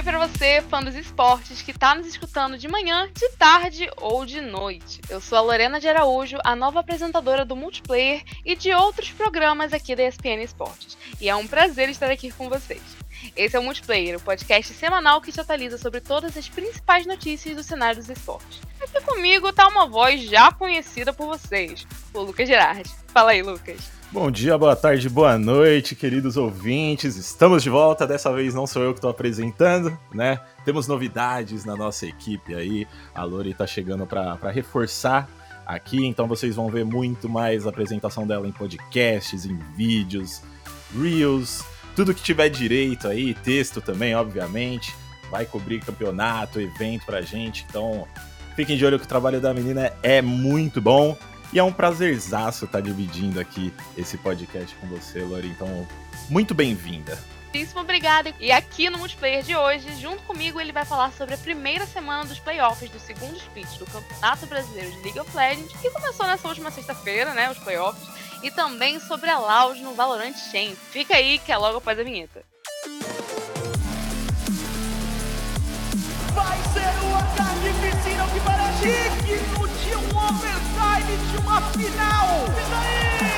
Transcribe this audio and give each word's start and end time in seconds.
oi 0.00 0.04
para 0.04 0.26
você, 0.26 0.62
fã 0.62 0.82
dos 0.82 0.94
esportes, 0.94 1.60
que 1.60 1.78
tá 1.78 1.94
nos 1.94 2.06
escutando 2.06 2.56
de 2.56 2.66
manhã, 2.66 3.10
de 3.12 3.28
tarde 3.32 3.86
ou 3.98 4.24
de 4.24 4.40
noite. 4.40 4.98
Eu 5.10 5.20
sou 5.20 5.36
a 5.36 5.42
Lorena 5.42 5.78
de 5.78 5.86
Araújo, 5.86 6.38
a 6.42 6.56
nova 6.56 6.80
apresentadora 6.80 7.44
do 7.44 7.54
Multiplayer 7.54 8.22
e 8.42 8.56
de 8.56 8.72
outros 8.72 9.10
programas 9.10 9.74
aqui 9.74 9.94
da 9.94 10.02
ESPN 10.04 10.42
Esportes. 10.42 10.96
E 11.20 11.28
é 11.28 11.36
um 11.36 11.46
prazer 11.46 11.90
estar 11.90 12.10
aqui 12.10 12.32
com 12.32 12.48
vocês. 12.48 12.80
Esse 13.36 13.56
é 13.56 13.60
o 13.60 13.62
Multiplayer, 13.62 14.16
o 14.16 14.22
podcast 14.22 14.72
semanal 14.72 15.20
que 15.20 15.32
te 15.32 15.40
atualiza 15.40 15.76
sobre 15.76 16.00
todas 16.00 16.34
as 16.34 16.48
principais 16.48 17.04
notícias 17.04 17.54
do 17.54 17.62
cenário 17.62 17.96
dos 17.96 18.08
esportes. 18.08 18.58
Aqui 18.80 19.04
comigo 19.04 19.52
tá 19.52 19.68
uma 19.68 19.86
voz 19.86 20.22
já 20.22 20.50
conhecida 20.50 21.12
por 21.12 21.26
vocês, 21.26 21.86
o 22.14 22.22
Lucas 22.22 22.48
Gerardi. 22.48 22.90
Fala 23.08 23.32
aí, 23.32 23.42
Lucas. 23.42 23.99
Bom 24.12 24.28
dia, 24.28 24.58
boa 24.58 24.74
tarde, 24.74 25.08
boa 25.08 25.38
noite, 25.38 25.94
queridos 25.94 26.36
ouvintes. 26.36 27.14
Estamos 27.14 27.62
de 27.62 27.70
volta. 27.70 28.08
Dessa 28.08 28.32
vez 28.32 28.52
não 28.52 28.66
sou 28.66 28.82
eu 28.82 28.92
que 28.92 28.98
estou 28.98 29.08
apresentando, 29.08 29.96
né? 30.12 30.40
Temos 30.64 30.88
novidades 30.88 31.64
na 31.64 31.76
nossa 31.76 32.06
equipe 32.06 32.52
aí. 32.52 32.88
A 33.14 33.22
Lori 33.22 33.52
está 33.52 33.68
chegando 33.68 34.04
para 34.08 34.50
reforçar 34.50 35.30
aqui, 35.64 36.04
então 36.04 36.26
vocês 36.26 36.56
vão 36.56 36.68
ver 36.68 36.84
muito 36.84 37.28
mais 37.28 37.64
a 37.64 37.70
apresentação 37.70 38.26
dela 38.26 38.48
em 38.48 38.50
podcasts, 38.50 39.44
em 39.44 39.56
vídeos, 39.76 40.42
reels, 41.00 41.64
tudo 41.94 42.12
que 42.12 42.20
tiver 42.20 42.48
direito 42.48 43.06
aí, 43.06 43.32
texto 43.32 43.80
também, 43.80 44.16
obviamente. 44.16 44.92
Vai 45.30 45.46
cobrir 45.46 45.84
campeonato, 45.84 46.60
evento 46.60 47.06
pra 47.06 47.22
gente. 47.22 47.64
Então, 47.70 48.08
fiquem 48.56 48.76
de 48.76 48.84
olho 48.84 48.98
que 48.98 49.04
o 49.04 49.08
trabalho 49.08 49.40
da 49.40 49.54
menina 49.54 49.92
é 50.02 50.20
muito 50.20 50.80
bom. 50.80 51.16
E 51.52 51.58
é 51.58 51.64
um 51.64 51.72
prazerzaço 51.72 52.64
estar 52.64 52.80
dividindo 52.80 53.40
aqui 53.40 53.72
esse 53.96 54.16
podcast 54.16 54.74
com 54.76 54.86
você, 54.86 55.20
Lori. 55.20 55.48
Então, 55.48 55.86
muito 56.28 56.54
bem-vinda. 56.54 57.18
Muitíssimo 57.52 57.80
obrigada. 57.80 58.32
E 58.38 58.52
aqui 58.52 58.88
no 58.88 58.98
multiplayer 58.98 59.42
de 59.42 59.56
hoje, 59.56 60.00
junto 60.00 60.22
comigo, 60.22 60.60
ele 60.60 60.70
vai 60.70 60.84
falar 60.84 61.10
sobre 61.12 61.34
a 61.34 61.38
primeira 61.38 61.84
semana 61.84 62.24
dos 62.24 62.38
playoffs 62.38 62.88
do 62.88 63.00
segundo 63.00 63.36
split 63.36 63.66
do 63.78 63.86
Campeonato 63.86 64.46
Brasileiro 64.46 64.92
de 64.92 65.02
League 65.02 65.18
of 65.18 65.36
Legends, 65.36 65.72
que 65.80 65.90
começou 65.90 66.26
nessa 66.26 66.46
última 66.46 66.70
sexta-feira, 66.70 67.34
né? 67.34 67.50
Os 67.50 67.58
playoffs. 67.58 68.08
E 68.44 68.52
também 68.52 69.00
sobre 69.00 69.28
a 69.28 69.38
Loud 69.38 69.82
no 69.82 69.94
Valorant 69.94 70.36
Chain. 70.52 70.76
Fica 70.76 71.16
aí 71.16 71.40
que 71.40 71.50
é 71.50 71.56
logo 71.56 71.78
após 71.78 71.98
a 71.98 72.04
vinheta. 72.04 72.44
Vai 76.32 76.58
ser 76.72 76.94
o 77.04 77.36
carnificina 77.36 78.28
que 78.32 78.40
para 78.40 78.72
chique 78.74 79.58
no 79.58 79.68
dia 79.68 79.98
Open. 79.98 80.69
2021, 81.16 81.60
final! 81.72 82.44
Isso 82.46 82.74
aí! 82.74 83.29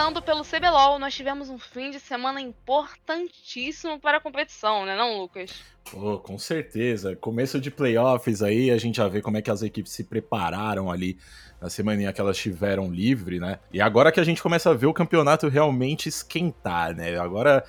Começando 0.00 0.22
pelo 0.22 0.42
CBLOL, 0.42 0.98
nós 0.98 1.14
tivemos 1.14 1.50
um 1.50 1.58
fim 1.58 1.90
de 1.90 2.00
semana 2.00 2.40
importantíssimo 2.40 4.00
para 4.00 4.16
a 4.16 4.20
competição, 4.20 4.86
né 4.86 4.96
não, 4.96 5.18
Lucas? 5.18 5.62
Oh, 5.92 6.16
com 6.16 6.38
certeza. 6.38 7.14
Começo 7.14 7.60
de 7.60 7.70
playoffs 7.70 8.42
aí, 8.42 8.70
a 8.70 8.78
gente 8.78 8.96
já 8.96 9.06
vê 9.08 9.20
como 9.20 9.36
é 9.36 9.42
que 9.42 9.50
as 9.50 9.60
equipes 9.60 9.92
se 9.92 10.04
prepararam 10.04 10.90
ali 10.90 11.18
na 11.60 11.68
semana 11.68 12.10
que 12.14 12.18
elas 12.18 12.38
tiveram 12.38 12.90
livre, 12.90 13.38
né? 13.38 13.58
E 13.70 13.78
agora 13.78 14.10
que 14.10 14.18
a 14.18 14.24
gente 14.24 14.42
começa 14.42 14.70
a 14.70 14.74
ver 14.74 14.86
o 14.86 14.94
campeonato 14.94 15.48
realmente 15.48 16.08
esquentar, 16.08 16.96
né? 16.96 17.18
Agora 17.18 17.62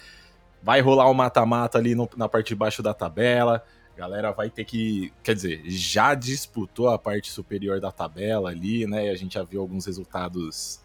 vai 0.64 0.80
rolar 0.80 1.08
o 1.08 1.12
um 1.12 1.14
mata-mata 1.14 1.78
ali 1.78 1.96
no, 1.96 2.10
na 2.16 2.30
parte 2.30 2.48
de 2.48 2.56
baixo 2.56 2.82
da 2.82 2.94
tabela. 2.94 3.62
A 3.94 4.00
galera 4.00 4.32
vai 4.32 4.50
ter 4.50 4.64
que, 4.64 5.12
quer 5.22 5.36
dizer, 5.36 5.64
já 5.66 6.16
disputou 6.16 6.88
a 6.88 6.98
parte 6.98 7.30
superior 7.30 7.82
da 7.82 7.92
tabela 7.92 8.52
ali, 8.52 8.88
né? 8.88 9.08
E 9.08 9.10
a 9.10 9.16
gente 9.16 9.34
já 9.34 9.44
viu 9.44 9.60
alguns 9.60 9.86
resultados 9.86 10.82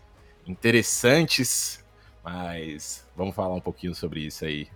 interessantes, 0.46 1.84
mas 2.22 3.06
vamos 3.16 3.34
falar 3.34 3.54
um 3.54 3.60
pouquinho 3.60 3.94
sobre 3.94 4.20
isso 4.20 4.44
aí. 4.44 4.68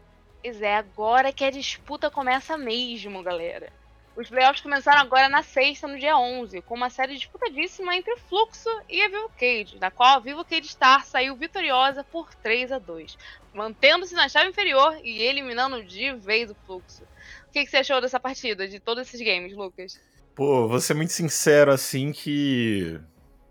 Pois 0.43 0.61
é, 0.63 0.77
agora 0.77 1.33
que 1.33 1.45
a 1.45 1.51
disputa 1.51 2.11
começa 2.11 2.57
mesmo, 2.57 3.23
galera. 3.23 3.73
Os 4.17 4.29
playoffs 4.29 4.61
começaram 4.61 5.01
agora 5.01 5.29
na 5.29 5.43
sexta, 5.43 5.87
no 5.87 5.99
dia 5.99 6.17
11, 6.17 6.63
com 6.63 6.75
uma 6.75 6.91
série 6.91 7.15
disputadíssima 7.15 7.95
entre 7.95 8.13
o 8.13 8.19
Fluxo 8.19 8.69
e 8.89 9.01
a 9.01 9.09
Vivo 9.09 9.31
Cage, 9.39 9.79
na 9.81 9.91
qual 9.91 10.17
a 10.17 10.19
Vivo 10.19 10.45
Cage 10.45 10.69
Star 10.69 11.07
saiu 11.07 11.37
vitoriosa 11.37 12.03
por 12.05 12.35
3 12.35 12.73
a 12.73 12.79
2 12.79 13.17
mantendo-se 13.55 14.15
na 14.15 14.29
chave 14.29 14.51
inferior 14.51 14.99
e 15.03 15.23
eliminando 15.23 15.83
de 15.83 16.13
vez 16.15 16.51
o 16.51 16.55
Fluxo. 16.67 17.03
O 17.49 17.53
que, 17.53 17.65
que 17.65 17.71
você 17.71 17.79
achou 17.79 18.01
dessa 18.01 18.21
partida, 18.21 18.69
de 18.69 18.79
todos 18.79 19.07
esses 19.07 19.21
games, 19.21 19.57
Lucas? 19.57 20.01
Pô, 20.35 20.69
vou 20.69 20.81
ser 20.81 20.95
muito 20.95 21.13
sincero 21.13 21.73
assim 21.73 22.13
que 22.13 23.01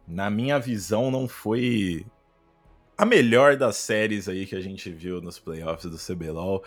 na 0.09 0.29
minha 0.29 0.59
visão, 0.59 1.11
não 1.11 1.27
foi 1.27 2.05
a 2.97 3.05
melhor 3.05 3.55
das 3.55 3.77
séries 3.77 4.27
aí 4.27 4.45
que 4.45 4.55
a 4.55 4.61
gente 4.61 4.89
viu 4.89 5.21
nos 5.21 5.39
playoffs 5.39 5.89
do 5.89 5.97
CBLOL. 5.97 6.63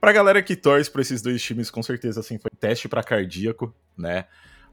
Pra 0.00 0.12
galera 0.12 0.42
que 0.42 0.56
torce 0.56 0.90
pra 0.90 1.02
esses 1.02 1.20
dois 1.20 1.42
times, 1.42 1.70
com 1.70 1.82
certeza, 1.82 2.20
assim, 2.20 2.38
foi 2.38 2.50
teste 2.58 2.88
para 2.88 3.02
cardíaco, 3.02 3.74
né? 3.96 4.24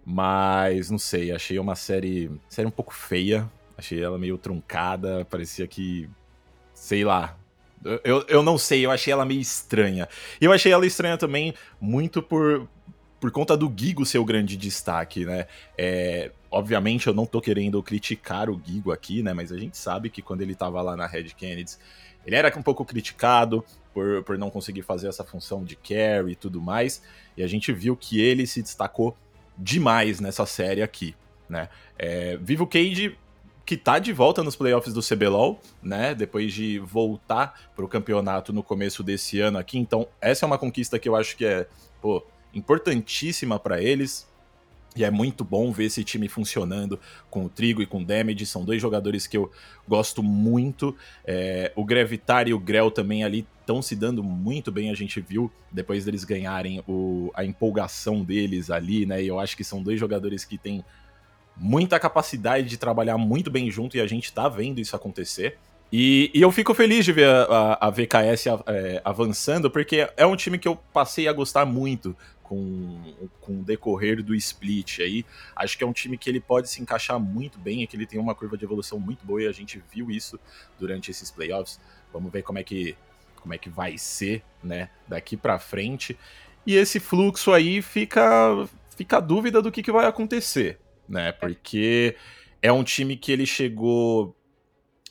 Mas, 0.05 0.89
não 0.89 0.97
sei, 0.97 1.31
achei 1.31 1.59
uma 1.59 1.75
série, 1.75 2.31
série 2.47 2.67
um 2.67 2.71
pouco 2.71 2.93
feia. 2.93 3.51
Achei 3.77 4.01
ela 4.01 4.17
meio 4.17 4.37
truncada, 4.37 5.25
parecia 5.25 5.67
que, 5.67 6.09
sei 6.73 7.03
lá, 7.03 7.37
eu, 8.03 8.25
eu 8.27 8.41
não 8.41 8.57
sei, 8.57 8.85
eu 8.85 8.91
achei 8.91 9.11
ela 9.11 9.25
meio 9.25 9.41
estranha. 9.41 10.07
E 10.39 10.45
eu 10.45 10.53
achei 10.53 10.71
ela 10.71 10.85
estranha 10.85 11.17
também 11.17 11.53
muito 11.79 12.21
por, 12.21 12.67
por 13.19 13.31
conta 13.31 13.57
do 13.57 13.71
Gigo 13.75 14.05
ser 14.05 14.17
o 14.17 14.25
grande 14.25 14.55
destaque, 14.55 15.25
né? 15.25 15.47
É, 15.77 16.31
obviamente 16.55 17.07
eu 17.07 17.13
não 17.13 17.25
tô 17.25 17.41
querendo 17.41 17.83
criticar 17.83 18.49
o 18.49 18.61
Gigo 18.63 18.93
aqui, 18.93 19.21
né? 19.21 19.33
Mas 19.33 19.51
a 19.51 19.57
gente 19.57 19.77
sabe 19.77 20.09
que 20.09 20.21
quando 20.21 20.41
ele 20.41 20.55
tava 20.55 20.81
lá 20.81 20.95
na 20.95 21.05
Red 21.05 21.25
Kennedy, 21.31 21.73
ele 22.25 22.33
era 22.33 22.57
um 22.57 22.63
pouco 22.63 22.85
criticado 22.85 23.61
por, 23.93 24.23
por 24.23 24.37
não 24.37 24.49
conseguir 24.49 24.81
fazer 24.81 25.09
essa 25.09 25.25
função 25.25 25.65
de 25.65 25.75
carry 25.75 26.31
e 26.31 26.35
tudo 26.35 26.61
mais. 26.61 27.01
E 27.35 27.43
a 27.43 27.47
gente 27.47 27.73
viu 27.73 27.93
que 27.97 28.21
ele 28.21 28.47
se 28.47 28.61
destacou 28.61 29.17
demais 29.57 30.21
nessa 30.21 30.45
série 30.45 30.81
aqui, 30.81 31.13
né? 31.49 31.67
É, 31.99 32.37
Vivo 32.37 32.65
Cage 32.65 33.17
que 33.65 33.75
tá 33.75 33.99
de 33.99 34.13
volta 34.13 34.41
nos 34.41 34.55
playoffs 34.55 34.93
do 34.93 35.01
CBLOL, 35.01 35.59
né? 35.83 36.15
Depois 36.15 36.53
de 36.53 36.79
voltar 36.79 37.69
pro 37.75 37.85
campeonato 37.85 38.53
no 38.53 38.63
começo 38.63 39.03
desse 39.03 39.41
ano 39.41 39.57
aqui. 39.57 39.77
Então, 39.77 40.07
essa 40.21 40.45
é 40.45 40.47
uma 40.47 40.57
conquista 40.57 40.97
que 40.97 41.09
eu 41.09 41.17
acho 41.17 41.35
que 41.35 41.43
é, 41.43 41.67
pô, 42.01 42.23
importantíssima 42.53 43.59
para 43.59 43.81
eles. 43.81 44.25
E 44.95 45.03
é 45.03 45.11
muito 45.11 45.43
bom 45.43 45.71
ver 45.71 45.85
esse 45.85 46.03
time 46.03 46.29
funcionando 46.29 46.99
com 47.29 47.45
o 47.45 47.49
Trigo 47.49 47.81
e 47.81 47.85
com 47.85 48.01
o 48.01 48.05
Damage. 48.05 48.45
São 48.45 48.63
dois 48.63 48.81
jogadores 48.81 49.27
que 49.27 49.35
eu 49.35 49.51
gosto 49.87 50.23
muito. 50.23 50.95
É, 51.25 51.71
o 51.75 51.83
Gravitar 51.83 52.47
e 52.47 52.53
o 52.53 52.59
Grell 52.59 52.89
também 52.89 53.23
ali 53.23 53.45
estão 53.59 53.81
se 53.81 53.95
dando 53.95 54.23
muito 54.23 54.71
bem. 54.71 54.89
A 54.89 54.95
gente 54.95 55.19
viu 55.19 55.51
depois 55.69 56.05
deles 56.05 56.23
ganharem 56.23 56.81
o, 56.87 57.29
a 57.35 57.43
empolgação 57.43 58.23
deles 58.23 58.69
ali, 58.69 59.05
né? 59.05 59.21
E 59.21 59.27
eu 59.27 59.37
acho 59.37 59.57
que 59.57 59.63
são 59.65 59.83
dois 59.83 59.99
jogadores 59.99 60.45
que 60.45 60.57
têm 60.57 60.83
muita 61.57 61.99
capacidade 61.99 62.67
de 62.67 62.77
trabalhar 62.77 63.17
muito 63.17 63.51
bem 63.51 63.69
junto 63.69 63.97
e 63.97 64.01
a 64.01 64.07
gente 64.07 64.31
tá 64.31 64.47
vendo 64.47 64.79
isso 64.79 64.95
acontecer. 64.95 65.57
E, 65.91 66.31
e, 66.33 66.41
eu 66.41 66.51
fico 66.51 66.73
feliz 66.73 67.05
de 67.05 67.13
ver 67.13 67.27
a, 67.27 67.43
a, 67.43 67.87
a 67.87 67.89
VKS 67.89 68.47
é, 68.67 69.01
avançando, 69.05 69.69
porque 69.69 70.09
é 70.17 70.25
um 70.25 70.35
time 70.35 70.57
que 70.57 70.67
eu 70.67 70.75
passei 70.75 71.27
a 71.27 71.33
gostar 71.33 71.65
muito 71.65 72.15
com, 72.47 73.01
com 73.41 73.59
o 73.59 73.63
decorrer 73.63 74.21
do 74.23 74.35
split 74.35 74.99
aí. 74.99 75.25
Acho 75.55 75.77
que 75.77 75.83
é 75.83 75.87
um 75.87 75.93
time 75.93 76.17
que 76.17 76.29
ele 76.29 76.39
pode 76.39 76.69
se 76.69 76.81
encaixar 76.81 77.19
muito 77.19 77.57
bem, 77.57 77.81
e 77.81 77.87
que 77.87 77.95
ele 77.95 78.05
tem 78.05 78.19
uma 78.19 78.35
curva 78.35 78.55
de 78.55 78.63
evolução 78.63 78.99
muito 78.99 79.25
boa 79.25 79.41
e 79.41 79.47
a 79.47 79.51
gente 79.51 79.81
viu 79.91 80.11
isso 80.11 80.39
durante 80.79 81.09
esses 81.09 81.31
playoffs. 81.31 81.79
Vamos 82.13 82.31
ver 82.31 82.43
como 82.43 82.59
é 82.59 82.63
que 82.63 82.95
como 83.41 83.53
é 83.53 83.57
que 83.59 83.69
vai 83.69 83.95
ser, 83.95 84.41
né, 84.63 84.89
daqui 85.07 85.37
para 85.37 85.59
frente. 85.59 86.17
E 86.65 86.75
esse 86.75 86.99
fluxo 86.99 87.51
aí 87.51 87.79
fica 87.81 88.67
fica 88.95 89.17
a 89.17 89.19
dúvida 89.19 89.61
do 89.61 89.71
que, 89.71 89.83
que 89.83 89.91
vai 89.91 90.07
acontecer, 90.07 90.79
né? 91.07 91.31
Porque 91.31 92.15
é 92.61 92.71
um 92.71 92.83
time 92.83 93.15
que 93.17 93.31
ele 93.31 93.45
chegou 93.45 94.35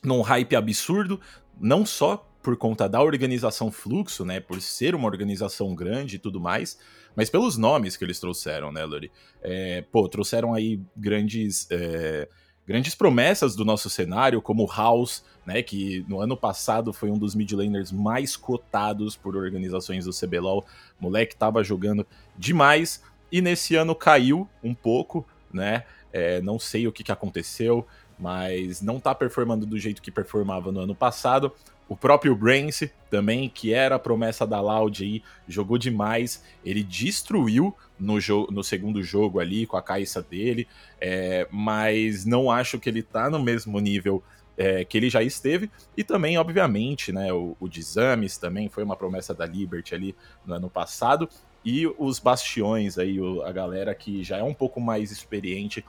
num 0.03 0.21
hype 0.21 0.57
absurdo, 0.57 1.21
não 1.61 1.87
só 1.87 2.29
por 2.43 2.57
conta 2.57 2.89
da 2.89 3.01
organização 3.01 3.71
fluxo, 3.71 4.25
né, 4.25 4.39
por 4.39 4.61
ser 4.61 4.95
uma 4.95 5.07
organização 5.07 5.75
grande 5.75 6.17
e 6.17 6.19
tudo 6.19 6.39
mais, 6.39 6.79
mas 7.15 7.31
pelos 7.31 7.57
nomes 7.57 7.97
que 7.97 8.05
eles 8.05 8.19
trouxeram, 8.19 8.73
né, 8.73 8.85
Lori? 8.85 9.11
É, 9.43 9.83
pô, 9.93 10.09
trouxeram 10.09 10.55
aí 10.55 10.81
grandes, 10.97 11.67
é, 11.71 12.29
grandes 12.67 12.95
promessas 12.95 13.55
do 13.55 13.65
nosso 13.65 13.89
cenário, 13.89 14.43
como 14.43 14.67
House, 14.67 15.25
né, 15.47 15.63
que 15.63 16.05
no 16.09 16.21
ano 16.21 16.37
passado 16.37 16.93
foi 16.93 17.11
um 17.11 17.19
dos 17.19 17.35
mid 17.35 17.53
laners 17.53 17.93
mais 17.93 18.37
cotados 18.37 19.17
por 19.17 19.37
organizações 19.37 20.05
do 20.07 20.13
CBLOL. 20.13 20.65
Moleque 20.99 21.37
tava 21.37 21.63
jogando 21.63 22.07
demais 22.37 23.03
e 23.31 23.41
nesse 23.41 23.75
ano 23.77 23.95
caiu 23.95 24.49
um 24.63 24.75
pouco, 24.75 25.27
né? 25.53 25.85
É, 26.13 26.41
não 26.41 26.61
sei 26.61 26.87
o 26.87 26.93
que, 26.93 27.03
que 27.03 27.11
aconteceu. 27.11 27.85
Mas 28.25 28.81
não 28.81 28.99
tá 28.99 29.15
performando 29.15 29.67
do 29.67 29.79
jeito 29.79 30.01
que 30.01 30.11
performava 30.11 30.73
no 30.73 30.81
ano 30.81 30.95
passado. 30.95 31.53
O 31.87 31.95
próprio 31.95 32.35
Brance 32.35 32.91
também, 33.11 33.51
que 33.51 33.75
era 33.75 33.97
a 33.97 33.99
promessa 33.99 34.47
da 34.47 34.63
Loud 34.63 35.05
aí, 35.05 35.23
jogou 35.47 35.77
demais. 35.77 36.43
Ele 36.65 36.83
destruiu 36.83 37.77
no, 38.01 38.17
no 38.51 38.65
segundo 38.65 39.03
jogo 39.03 39.41
ali 39.41 39.67
com 39.67 39.77
a 39.77 39.83
caixa 39.83 40.23
dele, 40.23 40.67
é, 40.99 41.47
mas 41.51 42.25
não 42.25 42.51
acho 42.51 42.81
que 42.81 42.89
ele 42.89 43.03
tá 43.03 43.29
no 43.29 43.39
mesmo 43.39 43.79
nível 43.79 44.23
é, 44.57 44.87
que 44.87 44.97
ele 44.97 45.11
já 45.11 45.23
esteve. 45.23 45.71
E 45.95 46.03
também, 46.03 46.39
obviamente, 46.39 47.13
né, 47.13 47.31
o, 47.31 47.55
o 47.61 47.69
Dizames 47.69 48.39
também 48.39 48.71
foi 48.71 48.85
uma 48.85 48.97
promessa 48.97 49.35
da 49.35 49.45
Liberty 49.45 49.95
ali 49.95 50.17
no 50.47 50.55
ano 50.55 50.71
passado. 50.71 51.29
E 51.63 51.87
os 51.99 52.19
bastiões 52.19 52.97
aí, 52.97 53.19
a 53.45 53.53
galera 53.53 53.95
que 53.95 54.25
já 54.25 54.39
é 54.39 54.43
um 54.43 54.55
pouco 54.55 54.81
mais 54.81 55.11
experiente 55.11 55.85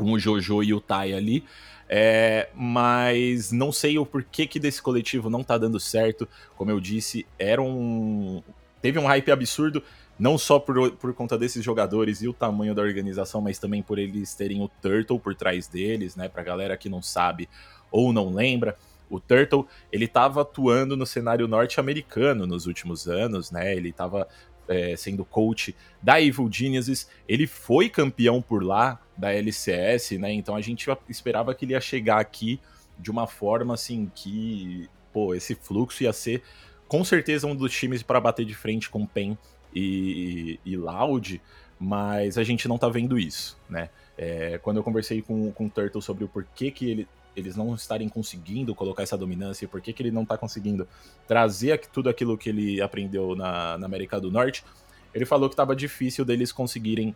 com 0.00 0.12
o 0.12 0.18
Jojo 0.18 0.62
e 0.62 0.72
o 0.72 0.80
Tai 0.80 1.12
ali. 1.12 1.44
É, 1.92 2.48
mas 2.54 3.50
não 3.50 3.72
sei 3.72 3.98
o 3.98 4.06
porquê 4.06 4.46
que 4.46 4.60
desse 4.60 4.80
coletivo 4.80 5.28
não 5.28 5.42
tá 5.42 5.58
dando 5.58 5.78
certo. 5.78 6.26
Como 6.56 6.70
eu 6.70 6.80
disse, 6.80 7.26
era 7.38 7.60
um. 7.60 8.42
Teve 8.80 8.98
um 8.98 9.06
hype 9.06 9.30
absurdo, 9.30 9.82
não 10.18 10.38
só 10.38 10.58
por, 10.58 10.92
por 10.92 11.12
conta 11.12 11.36
desses 11.36 11.62
jogadores 11.62 12.22
e 12.22 12.28
o 12.28 12.32
tamanho 12.32 12.74
da 12.74 12.80
organização, 12.80 13.40
mas 13.40 13.58
também 13.58 13.82
por 13.82 13.98
eles 13.98 14.34
terem 14.34 14.62
o 14.62 14.70
Turtle 14.80 15.18
por 15.18 15.34
trás 15.34 15.66
deles, 15.66 16.16
né? 16.16 16.28
Pra 16.28 16.42
galera 16.42 16.76
que 16.76 16.88
não 16.88 17.02
sabe 17.02 17.48
ou 17.90 18.12
não 18.12 18.32
lembra. 18.32 18.76
O 19.10 19.18
Turtle, 19.18 19.66
ele 19.90 20.04
estava 20.04 20.42
atuando 20.42 20.96
no 20.96 21.04
cenário 21.04 21.48
norte-americano 21.48 22.46
nos 22.46 22.66
últimos 22.66 23.08
anos, 23.08 23.50
né? 23.50 23.74
Ele 23.74 23.88
estava 23.88 24.28
é, 24.70 24.94
sendo 24.94 25.24
coach 25.24 25.74
da 26.00 26.22
Evil 26.22 26.48
Geniuses. 26.50 27.10
Ele 27.28 27.46
foi 27.46 27.88
campeão 27.88 28.40
por 28.40 28.62
lá 28.62 29.00
da 29.16 29.34
LCS, 29.34 30.12
né? 30.12 30.32
Então 30.32 30.54
a 30.54 30.60
gente 30.60 30.88
esperava 31.08 31.52
que 31.54 31.64
ele 31.64 31.72
ia 31.72 31.80
chegar 31.80 32.20
aqui 32.20 32.60
de 32.96 33.10
uma 33.10 33.26
forma 33.26 33.74
assim 33.74 34.10
que, 34.14 34.88
pô, 35.12 35.34
esse 35.34 35.56
fluxo 35.56 36.04
ia 36.04 36.12
ser 36.12 36.42
com 36.86 37.04
certeza 37.04 37.46
um 37.46 37.54
dos 37.54 37.72
times 37.72 38.02
para 38.02 38.20
bater 38.20 38.46
de 38.46 38.54
frente 38.54 38.88
com 38.88 39.04
PEN 39.04 39.36
e, 39.74 40.58
e, 40.64 40.76
Loud, 40.76 41.40
mas 41.78 42.38
a 42.38 42.44
gente 42.44 42.68
não 42.68 42.78
tá 42.78 42.88
vendo 42.88 43.18
isso, 43.18 43.58
né? 43.68 43.90
É, 44.16 44.58
quando 44.58 44.76
eu 44.76 44.82
conversei 44.82 45.22
com, 45.22 45.50
com 45.52 45.66
o 45.66 45.70
Turtle 45.70 46.02
sobre 46.02 46.24
o 46.24 46.28
porquê 46.28 46.70
que 46.70 46.90
ele, 46.90 47.08
eles 47.40 47.56
não 47.56 47.74
estarem 47.74 48.08
conseguindo 48.08 48.74
colocar 48.74 49.02
essa 49.02 49.16
dominância 49.16 49.64
e 49.64 49.68
por 49.68 49.80
que, 49.80 49.92
que 49.92 50.02
ele 50.02 50.10
não 50.10 50.22
está 50.22 50.38
conseguindo 50.38 50.86
trazer 51.26 51.80
tudo 51.92 52.08
aquilo 52.08 52.38
que 52.38 52.48
ele 52.48 52.80
aprendeu 52.80 53.34
na, 53.34 53.76
na 53.78 53.86
América 53.86 54.20
do 54.20 54.30
Norte, 54.30 54.64
ele 55.12 55.26
falou 55.26 55.48
que 55.48 55.54
estava 55.54 55.74
difícil 55.74 56.24
deles 56.24 56.52
conseguirem 56.52 57.14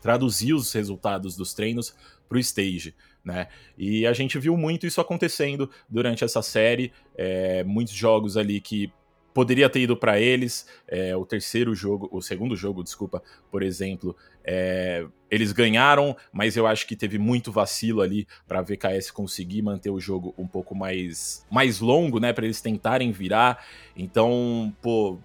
traduzir 0.00 0.54
os 0.54 0.72
resultados 0.72 1.36
dos 1.36 1.52
treinos 1.52 1.94
para 2.28 2.36
o 2.36 2.40
stage, 2.40 2.94
né? 3.24 3.48
E 3.76 4.06
a 4.06 4.12
gente 4.12 4.38
viu 4.38 4.56
muito 4.56 4.86
isso 4.86 5.00
acontecendo 5.00 5.68
durante 5.88 6.22
essa 6.22 6.42
série, 6.42 6.92
é, 7.16 7.64
muitos 7.64 7.94
jogos 7.94 8.36
ali 8.36 8.60
que 8.60 8.92
poderia 9.38 9.70
ter 9.70 9.82
ido 9.82 9.96
para 9.96 10.18
eles. 10.18 10.66
É, 10.88 11.14
o 11.14 11.24
terceiro 11.24 11.72
jogo, 11.72 12.08
o 12.10 12.20
segundo 12.20 12.56
jogo, 12.56 12.82
desculpa, 12.82 13.22
por 13.52 13.62
exemplo, 13.62 14.16
é, 14.42 15.06
eles 15.30 15.52
ganharam, 15.52 16.16
mas 16.32 16.56
eu 16.56 16.66
acho 16.66 16.84
que 16.88 16.96
teve 16.96 17.18
muito 17.20 17.52
vacilo 17.52 18.00
ali 18.00 18.26
para 18.48 18.58
a 18.58 18.62
VKS 18.62 19.12
conseguir 19.12 19.62
manter 19.62 19.90
o 19.90 20.00
jogo 20.00 20.34
um 20.36 20.48
pouco 20.48 20.74
mais, 20.74 21.46
mais 21.48 21.78
longo, 21.78 22.18
né, 22.18 22.32
para 22.32 22.46
eles 22.46 22.60
tentarem 22.60 23.12
virar. 23.12 23.64
Então, 23.96 24.74
pô, 24.82 25.20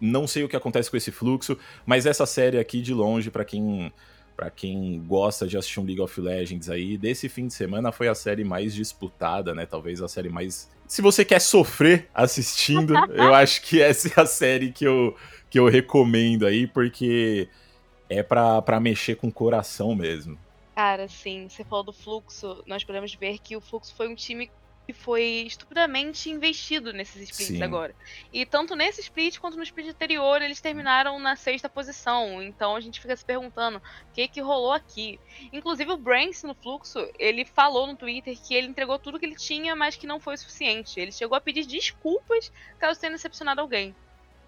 não 0.00 0.28
sei 0.28 0.44
o 0.44 0.48
que 0.48 0.54
acontece 0.54 0.88
com 0.88 0.96
esse 0.96 1.10
fluxo, 1.10 1.58
mas 1.84 2.06
essa 2.06 2.24
série 2.24 2.60
aqui 2.60 2.80
de 2.80 2.94
longe, 2.94 3.32
para 3.32 3.44
quem 3.44 3.92
para 4.36 4.50
quem 4.50 5.02
gosta 5.06 5.46
de 5.46 5.56
assistir 5.56 5.80
um 5.80 5.84
League 5.84 6.00
of 6.00 6.20
Legends 6.20 6.68
aí, 6.68 6.98
desse 6.98 7.28
fim 7.28 7.46
de 7.46 7.54
semana 7.54 7.90
foi 7.90 8.06
a 8.06 8.14
série 8.14 8.44
mais 8.44 8.74
disputada, 8.74 9.54
né? 9.54 9.64
Talvez 9.64 10.02
a 10.02 10.08
série 10.08 10.28
mais. 10.28 10.70
Se 10.86 11.00
você 11.00 11.24
quer 11.24 11.40
sofrer 11.40 12.08
assistindo, 12.14 12.94
eu 13.14 13.34
acho 13.34 13.62
que 13.62 13.80
essa 13.80 14.08
é 14.08 14.22
a 14.22 14.26
série 14.26 14.70
que 14.70 14.84
eu, 14.84 15.16
que 15.48 15.58
eu 15.58 15.66
recomendo 15.68 16.46
aí, 16.46 16.66
porque 16.66 17.48
é 18.10 18.22
para 18.22 18.78
mexer 18.78 19.16
com 19.16 19.28
o 19.28 19.32
coração 19.32 19.94
mesmo. 19.94 20.38
Cara, 20.74 21.08
sim, 21.08 21.48
você 21.48 21.64
falou 21.64 21.84
do 21.84 21.92
fluxo, 21.92 22.62
nós 22.66 22.84
podemos 22.84 23.14
ver 23.14 23.38
que 23.38 23.56
o 23.56 23.60
fluxo 23.62 23.94
foi 23.96 24.08
um 24.08 24.14
time 24.14 24.50
que 24.86 24.92
foi 24.92 25.44
estupidamente 25.46 26.30
investido 26.30 26.92
nesses 26.92 27.28
splits 27.28 27.58
Sim. 27.58 27.62
agora. 27.62 27.94
E 28.32 28.46
tanto 28.46 28.76
nesse 28.76 29.00
split 29.00 29.38
quanto 29.38 29.56
no 29.56 29.64
split 29.64 29.88
anterior, 29.88 30.40
eles 30.40 30.60
terminaram 30.60 31.18
na 31.18 31.34
sexta 31.34 31.68
posição. 31.68 32.40
Então 32.40 32.76
a 32.76 32.80
gente 32.80 33.00
fica 33.00 33.16
se 33.16 33.24
perguntando 33.24 33.78
o 33.78 34.12
que 34.14 34.28
que 34.28 34.40
rolou 34.40 34.72
aqui. 34.72 35.18
Inclusive 35.52 35.90
o 35.90 35.96
Branks 35.96 36.44
no 36.44 36.54
fluxo, 36.54 36.98
ele 37.18 37.44
falou 37.44 37.88
no 37.88 37.96
Twitter 37.96 38.38
que 38.40 38.54
ele 38.54 38.68
entregou 38.68 38.98
tudo 38.98 39.18
que 39.18 39.26
ele 39.26 39.34
tinha, 39.34 39.74
mas 39.74 39.96
que 39.96 40.06
não 40.06 40.20
foi 40.20 40.34
o 40.34 40.38
suficiente. 40.38 41.00
Ele 41.00 41.10
chegou 41.10 41.36
a 41.36 41.40
pedir 41.40 41.66
desculpas 41.66 42.52
caso 42.78 43.00
tenha 43.00 43.12
decepcionado 43.12 43.60
alguém. 43.60 43.94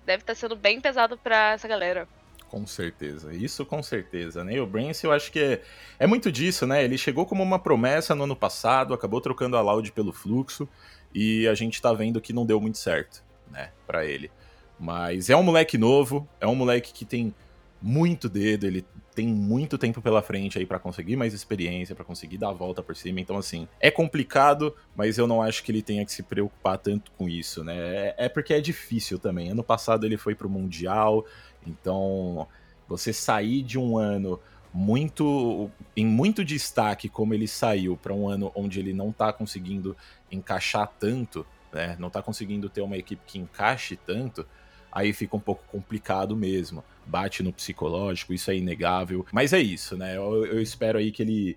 Deve 0.06 0.22
estar 0.22 0.34
sendo 0.36 0.54
bem 0.54 0.80
pesado 0.80 1.18
para 1.18 1.52
essa 1.52 1.66
galera. 1.66 2.08
Com 2.48 2.66
certeza, 2.66 3.34
isso 3.34 3.66
com 3.66 3.82
certeza, 3.82 4.42
né? 4.42 4.54
E 4.54 4.60
o 4.60 4.66
Brance 4.66 5.04
eu 5.04 5.12
acho 5.12 5.30
que 5.30 5.38
é, 5.38 5.62
é 5.98 6.06
muito 6.06 6.32
disso, 6.32 6.66
né? 6.66 6.82
Ele 6.82 6.96
chegou 6.96 7.26
como 7.26 7.42
uma 7.42 7.58
promessa 7.58 8.14
no 8.14 8.24
ano 8.24 8.34
passado, 8.34 8.94
acabou 8.94 9.20
trocando 9.20 9.56
a 9.56 9.60
Loud 9.60 9.92
pelo 9.92 10.14
fluxo, 10.14 10.66
e 11.14 11.46
a 11.46 11.54
gente 11.54 11.80
tá 11.80 11.92
vendo 11.92 12.20
que 12.20 12.32
não 12.32 12.46
deu 12.46 12.60
muito 12.60 12.78
certo, 12.78 13.22
né, 13.50 13.70
para 13.86 14.04
ele. 14.04 14.30
Mas 14.78 15.28
é 15.28 15.36
um 15.36 15.42
moleque 15.42 15.76
novo, 15.76 16.28
é 16.40 16.46
um 16.46 16.54
moleque 16.54 16.92
que 16.92 17.04
tem 17.04 17.34
muito 17.80 18.28
dedo, 18.28 18.66
ele 18.66 18.84
tem 19.14 19.26
muito 19.26 19.76
tempo 19.76 20.00
pela 20.00 20.22
frente 20.22 20.58
aí 20.58 20.66
para 20.66 20.78
conseguir 20.78 21.16
mais 21.16 21.34
experiência, 21.34 21.94
para 21.94 22.04
conseguir 22.04 22.38
dar 22.38 22.50
a 22.50 22.52
volta 22.52 22.82
por 22.84 22.94
cima. 22.94 23.20
Então, 23.20 23.36
assim, 23.36 23.66
é 23.80 23.90
complicado, 23.90 24.74
mas 24.94 25.18
eu 25.18 25.26
não 25.26 25.42
acho 25.42 25.64
que 25.64 25.72
ele 25.72 25.82
tenha 25.82 26.04
que 26.04 26.12
se 26.12 26.22
preocupar 26.22 26.78
tanto 26.78 27.10
com 27.12 27.28
isso, 27.28 27.64
né? 27.64 27.76
É, 27.76 28.14
é 28.26 28.28
porque 28.28 28.54
é 28.54 28.60
difícil 28.60 29.18
também. 29.18 29.50
Ano 29.50 29.64
passado 29.64 30.06
ele 30.06 30.16
foi 30.16 30.36
pro 30.36 30.48
Mundial, 30.48 31.24
então, 31.66 32.46
você 32.86 33.12
sair 33.12 33.62
de 33.62 33.78
um 33.78 33.96
ano 33.96 34.40
muito 34.72 35.70
em 35.96 36.06
muito 36.06 36.44
destaque 36.44 37.08
como 37.08 37.34
ele 37.34 37.48
saiu 37.48 37.96
para 37.96 38.12
um 38.12 38.28
ano 38.28 38.52
onde 38.54 38.78
ele 38.78 38.92
não 38.92 39.10
está 39.10 39.32
conseguindo 39.32 39.96
encaixar 40.30 40.92
tanto, 40.98 41.46
né? 41.72 41.96
Não 41.98 42.08
está 42.08 42.22
conseguindo 42.22 42.68
ter 42.68 42.82
uma 42.82 42.96
equipe 42.96 43.22
que 43.26 43.38
encaixe 43.38 43.96
tanto, 43.96 44.46
aí 44.92 45.12
fica 45.12 45.36
um 45.36 45.40
pouco 45.40 45.64
complicado 45.70 46.36
mesmo. 46.36 46.84
Bate 47.06 47.42
no 47.42 47.52
psicológico, 47.52 48.32
isso 48.32 48.50
é 48.50 48.56
inegável. 48.56 49.26
Mas 49.32 49.52
é 49.52 49.58
isso, 49.58 49.96
né? 49.96 50.16
Eu, 50.16 50.44
eu 50.46 50.60
espero 50.60 50.98
aí 50.98 51.10
que 51.10 51.22
ele 51.22 51.56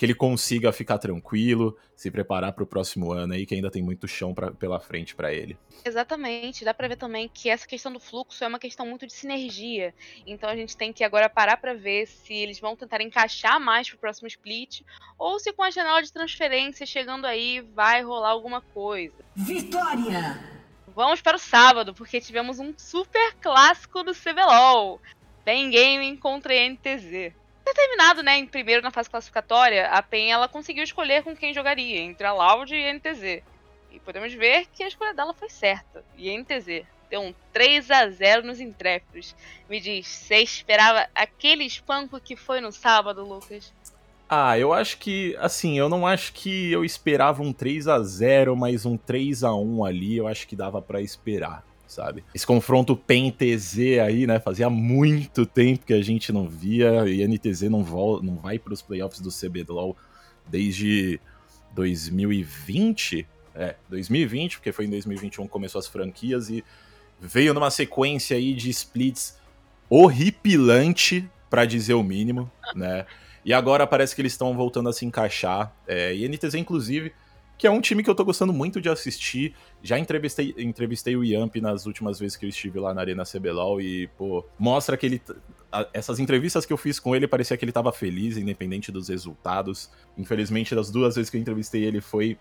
que 0.00 0.06
ele 0.06 0.14
consiga 0.14 0.72
ficar 0.72 0.96
tranquilo, 0.96 1.76
se 1.94 2.10
preparar 2.10 2.54
para 2.54 2.64
o 2.64 2.66
próximo 2.66 3.12
ano 3.12 3.34
aí, 3.34 3.44
que 3.44 3.54
ainda 3.54 3.70
tem 3.70 3.82
muito 3.82 4.08
chão 4.08 4.32
pra, 4.32 4.50
pela 4.50 4.80
frente 4.80 5.14
para 5.14 5.30
ele. 5.30 5.58
Exatamente, 5.84 6.64
dá 6.64 6.72
para 6.72 6.88
ver 6.88 6.96
também 6.96 7.28
que 7.28 7.50
essa 7.50 7.66
questão 7.66 7.92
do 7.92 8.00
fluxo 8.00 8.42
é 8.42 8.48
uma 8.48 8.58
questão 8.58 8.86
muito 8.86 9.06
de 9.06 9.12
sinergia. 9.12 9.94
Então 10.26 10.48
a 10.48 10.56
gente 10.56 10.74
tem 10.74 10.90
que 10.90 11.04
agora 11.04 11.28
parar 11.28 11.58
para 11.58 11.74
ver 11.74 12.06
se 12.06 12.32
eles 12.32 12.58
vão 12.58 12.74
tentar 12.74 13.02
encaixar 13.02 13.60
mais 13.60 13.90
para 13.90 13.96
o 13.96 14.00
próximo 14.00 14.26
split 14.26 14.80
ou 15.18 15.38
se 15.38 15.52
com 15.52 15.62
a 15.62 15.70
janela 15.70 16.00
de 16.00 16.10
transferência 16.10 16.86
chegando 16.86 17.26
aí 17.26 17.60
vai 17.60 18.00
rolar 18.02 18.30
alguma 18.30 18.62
coisa. 18.62 19.22
Vitória! 19.36 20.40
Vamos 20.96 21.20
para 21.20 21.36
o 21.36 21.38
sábado, 21.38 21.92
porque 21.92 22.22
tivemos 22.22 22.58
um 22.58 22.72
super 22.74 23.34
clássico 23.34 24.02
do 24.02 24.14
CBLOL. 24.14 24.98
Tem 25.44 25.70
Gaming 25.70 26.16
contra 26.16 26.54
NTZ 26.54 27.38
ter 27.74 27.82
terminado, 27.82 28.22
né, 28.22 28.36
em 28.36 28.46
primeiro 28.46 28.82
na 28.82 28.90
fase 28.90 29.08
classificatória, 29.08 29.86
a 29.88 30.02
PEN 30.02 30.32
ela 30.32 30.48
conseguiu 30.48 30.82
escolher 30.82 31.22
com 31.22 31.36
quem 31.36 31.54
jogaria, 31.54 32.00
entre 32.00 32.26
a 32.26 32.32
Loud 32.32 32.74
e 32.74 32.84
a 32.84 32.92
NTZ. 32.94 33.42
E 33.92 33.98
podemos 34.00 34.32
ver 34.32 34.66
que 34.72 34.82
a 34.82 34.88
escolha 34.88 35.14
dela 35.14 35.34
foi 35.34 35.48
certa. 35.48 36.04
E 36.16 36.30
a 36.30 36.38
NTZ 36.38 36.84
deu 37.10 37.20
um 37.20 37.34
3 37.52 37.90
a 37.90 38.08
0 38.08 38.46
nos 38.46 38.60
Intrépidos. 38.60 39.34
Me 39.68 39.80
diz, 39.80 40.06
você 40.06 40.36
esperava 40.36 41.08
aquele 41.14 41.64
espanco 41.64 42.20
que 42.20 42.36
foi 42.36 42.60
no 42.60 42.70
sábado, 42.70 43.24
Lucas? 43.26 43.72
Ah, 44.28 44.56
eu 44.56 44.72
acho 44.72 44.98
que, 44.98 45.36
assim, 45.40 45.76
eu 45.76 45.88
não 45.88 46.06
acho 46.06 46.32
que 46.32 46.70
eu 46.70 46.84
esperava 46.84 47.42
um 47.42 47.52
3 47.52 47.88
a 47.88 48.00
0 48.00 48.54
mas 48.54 48.86
um 48.86 48.96
3 48.96 49.42
a 49.42 49.52
1 49.52 49.84
ali 49.84 50.16
eu 50.16 50.28
acho 50.28 50.46
que 50.46 50.54
dava 50.54 50.80
para 50.80 51.00
esperar 51.00 51.64
sabe? 51.90 52.24
Esse 52.34 52.46
confronto 52.46 52.96
PEN-TZ 52.96 53.98
aí, 54.04 54.26
né? 54.26 54.38
Fazia 54.38 54.70
muito 54.70 55.44
tempo 55.44 55.84
que 55.84 55.92
a 55.92 56.02
gente 56.02 56.32
não 56.32 56.48
via 56.48 57.08
e 57.08 57.26
NTZ 57.26 57.62
não, 57.62 57.82
vol 57.82 58.22
não 58.22 58.36
vai 58.36 58.58
para 58.58 58.72
os 58.72 58.80
playoffs 58.80 59.20
do 59.20 59.30
CBLOL 59.30 59.96
desde 60.48 61.20
2020. 61.74 63.26
É, 63.52 63.74
2020, 63.88 64.58
porque 64.58 64.70
foi 64.70 64.84
em 64.84 64.90
2021 64.90 65.44
que 65.44 65.50
começou 65.50 65.80
as 65.80 65.88
franquias 65.88 66.48
e 66.48 66.64
veio 67.20 67.52
numa 67.52 67.70
sequência 67.70 68.36
aí 68.36 68.54
de 68.54 68.70
splits 68.70 69.36
horripilante, 69.88 71.28
para 71.50 71.64
dizer 71.64 71.94
o 71.94 72.02
mínimo, 72.02 72.48
né? 72.76 73.04
E 73.44 73.52
agora 73.52 73.84
parece 73.86 74.14
que 74.14 74.22
eles 74.22 74.32
estão 74.32 74.56
voltando 74.56 74.88
a 74.88 74.92
se 74.92 75.04
encaixar. 75.04 75.74
É, 75.88 76.14
e 76.14 76.28
NTZ, 76.28 76.54
inclusive, 76.54 77.12
que 77.60 77.66
é 77.66 77.70
um 77.70 77.82
time 77.82 78.02
que 78.02 78.08
eu 78.08 78.14
tô 78.14 78.24
gostando 78.24 78.54
muito 78.54 78.80
de 78.80 78.88
assistir. 78.88 79.54
Já 79.82 79.98
entrevistei, 79.98 80.54
entrevistei 80.56 81.14
o 81.14 81.22
Yamp 81.22 81.56
nas 81.56 81.84
últimas 81.84 82.18
vezes 82.18 82.34
que 82.34 82.46
eu 82.46 82.48
estive 82.48 82.80
lá 82.80 82.94
na 82.94 83.02
Arena 83.02 83.22
CBLOL 83.22 83.82
e, 83.82 84.06
pô, 84.16 84.42
mostra 84.58 84.96
que 84.96 85.04
ele. 85.04 85.22
Essas 85.92 86.18
entrevistas 86.18 86.64
que 86.64 86.72
eu 86.72 86.78
fiz 86.78 86.98
com 86.98 87.14
ele 87.14 87.28
parecia 87.28 87.54
que 87.58 87.62
ele 87.62 87.70
tava 87.70 87.92
feliz, 87.92 88.38
independente 88.38 88.90
dos 88.90 89.10
resultados. 89.10 89.90
Infelizmente, 90.16 90.74
das 90.74 90.90
duas 90.90 91.16
vezes 91.16 91.28
que 91.28 91.36
eu 91.36 91.40
entrevistei 91.42 91.84
ele 91.84 92.00
foi 92.00 92.38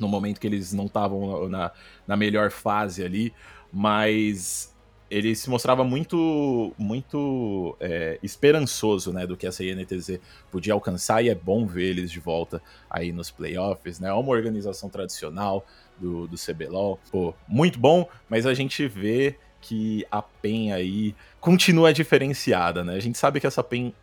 no 0.00 0.08
momento 0.08 0.40
que 0.40 0.46
eles 0.46 0.72
não 0.72 0.86
estavam 0.86 1.46
na, 1.50 1.70
na 2.06 2.16
melhor 2.16 2.50
fase 2.50 3.04
ali, 3.04 3.34
mas 3.70 4.74
ele 5.10 5.34
se 5.34 5.48
mostrava 5.48 5.84
muito 5.84 6.72
muito 6.76 7.76
é, 7.80 8.18
esperançoso, 8.22 9.12
né, 9.12 9.26
do 9.26 9.36
que 9.36 9.46
essa 9.46 9.64
INTZ 9.64 10.20
podia 10.50 10.72
alcançar 10.72 11.24
e 11.24 11.28
é 11.28 11.34
bom 11.34 11.66
ver 11.66 11.90
eles 11.90 12.10
de 12.10 12.20
volta 12.20 12.62
aí 12.90 13.12
nos 13.12 13.30
playoffs, 13.30 13.98
né, 13.98 14.08
é 14.08 14.12
uma 14.12 14.30
organização 14.30 14.88
tradicional 14.88 15.64
do, 15.98 16.26
do 16.28 16.36
CBLOL, 16.36 16.98
pô, 17.10 17.34
muito 17.46 17.78
bom, 17.78 18.08
mas 18.28 18.46
a 18.46 18.54
gente 18.54 18.86
vê 18.86 19.36
que 19.60 20.06
a 20.10 20.22
PEN 20.22 20.72
aí 20.72 21.14
continua 21.40 21.92
diferenciada, 21.92 22.84
né, 22.84 22.94
a 22.94 23.00
gente 23.00 23.18
sabe 23.18 23.40
que 23.40 23.46
essa 23.46 23.62
PEN 23.62 23.94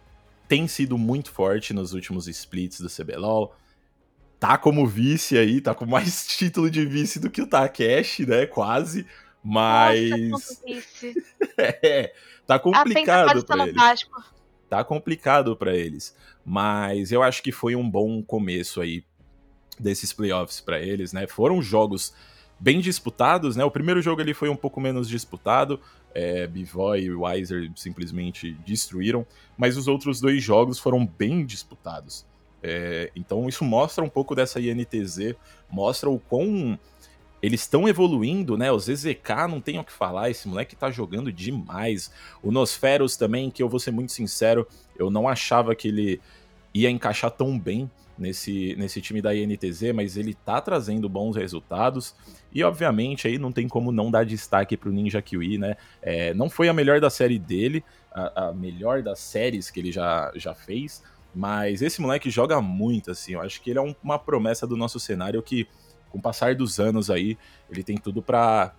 tem 0.47 0.67
sido 0.67 0.97
muito 0.97 1.31
forte 1.31 1.73
nos 1.73 1.93
últimos 1.93 2.27
splits 2.27 2.79
do 2.79 2.89
CBLOL, 2.89 3.55
tá 4.39 4.57
como 4.57 4.85
vice 4.85 5.37
aí, 5.37 5.61
tá 5.61 5.73
com 5.73 5.85
mais 5.85 6.25
título 6.37 6.69
de 6.69 6.85
vice 6.85 7.19
do 7.19 7.29
que 7.29 7.41
o 7.41 7.47
Takeshi, 7.47 8.25
né, 8.25 8.45
quase, 8.45 9.05
mas. 9.47 10.29
Nossa, 10.29 10.59
é, 11.59 12.11
tá 12.47 12.57
complicado 12.57 13.45
para 13.45 13.63
eles. 13.63 13.75
Vasco. 13.75 14.23
Tá 14.67 14.83
complicado 14.83 15.55
para 15.55 15.75
eles. 15.75 16.15
Mas 16.43 17.11
eu 17.11 17.21
acho 17.21 17.43
que 17.43 17.51
foi 17.51 17.75
um 17.75 17.87
bom 17.87 18.23
começo 18.23 18.81
aí 18.81 19.03
desses 19.79 20.11
playoffs 20.11 20.59
para 20.59 20.79
eles, 20.81 21.13
né? 21.13 21.27
Foram 21.27 21.61
jogos 21.61 22.11
bem 22.59 22.79
disputados, 22.79 23.55
né? 23.55 23.63
O 23.63 23.69
primeiro 23.69 24.01
jogo 24.01 24.19
ali 24.19 24.33
foi 24.33 24.49
um 24.49 24.55
pouco 24.55 24.81
menos 24.81 25.07
disputado. 25.07 25.79
É, 26.11 26.47
Bivoy 26.47 27.01
e 27.01 27.11
Weiser 27.11 27.71
simplesmente 27.75 28.53
destruíram, 28.65 29.27
mas 29.55 29.77
os 29.77 29.87
outros 29.87 30.19
dois 30.19 30.41
jogos 30.41 30.79
foram 30.79 31.05
bem 31.05 31.45
disputados. 31.45 32.25
É, 32.63 33.11
então 33.15 33.47
isso 33.47 33.63
mostra 33.63 34.03
um 34.03 34.09
pouco 34.09 34.33
dessa 34.33 34.59
INTZ, 34.59 35.35
mostra 35.69 36.09
o 36.09 36.17
quão 36.17 36.79
eles 37.45 37.61
estão 37.61 37.87
evoluindo, 37.87 38.57
né? 38.57 38.71
O 38.71 38.79
ZZK 38.79 39.47
não 39.47 39.61
tem 39.61 39.77
o 39.77 39.83
que 39.83 39.91
falar, 39.91 40.31
esse 40.31 40.47
moleque 40.47 40.75
tá 40.75 40.89
jogando 40.89 41.31
demais. 41.31 42.11
O 42.41 42.51
Nosferos 42.51 43.15
também, 43.15 43.51
que 43.51 43.61
eu 43.61 43.69
vou 43.69 43.79
ser 43.79 43.91
muito 43.91 44.11
sincero, 44.11 44.67
eu 44.97 45.11
não 45.11 45.27
achava 45.29 45.75
que 45.75 45.89
ele 45.89 46.19
ia 46.73 46.89
encaixar 46.89 47.29
tão 47.29 47.59
bem 47.59 47.89
nesse, 48.17 48.75
nesse 48.79 48.99
time 48.99 49.21
da 49.21 49.35
INTZ, 49.35 49.93
mas 49.93 50.17
ele 50.17 50.33
tá 50.33 50.59
trazendo 50.59 51.07
bons 51.07 51.35
resultados. 51.35 52.15
E 52.51 52.63
obviamente 52.63 53.27
aí 53.27 53.37
não 53.37 53.51
tem 53.51 53.67
como 53.67 53.91
não 53.91 54.09
dar 54.09 54.25
destaque 54.25 54.75
pro 54.75 54.91
Ninja 54.91 55.21
Kiwi, 55.21 55.59
né? 55.59 55.75
É, 56.01 56.33
não 56.33 56.49
foi 56.49 56.67
a 56.67 56.73
melhor 56.73 56.99
da 56.99 57.11
série 57.11 57.37
dele, 57.37 57.83
a, 58.11 58.47
a 58.47 58.53
melhor 58.53 59.03
das 59.03 59.19
séries 59.19 59.69
que 59.69 59.79
ele 59.79 59.91
já, 59.91 60.31
já 60.35 60.55
fez, 60.55 61.03
mas 61.35 61.83
esse 61.83 62.01
moleque 62.01 62.31
joga 62.31 62.59
muito, 62.59 63.11
assim. 63.11 63.33
Eu 63.33 63.41
acho 63.41 63.61
que 63.61 63.69
ele 63.69 63.77
é 63.77 63.81
um, 63.83 63.93
uma 64.01 64.17
promessa 64.17 64.65
do 64.65 64.75
nosso 64.75 64.99
cenário 64.99 65.43
que 65.43 65.67
com 66.15 66.19
o 66.19 66.21
passar 66.21 66.55
dos 66.55 66.79
anos 66.79 67.09
aí, 67.09 67.37
ele 67.69 67.83
tem 67.83 67.97
tudo 67.97 68.21
para 68.21 68.73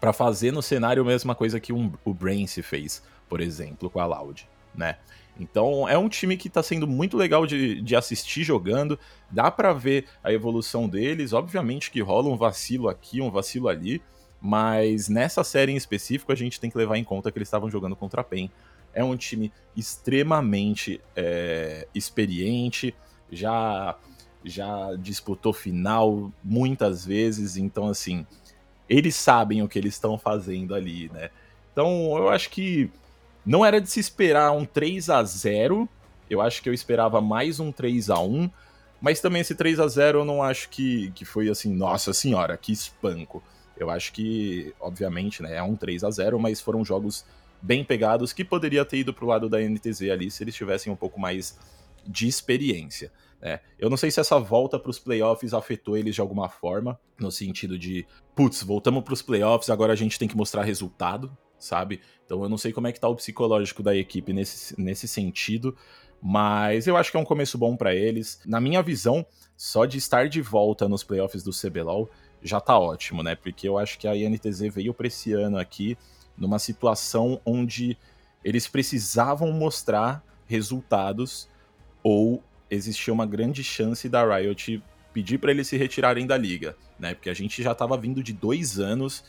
para 0.00 0.12
fazer 0.12 0.52
no 0.52 0.62
cenário 0.62 1.02
a 1.02 1.06
mesma 1.06 1.34
coisa 1.34 1.60
que 1.60 1.70
um, 1.70 1.92
o 2.04 2.16
se 2.46 2.62
fez, 2.62 3.02
por 3.28 3.40
exemplo, 3.42 3.90
com 3.90 4.00
a 4.00 4.06
Loud, 4.06 4.48
né? 4.74 4.96
Então 5.38 5.86
é 5.86 5.98
um 5.98 6.08
time 6.08 6.36
que 6.36 6.48
tá 6.48 6.62
sendo 6.62 6.86
muito 6.86 7.16
legal 7.16 7.46
de, 7.46 7.82
de 7.82 7.94
assistir 7.94 8.42
jogando, 8.42 8.98
dá 9.30 9.50
para 9.50 9.72
ver 9.72 10.06
a 10.24 10.32
evolução 10.32 10.88
deles, 10.88 11.32
obviamente 11.32 11.90
que 11.90 12.00
rola 12.00 12.30
um 12.30 12.36
vacilo 12.36 12.88
aqui, 12.88 13.20
um 13.20 13.30
vacilo 13.30 13.68
ali, 13.68 14.00
mas 14.40 15.08
nessa 15.08 15.44
série 15.44 15.72
em 15.72 15.76
específico 15.76 16.32
a 16.32 16.36
gente 16.36 16.58
tem 16.58 16.70
que 16.70 16.78
levar 16.78 16.96
em 16.96 17.04
conta 17.04 17.30
que 17.30 17.38
eles 17.38 17.48
estavam 17.48 17.70
jogando 17.70 17.96
contra 17.96 18.22
a 18.22 18.24
PEN. 18.24 18.50
É 18.94 19.04
um 19.04 19.16
time 19.16 19.52
extremamente 19.76 21.00
é, 21.14 21.86
experiente, 21.94 22.94
já 23.30 23.96
já 24.44 24.94
disputou 24.98 25.52
final 25.52 26.32
muitas 26.42 27.04
vezes, 27.04 27.56
então 27.56 27.88
assim, 27.88 28.26
eles 28.88 29.14
sabem 29.14 29.62
o 29.62 29.68
que 29.68 29.78
eles 29.78 29.94
estão 29.94 30.18
fazendo 30.18 30.74
ali, 30.74 31.10
né? 31.12 31.30
Então 31.72 32.16
eu 32.16 32.28
acho 32.28 32.50
que 32.50 32.90
não 33.44 33.64
era 33.64 33.80
de 33.80 33.90
se 33.90 34.00
esperar 34.00 34.52
um 34.52 34.64
3 34.64 35.10
a 35.10 35.22
0 35.22 35.88
eu 36.30 36.40
acho 36.40 36.62
que 36.62 36.68
eu 36.68 36.74
esperava 36.74 37.20
mais 37.20 37.60
um 37.60 37.72
3 37.72 38.10
a 38.10 38.18
1 38.18 38.50
mas 39.02 39.20
também 39.20 39.40
esse 39.40 39.56
3 39.56 39.80
a 39.80 39.88
0 39.88 40.20
eu 40.20 40.24
não 40.24 40.40
acho 40.40 40.68
que, 40.68 41.10
que 41.10 41.24
foi 41.24 41.48
assim, 41.48 41.74
nossa 41.74 42.14
senhora, 42.14 42.56
que 42.56 42.70
espanco. 42.70 43.42
Eu 43.76 43.90
acho 43.90 44.12
que, 44.12 44.72
obviamente, 44.80 45.42
né, 45.42 45.56
é 45.56 45.62
um 45.62 45.74
3 45.74 46.04
a 46.04 46.10
0 46.10 46.38
mas 46.38 46.60
foram 46.60 46.84
jogos 46.84 47.24
bem 47.60 47.84
pegados 47.84 48.32
que 48.32 48.44
poderia 48.44 48.84
ter 48.84 48.98
ido 48.98 49.12
pro 49.12 49.26
lado 49.26 49.48
da 49.48 49.60
NTZ 49.60 50.02
ali 50.02 50.30
se 50.30 50.44
eles 50.44 50.54
tivessem 50.54 50.92
um 50.92 50.96
pouco 50.96 51.18
mais 51.18 51.58
de 52.06 52.28
experiência. 52.28 53.10
É, 53.44 53.58
eu 53.76 53.90
não 53.90 53.96
sei 53.96 54.08
se 54.08 54.20
essa 54.20 54.38
volta 54.38 54.78
para 54.78 54.90
os 54.90 55.00
playoffs 55.00 55.52
afetou 55.52 55.96
eles 55.96 56.14
de 56.14 56.20
alguma 56.20 56.48
forma, 56.48 56.98
no 57.18 57.30
sentido 57.30 57.76
de, 57.76 58.06
putz, 58.36 58.62
voltamos 58.62 59.02
para 59.02 59.14
os 59.14 59.20
playoffs, 59.20 59.68
agora 59.68 59.92
a 59.92 59.96
gente 59.96 60.16
tem 60.16 60.28
que 60.28 60.36
mostrar 60.36 60.62
resultado, 60.62 61.36
sabe? 61.58 62.00
Então 62.24 62.40
eu 62.40 62.48
não 62.48 62.56
sei 62.56 62.72
como 62.72 62.86
é 62.86 62.92
que 62.92 63.00
tá 63.00 63.08
o 63.08 63.16
psicológico 63.16 63.82
da 63.82 63.96
equipe 63.96 64.32
nesse, 64.32 64.80
nesse 64.80 65.08
sentido, 65.08 65.76
mas 66.22 66.86
eu 66.86 66.96
acho 66.96 67.10
que 67.10 67.16
é 67.16 67.20
um 67.20 67.24
começo 67.24 67.58
bom 67.58 67.76
para 67.76 67.92
eles. 67.92 68.40
Na 68.46 68.60
minha 68.60 68.80
visão, 68.80 69.26
só 69.56 69.86
de 69.86 69.98
estar 69.98 70.28
de 70.28 70.40
volta 70.40 70.88
nos 70.88 71.02
playoffs 71.02 71.42
do 71.42 71.50
CBLOL 71.50 72.08
já 72.40 72.60
tá 72.60 72.78
ótimo, 72.78 73.24
né? 73.24 73.34
Porque 73.34 73.66
eu 73.66 73.76
acho 73.76 73.98
que 73.98 74.06
a 74.06 74.16
INTZ 74.16 74.60
veio 74.72 74.94
para 74.94 75.08
esse 75.08 75.32
ano 75.32 75.58
aqui 75.58 75.98
numa 76.36 76.60
situação 76.60 77.40
onde 77.44 77.98
eles 78.44 78.68
precisavam 78.68 79.50
mostrar 79.50 80.24
resultados 80.46 81.48
ou 82.04 82.42
existia 82.74 83.12
uma 83.12 83.26
grande 83.26 83.62
chance 83.62 84.08
da 84.08 84.24
Riot 84.24 84.82
pedir 85.12 85.38
para 85.38 85.50
eles 85.50 85.68
se 85.68 85.76
retirarem 85.76 86.26
da 86.26 86.36
liga, 86.36 86.76
né? 86.98 87.14
Porque 87.14 87.28
a 87.28 87.34
gente 87.34 87.62
já 87.62 87.72
estava 87.72 87.96
vindo 87.96 88.22
de 88.22 88.32
dois 88.32 88.78
anos 88.78 89.22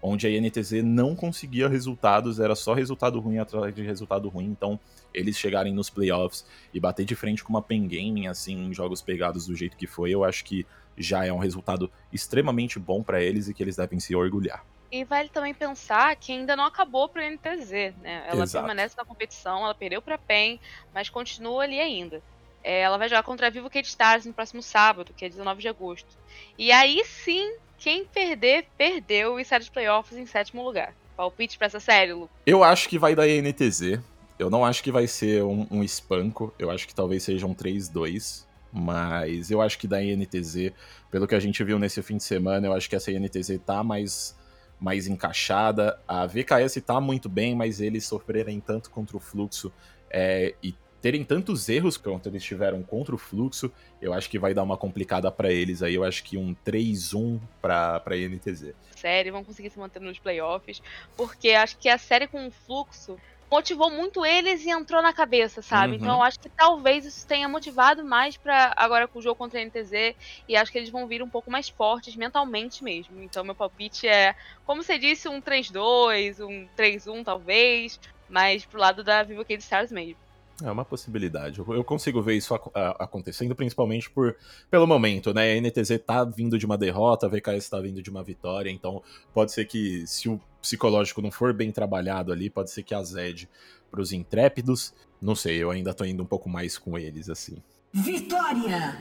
onde 0.00 0.26
a 0.26 0.30
INTZ 0.30 0.82
não 0.84 1.14
conseguia 1.14 1.68
resultados, 1.68 2.38
era 2.38 2.54
só 2.54 2.72
resultado 2.72 3.18
ruim 3.18 3.38
atrás 3.38 3.74
de 3.74 3.82
resultado 3.82 4.28
ruim, 4.28 4.46
então 4.46 4.78
eles 5.12 5.36
chegarem 5.36 5.74
nos 5.74 5.90
playoffs 5.90 6.46
e 6.72 6.78
bater 6.78 7.04
de 7.04 7.16
frente 7.16 7.42
com 7.42 7.50
uma 7.50 7.62
Pen 7.62 7.88
Gaming, 7.88 8.28
assim, 8.28 8.66
em 8.66 8.72
jogos 8.72 9.02
pegados 9.02 9.46
do 9.46 9.56
jeito 9.56 9.76
que 9.76 9.88
foi, 9.88 10.10
eu 10.10 10.22
acho 10.22 10.44
que 10.44 10.64
já 10.96 11.24
é 11.24 11.32
um 11.32 11.38
resultado 11.38 11.90
extremamente 12.12 12.78
bom 12.78 13.02
para 13.02 13.20
eles 13.20 13.48
e 13.48 13.54
que 13.54 13.62
eles 13.62 13.76
devem 13.76 13.98
se 13.98 14.14
orgulhar. 14.14 14.64
E 14.90 15.04
vale 15.04 15.28
também 15.28 15.52
pensar 15.52 16.14
que 16.16 16.32
ainda 16.32 16.56
não 16.56 16.64
acabou 16.64 17.08
para 17.08 17.22
a 17.22 17.30
NTZ, 17.30 17.70
né? 18.00 18.24
Ela 18.26 18.44
Exato. 18.44 18.64
permanece 18.64 18.96
na 18.96 19.04
competição, 19.04 19.64
ela 19.64 19.74
perdeu 19.74 20.00
para 20.00 20.14
a 20.14 20.18
PEN, 20.18 20.58
mas 20.94 21.10
continua 21.10 21.64
ali 21.64 21.78
ainda. 21.78 22.22
É, 22.68 22.80
ela 22.80 22.98
vai 22.98 23.08
jogar 23.08 23.22
contra 23.22 23.46
a 23.46 23.50
Vivo 23.50 23.70
Kate 23.70 23.88
Stars 23.88 24.26
no 24.26 24.32
próximo 24.34 24.62
sábado, 24.62 25.14
que 25.16 25.24
é 25.24 25.28
19 25.30 25.62
de 25.62 25.68
agosto. 25.68 26.18
E 26.58 26.70
aí 26.70 27.02
sim, 27.02 27.54
quem 27.78 28.04
perder, 28.04 28.66
perdeu 28.76 29.40
e 29.40 29.44
sai 29.46 29.58
dos 29.58 29.70
playoffs 29.70 30.18
em 30.18 30.26
sétimo 30.26 30.62
lugar. 30.62 30.92
Palpite 31.16 31.56
pra 31.56 31.66
essa 31.66 31.80
série, 31.80 32.12
Lu? 32.12 32.28
Eu 32.44 32.62
acho 32.62 32.86
que 32.90 32.98
vai 32.98 33.14
dar 33.14 33.26
NTZ. 33.26 33.98
Eu 34.38 34.50
não 34.50 34.66
acho 34.66 34.82
que 34.82 34.92
vai 34.92 35.06
ser 35.06 35.42
um, 35.42 35.66
um 35.70 35.82
espanco. 35.82 36.52
Eu 36.58 36.70
acho 36.70 36.86
que 36.86 36.94
talvez 36.94 37.22
seja 37.22 37.46
um 37.46 37.54
3-2. 37.54 38.44
Mas 38.70 39.50
eu 39.50 39.62
acho 39.62 39.78
que 39.78 39.88
da 39.88 40.04
INTZ, 40.04 40.70
pelo 41.10 41.26
que 41.26 41.34
a 41.34 41.40
gente 41.40 41.64
viu 41.64 41.78
nesse 41.78 42.02
fim 42.02 42.18
de 42.18 42.22
semana, 42.22 42.66
eu 42.66 42.74
acho 42.74 42.86
que 42.86 42.94
essa 42.94 43.10
INTZ 43.10 43.60
tá 43.64 43.82
mais, 43.82 44.36
mais 44.78 45.06
encaixada. 45.06 45.98
A 46.06 46.26
VKS 46.26 46.82
tá 46.84 47.00
muito 47.00 47.30
bem, 47.30 47.54
mas 47.54 47.80
eles 47.80 48.04
sofrerem 48.04 48.60
tanto 48.60 48.90
contra 48.90 49.16
o 49.16 49.20
fluxo 49.20 49.72
é, 50.10 50.54
e 50.62 50.74
terem 51.00 51.24
tantos 51.24 51.68
erros 51.68 51.96
quanto 51.96 52.28
eles 52.28 52.42
tiveram 52.42 52.82
contra 52.82 53.14
o 53.14 53.18
fluxo, 53.18 53.72
eu 54.00 54.12
acho 54.12 54.28
que 54.28 54.38
vai 54.38 54.52
dar 54.52 54.62
uma 54.62 54.76
complicada 54.76 55.30
para 55.30 55.52
eles 55.52 55.82
aí. 55.82 55.94
Eu 55.94 56.04
acho 56.04 56.22
que 56.24 56.36
um 56.36 56.54
3-1 56.66 57.40
pra, 57.60 58.00
pra 58.00 58.16
INTZ. 58.16 58.74
Série, 58.96 59.30
vão 59.30 59.44
conseguir 59.44 59.70
se 59.70 59.78
manter 59.78 60.00
nos 60.00 60.18
playoffs, 60.18 60.82
porque 61.16 61.50
acho 61.50 61.78
que 61.78 61.88
a 61.88 61.98
série 61.98 62.26
com 62.26 62.46
o 62.46 62.50
fluxo 62.50 63.16
motivou 63.50 63.90
muito 63.90 64.24
eles 64.24 64.64
e 64.64 64.70
entrou 64.70 65.00
na 65.02 65.12
cabeça, 65.12 65.62
sabe? 65.62 65.94
Uhum. 65.94 65.98
Então 66.00 66.16
eu 66.16 66.22
acho 66.22 66.38
que 66.38 66.48
talvez 66.48 67.04
isso 67.04 67.26
tenha 67.26 67.48
motivado 67.48 68.04
mais 68.04 68.36
para 68.36 68.74
agora 68.76 69.08
com 69.08 69.18
o 69.18 69.22
jogo 69.22 69.36
contra 69.36 69.58
a 69.58 69.64
NTZ 69.64 70.14
e 70.46 70.56
acho 70.56 70.70
que 70.70 70.78
eles 70.78 70.90
vão 70.90 71.06
vir 71.06 71.22
um 71.22 71.28
pouco 71.28 71.50
mais 71.50 71.68
fortes 71.68 72.14
mentalmente 72.14 72.84
mesmo. 72.84 73.22
Então 73.22 73.42
meu 73.44 73.54
palpite 73.54 74.06
é, 74.06 74.34
como 74.66 74.82
você 74.82 74.98
disse, 74.98 75.28
um 75.28 75.40
3-2, 75.40 76.44
um 76.44 76.68
3-1 76.76 77.24
talvez, 77.24 77.98
mas 78.28 78.66
pro 78.66 78.78
lado 78.78 79.02
da 79.02 79.22
Vivo 79.22 79.44
Cade 79.44 79.62
Stars 79.62 79.90
mesmo. 79.90 80.27
É 80.62 80.70
uma 80.70 80.84
possibilidade. 80.84 81.60
Eu 81.60 81.84
consigo 81.84 82.20
ver 82.20 82.34
isso 82.36 82.52
acontecendo, 82.98 83.54
principalmente 83.54 84.10
por 84.10 84.36
pelo 84.68 84.88
momento, 84.88 85.32
né? 85.32 85.52
A 85.52 85.60
NTZ 85.60 86.00
tá 86.04 86.24
vindo 86.24 86.58
de 86.58 86.66
uma 86.66 86.76
derrota, 86.76 87.26
a 87.26 87.28
VKS 87.28 87.68
tá 87.68 87.80
vindo 87.80 88.02
de 88.02 88.10
uma 88.10 88.24
vitória, 88.24 88.68
então 88.68 89.00
pode 89.32 89.52
ser 89.52 89.66
que, 89.66 90.04
se 90.06 90.28
o 90.28 90.40
psicológico 90.60 91.22
não 91.22 91.30
for 91.30 91.52
bem 91.52 91.70
trabalhado 91.70 92.32
ali, 92.32 92.50
pode 92.50 92.72
ser 92.72 92.82
que 92.82 92.92
azede 92.92 93.48
pros 93.88 94.12
intrépidos. 94.12 94.92
Não 95.22 95.36
sei, 95.36 95.62
eu 95.62 95.70
ainda 95.70 95.94
tô 95.94 96.04
indo 96.04 96.24
um 96.24 96.26
pouco 96.26 96.48
mais 96.48 96.76
com 96.76 96.98
eles, 96.98 97.30
assim. 97.30 97.62
Vitória! 97.92 98.98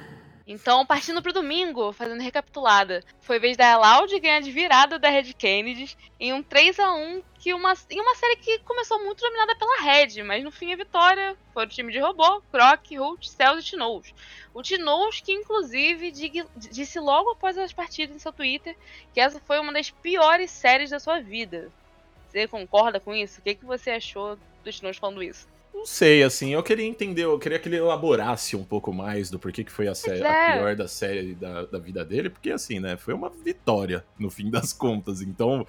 Então, 0.49 0.85
partindo 0.85 1.21
pro 1.21 1.33
domingo, 1.33 1.91
fazendo 1.91 2.23
recapitulada, 2.23 3.03
foi 3.19 3.37
vez 3.37 3.57
da 3.57 3.77
Loud 3.77 4.17
ganhar 4.17 4.39
de 4.39 4.49
virada 4.49 4.97
da 4.97 5.09
Red 5.09 5.33
Kennedy 5.33 5.97
em 6.17 6.31
um 6.31 6.41
3 6.41 6.79
a 6.79 6.93
1 6.93 7.21
que 7.37 7.53
uma, 7.53 7.73
em 7.89 7.99
uma 7.99 8.15
série 8.15 8.37
que 8.37 8.59
começou 8.59 8.97
muito 9.03 9.19
dominada 9.19 9.57
pela 9.57 9.81
Red, 9.81 10.23
mas 10.23 10.45
no 10.45 10.49
fim 10.49 10.71
a 10.71 10.77
vitória 10.77 11.35
foi 11.53 11.65
o 11.65 11.67
time 11.67 11.91
de 11.91 11.99
robô, 11.99 12.41
Croc, 12.49 12.89
Holt, 12.97 13.27
Cells 13.27 13.59
e 13.59 13.71
Tinoz. 13.71 14.13
O 14.53 14.61
Tinoz 14.61 15.19
que 15.19 15.33
inclusive 15.33 16.11
disse 16.11 16.97
logo 16.97 17.31
após 17.31 17.57
as 17.57 17.73
partidas 17.73 18.15
em 18.15 18.19
seu 18.19 18.31
Twitter 18.31 18.77
que 19.13 19.19
essa 19.19 19.41
foi 19.41 19.59
uma 19.59 19.73
das 19.73 19.91
piores 19.91 20.49
séries 20.49 20.91
da 20.91 20.99
sua 20.99 21.19
vida. 21.19 21.69
Você 22.29 22.47
concorda 22.47 23.01
com 23.01 23.13
isso? 23.13 23.41
O 23.41 23.43
que, 23.43 23.53
que 23.53 23.65
você 23.65 23.91
achou 23.91 24.37
do 24.63 24.71
Tinoz 24.71 24.95
falando 24.95 25.21
isso? 25.21 25.45
Não 25.77 25.85
sei, 25.85 26.23
assim, 26.23 26.55
eu 26.55 26.63
queria 26.63 26.87
entender, 26.87 27.25
eu 27.25 27.37
queria 27.37 27.59
que 27.59 27.69
ele 27.69 27.75
elaborasse 27.75 28.55
um 28.55 28.63
pouco 28.63 28.91
mais 28.91 29.29
do 29.29 29.37
porquê 29.37 29.63
que 29.63 29.71
foi 29.71 29.87
a, 29.87 29.93
série, 29.93 30.23
é. 30.23 30.49
a 30.49 30.57
pior 30.57 30.75
da 30.75 30.87
série 30.87 31.35
da, 31.35 31.65
da 31.65 31.77
vida 31.77 32.03
dele, 32.03 32.31
porque 32.31 32.49
assim, 32.49 32.79
né, 32.79 32.97
foi 32.97 33.13
uma 33.13 33.29
vitória 33.29 34.03
no 34.17 34.31
fim 34.31 34.49
das 34.49 34.73
contas, 34.73 35.21
então 35.21 35.67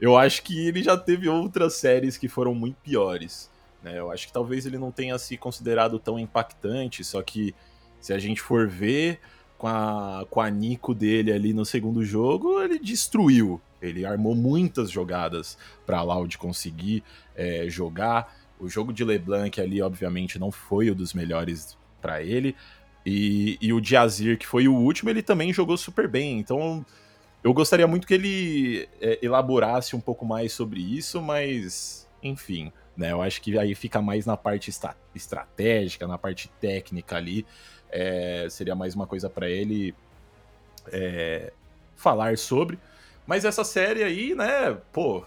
eu 0.00 0.16
acho 0.16 0.42
que 0.44 0.66
ele 0.66 0.82
já 0.82 0.96
teve 0.96 1.28
outras 1.28 1.74
séries 1.74 2.16
que 2.16 2.26
foram 2.26 2.54
muito 2.54 2.76
piores, 2.76 3.50
né, 3.82 3.98
eu 3.98 4.10
acho 4.10 4.28
que 4.28 4.32
talvez 4.32 4.64
ele 4.64 4.78
não 4.78 4.90
tenha 4.90 5.18
se 5.18 5.36
considerado 5.36 5.98
tão 5.98 6.18
impactante, 6.18 7.04
só 7.04 7.22
que 7.22 7.54
se 8.00 8.14
a 8.14 8.18
gente 8.18 8.40
for 8.40 8.66
ver 8.66 9.20
com 9.58 9.66
a, 9.66 10.26
com 10.30 10.40
a 10.40 10.48
Nico 10.48 10.94
dele 10.94 11.30
ali 11.30 11.52
no 11.52 11.66
segundo 11.66 12.02
jogo, 12.02 12.62
ele 12.62 12.78
destruiu, 12.78 13.60
ele 13.82 14.06
armou 14.06 14.34
muitas 14.34 14.90
jogadas 14.90 15.58
para 15.84 16.00
Loud 16.00 16.38
conseguir 16.38 17.04
é, 17.36 17.66
jogar, 17.68 18.39
o 18.60 18.68
jogo 18.68 18.92
de 18.92 19.04
LeBlanc 19.04 19.60
ali, 19.60 19.80
obviamente, 19.80 20.38
não 20.38 20.52
foi 20.52 20.90
o 20.90 20.94
dos 20.94 21.14
melhores 21.14 21.76
para 22.00 22.22
ele. 22.22 22.54
E, 23.04 23.58
e 23.60 23.72
o 23.72 23.80
Diazir, 23.80 24.38
que 24.38 24.46
foi 24.46 24.68
o 24.68 24.74
último, 24.74 25.10
ele 25.10 25.22
também 25.22 25.52
jogou 25.52 25.76
super 25.76 26.06
bem. 26.06 26.38
Então, 26.38 26.84
eu 27.42 27.52
gostaria 27.54 27.86
muito 27.86 28.06
que 28.06 28.14
ele 28.14 28.88
é, 29.00 29.18
elaborasse 29.22 29.96
um 29.96 30.00
pouco 30.00 30.24
mais 30.24 30.52
sobre 30.52 30.80
isso, 30.80 31.20
mas, 31.22 32.06
enfim, 32.22 32.70
né? 32.96 33.12
Eu 33.12 33.22
acho 33.22 33.40
que 33.40 33.58
aí 33.58 33.74
fica 33.74 34.02
mais 34.02 34.26
na 34.26 34.36
parte 34.36 34.70
estratégica, 35.14 36.06
na 36.06 36.18
parte 36.18 36.48
técnica 36.60 37.16
ali. 37.16 37.46
É, 37.90 38.46
seria 38.50 38.74
mais 38.74 38.94
uma 38.94 39.06
coisa 39.06 39.30
para 39.30 39.48
ele 39.48 39.94
é, 40.92 41.52
falar 41.96 42.36
sobre. 42.36 42.78
Mas 43.26 43.44
essa 43.44 43.64
série 43.64 44.02
aí, 44.02 44.34
né, 44.34 44.76
pô, 44.92 45.24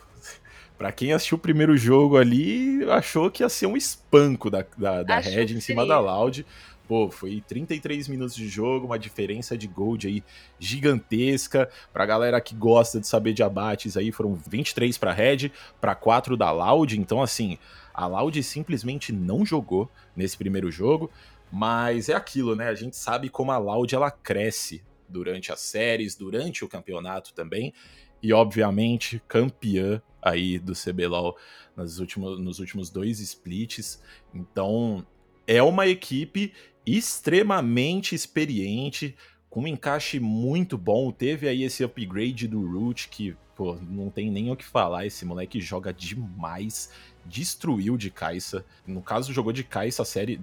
Pra 0.77 0.91
quem 0.91 1.13
assistiu 1.13 1.37
o 1.37 1.41
primeiro 1.41 1.77
jogo 1.77 2.17
ali, 2.17 2.83
achou 2.89 3.29
que 3.29 3.43
ia 3.43 3.49
ser 3.49 3.67
um 3.67 3.77
espanco 3.77 4.49
da, 4.49 4.65
da, 4.77 5.03
da 5.03 5.19
Red 5.19 5.53
em 5.53 5.59
cima 5.59 5.85
da 5.85 5.99
Loud. 5.99 6.45
Pô, 6.87 7.09
foi 7.09 7.41
33 7.47 8.09
minutos 8.09 8.35
de 8.35 8.47
jogo, 8.47 8.87
uma 8.87 8.99
diferença 8.99 9.57
de 9.57 9.67
gold 9.67 10.05
aí 10.05 10.23
gigantesca. 10.59 11.69
Pra 11.93 12.05
galera 12.05 12.41
que 12.41 12.53
gosta 12.53 12.99
de 12.99 13.07
saber 13.07 13.33
de 13.33 13.41
abates 13.41 13.95
aí, 13.95 14.11
foram 14.11 14.35
23 14.35 14.97
pra 14.97 15.13
Red, 15.13 15.51
pra 15.79 15.95
4 15.95 16.35
da 16.35 16.51
Loud. 16.51 16.99
Então, 16.99 17.21
assim, 17.21 17.57
a 17.93 18.05
Loud 18.05 18.41
simplesmente 18.43 19.13
não 19.13 19.45
jogou 19.45 19.89
nesse 20.15 20.37
primeiro 20.37 20.69
jogo. 20.69 21.09
Mas 21.49 22.09
é 22.09 22.15
aquilo, 22.15 22.55
né? 22.55 22.67
A 22.67 22.75
gente 22.75 22.97
sabe 22.97 23.29
como 23.29 23.51
a 23.51 23.57
Loud 23.57 23.93
ela 23.93 24.11
cresce 24.11 24.83
durante 25.07 25.51
as 25.51 25.59
séries, 25.61 26.15
durante 26.15 26.65
o 26.65 26.67
campeonato 26.67 27.33
também. 27.33 27.73
E, 28.23 28.31
obviamente, 28.31 29.21
campeã 29.27 30.01
aí 30.21 30.57
do 30.57 30.71
CBLOL 30.71 31.37
nos 31.75 31.99
últimos, 31.99 32.39
nos 32.39 32.59
últimos 32.59 32.89
dois 32.89 33.19
splits. 33.19 34.01
Então, 34.33 35.05
é 35.45 35.61
uma 35.61 35.87
equipe 35.87 36.53
extremamente 36.85 38.15
experiente, 38.15 39.13
com 39.49 39.63
um 39.63 39.67
encaixe 39.67 40.21
muito 40.21 40.77
bom. 40.77 41.11
Teve 41.11 41.49
aí 41.49 41.63
esse 41.63 41.83
upgrade 41.83 42.47
do 42.47 42.65
Root, 42.65 43.09
que, 43.09 43.35
pô, 43.57 43.75
não 43.75 44.09
tem 44.09 44.31
nem 44.31 44.49
o 44.49 44.55
que 44.55 44.63
falar. 44.63 45.05
Esse 45.05 45.25
moleque 45.25 45.59
joga 45.59 45.93
demais. 45.93 46.91
Destruiu 47.25 47.97
de 47.97 48.09
Caixa. 48.09 48.65
No 48.87 49.01
caso, 49.01 49.33
jogou 49.33 49.51
de 49.51 49.65
Caixa 49.65 50.01
a 50.01 50.05
série, 50.05 50.39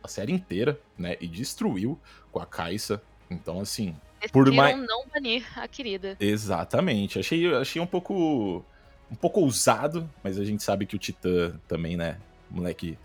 a 0.00 0.06
série 0.06 0.32
inteira, 0.32 0.80
né? 0.96 1.16
E 1.20 1.26
destruiu 1.26 1.98
com 2.30 2.38
a 2.38 2.46
Caixa. 2.46 3.02
Então, 3.28 3.60
assim. 3.60 3.96
Por 4.32 4.50
mais... 4.52 4.76
não 4.76 5.06
banir 5.12 5.44
a 5.56 5.66
querida. 5.68 6.16
Exatamente. 6.20 7.18
Achei, 7.18 7.54
achei 7.54 7.80
um 7.80 7.86
pouco 7.86 8.64
um 9.10 9.14
pouco 9.14 9.40
ousado, 9.40 10.08
mas 10.22 10.38
a 10.38 10.44
gente 10.44 10.62
sabe 10.62 10.86
que 10.86 10.96
o 10.96 10.98
Titã 10.98 11.54
também, 11.68 11.96
né, 11.96 12.18
moleque 12.50 12.98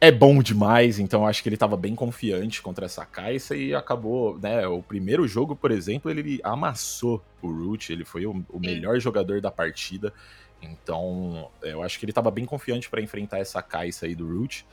é 0.00 0.10
bom 0.10 0.42
demais, 0.42 0.98
então 0.98 1.26
acho 1.26 1.42
que 1.42 1.48
ele 1.48 1.54
estava 1.54 1.76
bem 1.76 1.94
confiante 1.94 2.60
contra 2.60 2.86
essa 2.86 3.06
Caixa 3.06 3.54
e 3.54 3.74
acabou, 3.74 4.38
né, 4.38 4.66
o 4.66 4.82
primeiro 4.82 5.26
jogo, 5.28 5.54
por 5.54 5.70
exemplo, 5.70 6.10
ele 6.10 6.40
amassou 6.42 7.22
o 7.40 7.48
Root, 7.48 7.92
ele 7.92 8.04
foi 8.04 8.26
o, 8.26 8.44
o 8.50 8.58
melhor 8.58 8.98
jogador 8.98 9.40
da 9.40 9.50
partida, 9.50 10.12
então 10.60 11.48
eu 11.62 11.82
acho 11.82 11.98
que 11.98 12.04
ele 12.04 12.10
estava 12.10 12.30
bem 12.30 12.44
confiante 12.44 12.90
para 12.90 13.00
enfrentar 13.00 13.38
essa 13.38 13.62
Caixa 13.62 14.06
aí 14.06 14.14
do 14.14 14.26
Root, 14.26 14.66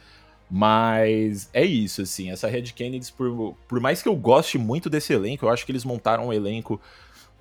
mas 0.49 1.49
é 1.53 1.63
isso, 1.63 2.01
assim, 2.01 2.31
essa 2.31 2.47
Red 2.47 2.63
Kennedy, 2.73 3.12
por, 3.13 3.55
por 3.67 3.79
mais 3.79 4.01
que 4.01 4.09
eu 4.09 4.15
goste 4.15 4.57
muito 4.57 4.89
desse 4.89 5.13
elenco, 5.13 5.45
eu 5.45 5.49
acho 5.49 5.65
que 5.65 5.71
eles 5.71 5.85
montaram 5.85 6.27
um 6.27 6.33
elenco 6.33 6.81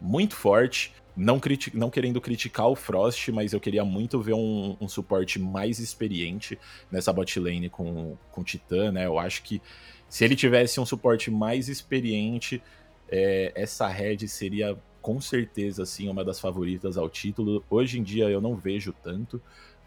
muito 0.00 0.36
forte, 0.36 0.92
não, 1.16 1.40
não 1.72 1.90
querendo 1.90 2.20
criticar 2.20 2.68
o 2.68 2.76
Frost, 2.76 3.28
mas 3.32 3.52
eu 3.52 3.60
queria 3.60 3.84
muito 3.84 4.20
ver 4.20 4.34
um, 4.34 4.76
um 4.80 4.88
suporte 4.88 5.38
mais 5.38 5.78
experiente 5.78 6.58
nessa 6.90 7.12
bot 7.12 7.40
lane 7.40 7.68
com, 7.70 8.16
com 8.30 8.40
o 8.42 8.44
Titã, 8.44 8.92
né? 8.92 9.06
Eu 9.06 9.18
acho 9.18 9.42
que 9.42 9.60
se 10.08 10.24
ele 10.24 10.36
tivesse 10.36 10.78
um 10.78 10.86
suporte 10.86 11.30
mais 11.30 11.68
experiente, 11.68 12.62
é, 13.08 13.52
essa 13.54 13.88
Red 13.88 14.28
seria 14.28 14.76
com 15.00 15.20
certeza 15.20 15.82
assim 15.82 16.08
uma 16.08 16.24
das 16.24 16.38
favoritas 16.38 16.98
ao 16.98 17.08
título. 17.08 17.64
Hoje 17.70 17.98
em 17.98 18.02
dia 18.02 18.28
eu 18.28 18.40
não 18.40 18.54
vejo 18.54 18.94
tanto, 19.02 19.40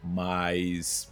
mas 0.03 1.10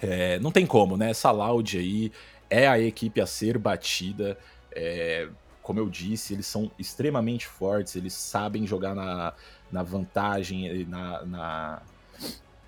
é, 0.00 0.38
não 0.40 0.50
tem 0.50 0.66
como, 0.66 0.96
né? 0.96 1.10
Essa 1.10 1.30
Loud 1.30 1.78
aí 1.78 2.12
é 2.50 2.66
a 2.66 2.78
equipe 2.78 3.20
a 3.20 3.26
ser 3.26 3.58
batida. 3.58 4.38
É, 4.72 5.28
como 5.62 5.80
eu 5.80 5.88
disse, 5.88 6.34
eles 6.34 6.46
são 6.46 6.70
extremamente 6.78 7.46
fortes, 7.46 7.96
eles 7.96 8.12
sabem 8.12 8.66
jogar 8.66 8.94
na, 8.94 9.32
na 9.72 9.82
vantagem, 9.82 10.84
na, 10.84 11.24
na, 11.24 11.82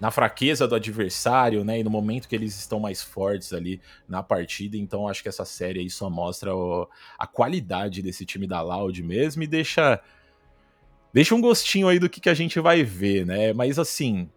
na, 0.00 0.10
fraqueza 0.10 0.66
do 0.66 0.74
adversário, 0.74 1.64
né? 1.64 1.78
E 1.78 1.84
no 1.84 1.90
momento 1.90 2.28
que 2.28 2.34
eles 2.34 2.58
estão 2.58 2.80
mais 2.80 3.02
fortes 3.02 3.52
ali 3.52 3.80
na 4.08 4.22
partida. 4.22 4.76
Então 4.76 5.06
acho 5.06 5.22
que 5.22 5.28
essa 5.28 5.44
série 5.44 5.80
aí 5.80 5.90
só 5.90 6.08
mostra 6.08 6.54
o, 6.54 6.88
a 7.18 7.26
qualidade 7.26 8.02
desse 8.02 8.24
time 8.24 8.46
da 8.46 8.60
Loud 8.60 9.02
mesmo 9.02 9.42
e 9.42 9.46
deixa. 9.46 10.00
Deixa 11.10 11.34
um 11.34 11.40
gostinho 11.40 11.88
aí 11.88 11.98
do 11.98 12.08
que, 12.08 12.20
que 12.20 12.28
a 12.28 12.34
gente 12.34 12.60
vai 12.60 12.82
ver, 12.82 13.24
né? 13.26 13.52
Mas 13.52 13.78
assim. 13.78 14.28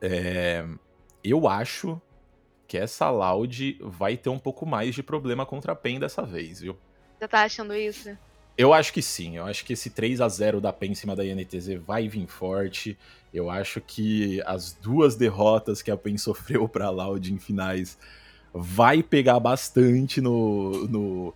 É, 0.00 0.66
eu 1.24 1.48
acho 1.48 2.00
que 2.66 2.78
essa 2.78 3.10
Loud 3.10 3.78
vai 3.80 4.16
ter 4.16 4.30
um 4.30 4.38
pouco 4.38 4.64
mais 4.64 4.94
de 4.94 5.02
problema 5.02 5.44
contra 5.44 5.72
a 5.72 5.76
PEN 5.76 6.00
dessa 6.00 6.22
vez, 6.22 6.60
viu? 6.60 6.76
Você 7.18 7.28
tá 7.28 7.42
achando 7.42 7.74
isso? 7.74 8.16
Eu 8.56 8.72
acho 8.72 8.92
que 8.92 9.02
sim. 9.02 9.36
Eu 9.36 9.46
acho 9.46 9.64
que 9.64 9.74
esse 9.74 9.90
3 9.90 10.20
a 10.20 10.28
0 10.28 10.60
da 10.60 10.72
PEN 10.72 10.92
em 10.92 10.94
cima 10.94 11.14
da 11.14 11.24
INTZ 11.24 11.74
vai 11.86 12.08
vir 12.08 12.26
forte. 12.26 12.98
Eu 13.32 13.50
acho 13.50 13.80
que 13.80 14.42
as 14.46 14.72
duas 14.72 15.16
derrotas 15.16 15.82
que 15.82 15.90
a 15.90 15.96
PEN 15.96 16.16
sofreu 16.18 16.68
pra 16.68 16.90
Loud 16.90 17.32
em 17.32 17.38
finais 17.38 17.98
vai 18.52 19.02
pegar 19.02 19.40
bastante 19.40 20.20
no, 20.20 20.86
no, 20.88 21.34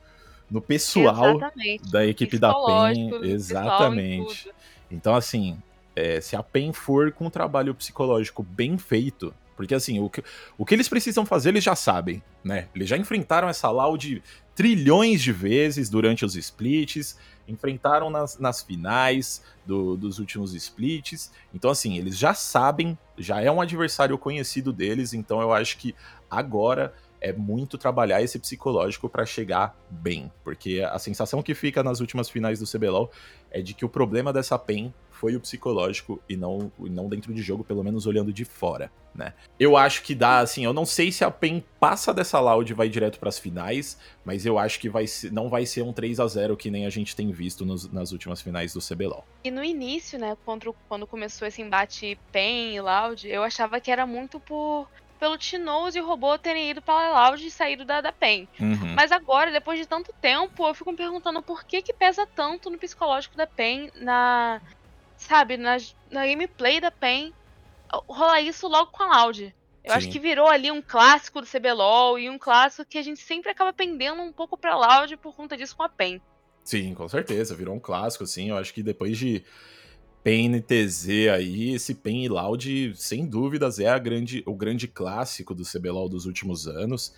no 0.50 0.60
pessoal 0.60 1.36
Exatamente. 1.36 1.90
da 1.90 2.06
equipe 2.06 2.38
da 2.38 2.54
PEN. 2.54 3.10
Exatamente. 3.24 4.50
Então, 4.90 5.14
assim, 5.14 5.58
é, 5.94 6.20
se 6.20 6.36
a 6.36 6.42
PEN 6.42 6.72
for 6.72 7.12
com 7.12 7.26
um 7.26 7.30
trabalho 7.30 7.74
psicológico 7.74 8.42
bem 8.42 8.76
feito, 8.76 9.34
porque 9.56 9.74
assim, 9.74 9.98
o 9.98 10.10
que, 10.10 10.22
o 10.58 10.64
que 10.64 10.74
eles 10.74 10.88
precisam 10.88 11.24
fazer, 11.24 11.48
eles 11.48 11.64
já 11.64 11.74
sabem, 11.74 12.22
né? 12.44 12.68
Eles 12.74 12.88
já 12.88 12.96
enfrentaram 12.96 13.48
essa 13.48 13.70
Loud 13.70 14.22
trilhões 14.54 15.22
de 15.22 15.32
vezes 15.32 15.90
durante 15.90 16.24
os 16.24 16.34
splits, 16.36 17.16
enfrentaram 17.48 18.10
nas, 18.10 18.38
nas 18.38 18.62
finais 18.62 19.42
do, 19.64 19.96
dos 19.96 20.18
últimos 20.18 20.54
splits. 20.54 21.30
Então, 21.54 21.70
assim, 21.70 21.98
eles 21.98 22.16
já 22.16 22.34
sabem, 22.34 22.98
já 23.18 23.40
é 23.40 23.50
um 23.50 23.60
adversário 23.60 24.16
conhecido 24.16 24.72
deles, 24.72 25.12
então 25.12 25.40
eu 25.40 25.52
acho 25.52 25.76
que 25.78 25.94
agora 26.30 26.94
é 27.20 27.32
muito 27.32 27.78
trabalhar 27.78 28.22
esse 28.22 28.38
psicológico 28.38 29.08
para 29.08 29.24
chegar 29.24 29.76
bem, 29.90 30.30
porque 30.44 30.80
a 30.80 30.98
sensação 30.98 31.42
que 31.42 31.54
fica 31.54 31.82
nas 31.82 32.00
últimas 32.00 32.28
finais 32.28 32.58
do 32.58 32.66
CBLOL 32.66 33.10
é 33.50 33.60
de 33.60 33.74
que 33.74 33.84
o 33.84 33.88
problema 33.88 34.32
dessa 34.32 34.58
PEN 34.58 34.92
foi 35.16 35.34
o 35.34 35.40
psicológico 35.40 36.22
e 36.28 36.36
não, 36.36 36.70
e 36.78 36.90
não 36.90 37.08
dentro 37.08 37.32
de 37.32 37.40
jogo, 37.40 37.64
pelo 37.64 37.82
menos 37.82 38.06
olhando 38.06 38.32
de 38.32 38.44
fora, 38.44 38.92
né? 39.14 39.32
Eu 39.58 39.74
acho 39.76 40.02
que 40.02 40.14
dá, 40.14 40.40
assim, 40.40 40.64
eu 40.64 40.74
não 40.74 40.84
sei 40.84 41.10
se 41.10 41.24
a 41.24 41.30
PEN 41.30 41.64
passa 41.80 42.12
dessa 42.12 42.38
loud 42.38 42.70
e 42.70 42.74
vai 42.74 42.88
direto 42.88 43.18
para 43.18 43.30
as 43.30 43.38
finais, 43.38 43.98
mas 44.24 44.44
eu 44.44 44.58
acho 44.58 44.78
que 44.78 44.90
vai 44.90 45.06
ser, 45.06 45.32
não 45.32 45.48
vai 45.48 45.64
ser 45.64 45.82
um 45.82 45.92
3 45.92 46.20
a 46.20 46.26
0 46.26 46.56
que 46.56 46.70
nem 46.70 46.84
a 46.84 46.90
gente 46.90 47.16
tem 47.16 47.32
visto 47.32 47.64
nos, 47.64 47.90
nas 47.90 48.12
últimas 48.12 48.42
finais 48.42 48.74
do 48.74 48.80
CBLOL. 48.80 49.24
E 49.42 49.50
no 49.50 49.64
início, 49.64 50.18
né, 50.18 50.36
quando, 50.44 50.74
quando 50.86 51.06
começou 51.06 51.48
esse 51.48 51.62
embate 51.62 52.18
PEN 52.30 52.74
e 52.74 52.80
loud, 52.80 53.26
eu 53.26 53.42
achava 53.42 53.80
que 53.80 53.90
era 53.90 54.06
muito 54.06 54.38
por 54.38 54.86
pelo 55.16 55.38
Tinoz 55.38 55.96
e 55.96 56.00
o 56.00 56.06
robô 56.06 56.38
terem 56.38 56.70
ido 56.70 56.80
para 56.80 57.08
a 57.08 57.28
Loud 57.28 57.46
e 57.46 57.50
saído 57.50 57.84
da, 57.84 58.00
da 58.00 58.12
PEN. 58.12 58.48
Uhum. 58.60 58.94
Mas 58.94 59.10
agora, 59.10 59.50
depois 59.50 59.78
de 59.78 59.86
tanto 59.86 60.12
tempo, 60.20 60.66
eu 60.66 60.74
fico 60.74 60.90
me 60.90 60.96
perguntando 60.96 61.42
por 61.42 61.64
que 61.64 61.82
que 61.82 61.92
pesa 61.92 62.26
tanto 62.26 62.70
no 62.70 62.78
psicológico 62.78 63.36
da 63.36 63.46
PEN, 63.46 63.90
na. 63.96 64.60
Sabe, 65.16 65.56
na, 65.56 65.78
na 66.10 66.26
gameplay 66.26 66.78
da 66.78 66.90
PEN, 66.90 67.32
rolar 67.90 68.40
isso 68.42 68.68
logo 68.68 68.90
com 68.90 69.02
a 69.02 69.22
Loud. 69.22 69.54
Eu 69.82 69.92
Sim. 69.92 69.98
acho 69.98 70.10
que 70.10 70.18
virou 70.18 70.48
ali 70.48 70.70
um 70.70 70.82
clássico 70.82 71.40
do 71.40 71.46
CBLOL 71.46 72.18
e 72.18 72.28
um 72.28 72.38
clássico 72.38 72.84
que 72.84 72.98
a 72.98 73.02
gente 73.02 73.20
sempre 73.20 73.50
acaba 73.50 73.72
pendendo 73.72 74.20
um 74.20 74.32
pouco 74.32 74.56
pra 74.56 74.76
Loud 74.76 75.16
por 75.16 75.34
conta 75.34 75.56
disso 75.56 75.76
com 75.76 75.82
a 75.82 75.88
PEN. 75.88 76.20
Sim, 76.64 76.94
com 76.94 77.08
certeza, 77.08 77.54
virou 77.54 77.74
um 77.74 77.80
clássico, 77.80 78.26
sim. 78.26 78.50
Eu 78.50 78.58
acho 78.58 78.74
que 78.74 78.82
depois 78.82 79.16
de 79.16 79.44
PEN 80.26 80.56
e 80.56 80.60
TZ 80.60 81.08
aí, 81.32 81.74
esse 81.74 81.94
PEN 81.94 82.24
e 82.24 82.28
Loud, 82.28 82.92
sem 82.96 83.24
dúvidas, 83.24 83.78
é 83.78 83.86
a 83.86 83.96
grande, 83.96 84.42
o 84.44 84.56
grande 84.56 84.88
clássico 84.88 85.54
do 85.54 85.62
CBLOL 85.62 86.08
dos 86.08 86.26
últimos 86.26 86.66
anos. 86.66 87.14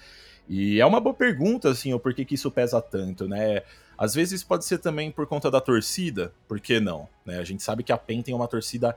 E 0.46 0.78
é 0.78 0.84
uma 0.84 1.00
boa 1.00 1.14
pergunta, 1.14 1.70
assim, 1.70 1.94
o 1.94 1.98
porquê 1.98 2.22
que 2.22 2.34
isso 2.34 2.50
pesa 2.50 2.82
tanto, 2.82 3.26
né? 3.26 3.62
Às 3.96 4.12
vezes 4.12 4.44
pode 4.44 4.66
ser 4.66 4.76
também 4.76 5.10
por 5.10 5.26
conta 5.26 5.50
da 5.50 5.58
torcida, 5.58 6.34
por 6.46 6.60
que 6.60 6.80
não? 6.80 7.08
Né? 7.24 7.38
A 7.38 7.44
gente 7.44 7.62
sabe 7.62 7.82
que 7.82 7.92
a 7.92 7.96
PEN 7.96 8.20
tem 8.20 8.34
uma 8.34 8.46
torcida 8.46 8.94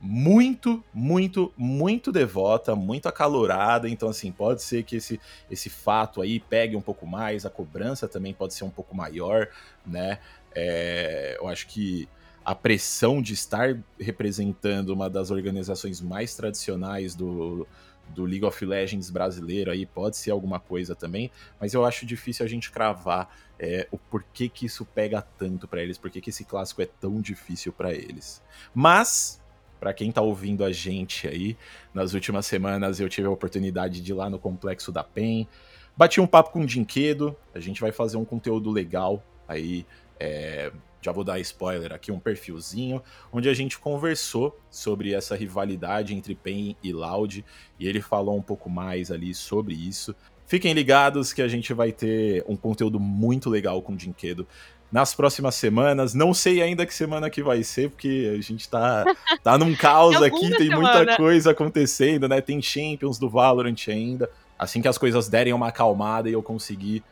muito, 0.00 0.84
muito, 0.94 1.52
muito 1.56 2.12
devota, 2.12 2.76
muito 2.76 3.08
acalorada. 3.08 3.88
Então, 3.88 4.08
assim, 4.08 4.30
pode 4.30 4.62
ser 4.62 4.84
que 4.84 4.94
esse, 4.94 5.20
esse 5.50 5.68
fato 5.68 6.22
aí 6.22 6.38
pegue 6.38 6.76
um 6.76 6.80
pouco 6.80 7.04
mais, 7.08 7.44
a 7.44 7.50
cobrança 7.50 8.06
também 8.06 8.32
pode 8.32 8.54
ser 8.54 8.62
um 8.62 8.70
pouco 8.70 8.94
maior, 8.94 9.48
né? 9.84 10.20
É, 10.54 11.36
eu 11.40 11.48
acho 11.48 11.66
que 11.66 12.08
a 12.48 12.54
pressão 12.54 13.20
de 13.20 13.34
estar 13.34 13.78
representando 14.00 14.88
uma 14.88 15.10
das 15.10 15.30
organizações 15.30 16.00
mais 16.00 16.34
tradicionais 16.34 17.14
do, 17.14 17.68
do 18.08 18.24
League 18.24 18.42
of 18.42 18.64
Legends 18.64 19.10
brasileiro 19.10 19.70
aí 19.70 19.84
pode 19.84 20.16
ser 20.16 20.30
alguma 20.30 20.58
coisa 20.58 20.94
também, 20.94 21.30
mas 21.60 21.74
eu 21.74 21.84
acho 21.84 22.06
difícil 22.06 22.46
a 22.46 22.48
gente 22.48 22.70
cravar 22.70 23.28
é, 23.58 23.86
o 23.90 23.98
porquê 23.98 24.48
que 24.48 24.64
isso 24.64 24.86
pega 24.86 25.20
tanto 25.20 25.68
para 25.68 25.82
eles, 25.82 25.98
porquê 25.98 26.22
que 26.22 26.30
esse 26.30 26.42
clássico 26.42 26.80
é 26.80 26.86
tão 26.86 27.20
difícil 27.20 27.70
para 27.70 27.92
eles. 27.92 28.42
Mas 28.74 29.42
para 29.78 29.92
quem 29.92 30.10
tá 30.10 30.22
ouvindo 30.22 30.64
a 30.64 30.72
gente 30.72 31.28
aí, 31.28 31.54
nas 31.92 32.14
últimas 32.14 32.46
semanas 32.46 32.98
eu 32.98 33.10
tive 33.10 33.28
a 33.28 33.30
oportunidade 33.30 34.00
de 34.00 34.10
ir 34.10 34.14
lá 34.14 34.30
no 34.30 34.38
complexo 34.38 34.90
da 34.90 35.04
PEN, 35.04 35.46
bati 35.94 36.18
um 36.18 36.26
papo 36.26 36.52
com 36.52 36.62
o 36.62 36.66
Dinquedo, 36.66 37.36
a 37.54 37.60
gente 37.60 37.78
vai 37.78 37.92
fazer 37.92 38.16
um 38.16 38.24
conteúdo 38.24 38.70
legal 38.70 39.22
aí, 39.46 39.84
é, 40.18 40.72
já 41.00 41.12
vou 41.12 41.24
dar 41.24 41.38
spoiler 41.40 41.92
aqui, 41.92 42.10
um 42.10 42.18
perfilzinho, 42.18 43.02
onde 43.32 43.48
a 43.48 43.54
gente 43.54 43.78
conversou 43.78 44.58
sobre 44.70 45.14
essa 45.14 45.36
rivalidade 45.36 46.14
entre 46.14 46.34
PEN 46.34 46.76
e 46.82 46.92
Loud, 46.92 47.44
e 47.78 47.86
ele 47.86 48.00
falou 48.00 48.36
um 48.36 48.42
pouco 48.42 48.68
mais 48.68 49.10
ali 49.10 49.34
sobre 49.34 49.74
isso. 49.74 50.14
Fiquem 50.46 50.72
ligados 50.72 51.32
que 51.32 51.42
a 51.42 51.48
gente 51.48 51.74
vai 51.74 51.92
ter 51.92 52.44
um 52.48 52.56
conteúdo 52.56 52.98
muito 52.98 53.50
legal 53.50 53.82
com 53.82 53.92
o 53.92 53.96
Dinquedo 53.96 54.46
nas 54.90 55.14
próximas 55.14 55.54
semanas. 55.54 56.14
Não 56.14 56.32
sei 56.32 56.62
ainda 56.62 56.86
que 56.86 56.94
semana 56.94 57.28
que 57.28 57.42
vai 57.42 57.62
ser, 57.62 57.90
porque 57.90 58.34
a 58.36 58.40
gente 58.40 58.68
tá, 58.68 59.04
tá 59.44 59.58
num 59.58 59.74
caos 59.74 60.20
aqui, 60.22 60.48
tem 60.56 60.68
semana. 60.68 60.96
muita 60.96 61.16
coisa 61.16 61.50
acontecendo, 61.50 62.28
né? 62.28 62.40
Tem 62.40 62.60
Champions 62.62 63.18
do 63.18 63.28
Valorant 63.28 63.88
ainda. 63.88 64.30
Assim 64.58 64.82
que 64.82 64.88
as 64.88 64.98
coisas 64.98 65.28
derem 65.28 65.52
uma 65.52 65.68
acalmada 65.68 66.28
e 66.28 66.32
eu 66.32 66.42
conseguir 66.42 67.04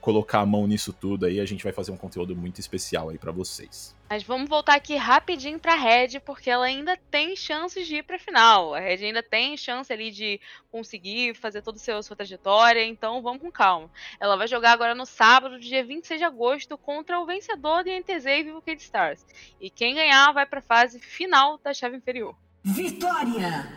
colocar 0.00 0.40
a 0.40 0.46
mão 0.46 0.66
nisso 0.66 0.92
tudo 0.92 1.26
aí, 1.26 1.40
a 1.40 1.44
gente 1.44 1.62
vai 1.62 1.72
fazer 1.72 1.92
um 1.92 1.96
conteúdo 1.96 2.34
muito 2.34 2.58
especial 2.58 3.10
aí 3.10 3.18
para 3.18 3.30
vocês. 3.30 3.94
Mas 4.08 4.22
vamos 4.22 4.48
voltar 4.48 4.74
aqui 4.74 4.96
rapidinho 4.96 5.58
pra 5.58 5.74
Red, 5.74 6.20
porque 6.24 6.48
ela 6.48 6.64
ainda 6.64 6.96
tem 7.10 7.36
chances 7.36 7.86
de 7.86 7.96
ir 7.96 8.02
pra 8.02 8.18
final. 8.18 8.74
A 8.74 8.80
Red 8.80 9.04
ainda 9.04 9.22
tem 9.22 9.54
chance 9.56 9.92
ali 9.92 10.10
de 10.10 10.40
conseguir 10.72 11.34
fazer 11.34 11.60
toda 11.60 11.78
a 11.78 12.02
sua 12.02 12.16
trajetória, 12.16 12.82
então 12.84 13.20
vamos 13.20 13.42
com 13.42 13.50
calma. 13.50 13.90
Ela 14.18 14.36
vai 14.36 14.48
jogar 14.48 14.72
agora 14.72 14.94
no 14.94 15.04
sábado, 15.04 15.60
dia 15.60 15.84
26 15.84 16.18
de 16.18 16.24
agosto, 16.24 16.78
contra 16.78 17.20
o 17.20 17.26
vencedor 17.26 17.84
de 17.84 17.90
NTZ 17.90 18.24
e 18.26 18.42
Vivo 18.44 18.62
Kid 18.62 18.80
Stars. 18.80 19.26
E 19.60 19.68
quem 19.68 19.94
ganhar 19.94 20.32
vai 20.32 20.46
pra 20.46 20.62
fase 20.62 20.98
final 20.98 21.58
da 21.58 21.74
chave 21.74 21.96
inferior. 21.96 22.34
Vitória! 22.64 23.68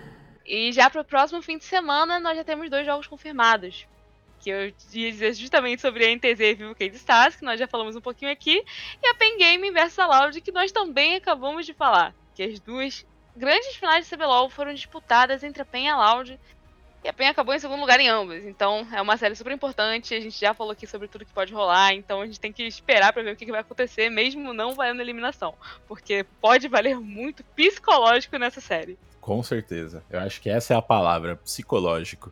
E 0.45 0.71
já 0.71 0.89
pro 0.89 1.03
próximo 1.03 1.41
fim 1.41 1.57
de 1.57 1.65
semana, 1.65 2.19
nós 2.19 2.37
já 2.37 2.43
temos 2.43 2.69
dois 2.69 2.85
jogos 2.85 3.07
confirmados 3.07 3.85
que 4.41 4.49
eu 4.49 4.65
ia 4.93 5.11
dizer 5.11 5.33
justamente 5.33 5.81
sobre 5.81 6.05
a 6.05 6.15
NTZ 6.15 6.39
e 6.39 6.55
Vivo 6.55 6.75
Cade 6.75 6.95
Stars, 6.95 7.35
que 7.35 7.45
nós 7.45 7.59
já 7.59 7.67
falamos 7.67 7.95
um 7.95 8.01
pouquinho 8.01 8.31
aqui, 8.31 8.63
e 9.01 9.07
a 9.07 9.15
Pen 9.15 9.37
Game 9.37 9.71
versus 9.71 9.99
a 9.99 10.07
Loud, 10.07 10.41
que 10.41 10.51
nós 10.51 10.71
também 10.71 11.15
acabamos 11.15 11.65
de 11.65 11.73
falar. 11.73 12.13
Que 12.33 12.43
as 12.43 12.59
duas 12.59 13.05
grandes 13.35 13.75
finais 13.75 14.07
de 14.07 14.15
CBLOL 14.15 14.49
foram 14.49 14.73
disputadas 14.73 15.43
entre 15.43 15.61
a 15.61 15.65
Pen 15.65 15.85
e 15.85 15.89
a 15.89 15.97
Loud, 15.97 16.39
e 17.03 17.09
a 17.09 17.13
Pen 17.13 17.27
acabou 17.27 17.53
em 17.55 17.59
segundo 17.59 17.79
lugar 17.79 17.99
em 17.99 18.09
ambas. 18.09 18.45
Então 18.45 18.87
é 18.91 19.01
uma 19.01 19.17
série 19.17 19.35
super 19.35 19.51
importante, 19.51 20.13
a 20.13 20.19
gente 20.19 20.39
já 20.39 20.53
falou 20.53 20.71
aqui 20.71 20.85
sobre 20.85 21.07
tudo 21.07 21.25
que 21.25 21.33
pode 21.33 21.53
rolar, 21.53 21.93
então 21.93 22.21
a 22.21 22.25
gente 22.25 22.39
tem 22.39 22.53
que 22.53 22.63
esperar 22.63 23.11
para 23.13 23.23
ver 23.23 23.33
o 23.33 23.35
que, 23.35 23.45
que 23.45 23.51
vai 23.51 23.61
acontecer, 23.61 24.09
mesmo 24.09 24.53
não 24.53 24.73
valendo 24.73 25.01
eliminação. 25.01 25.55
Porque 25.87 26.25
pode 26.39 26.67
valer 26.67 26.99
muito 26.99 27.43
psicológico 27.55 28.37
nessa 28.37 28.61
série. 28.61 28.97
Com 29.19 29.41
certeza. 29.43 30.03
Eu 30.09 30.19
acho 30.19 30.41
que 30.41 30.49
essa 30.49 30.73
é 30.73 30.77
a 30.77 30.81
palavra, 30.81 31.35
psicológico. 31.37 32.31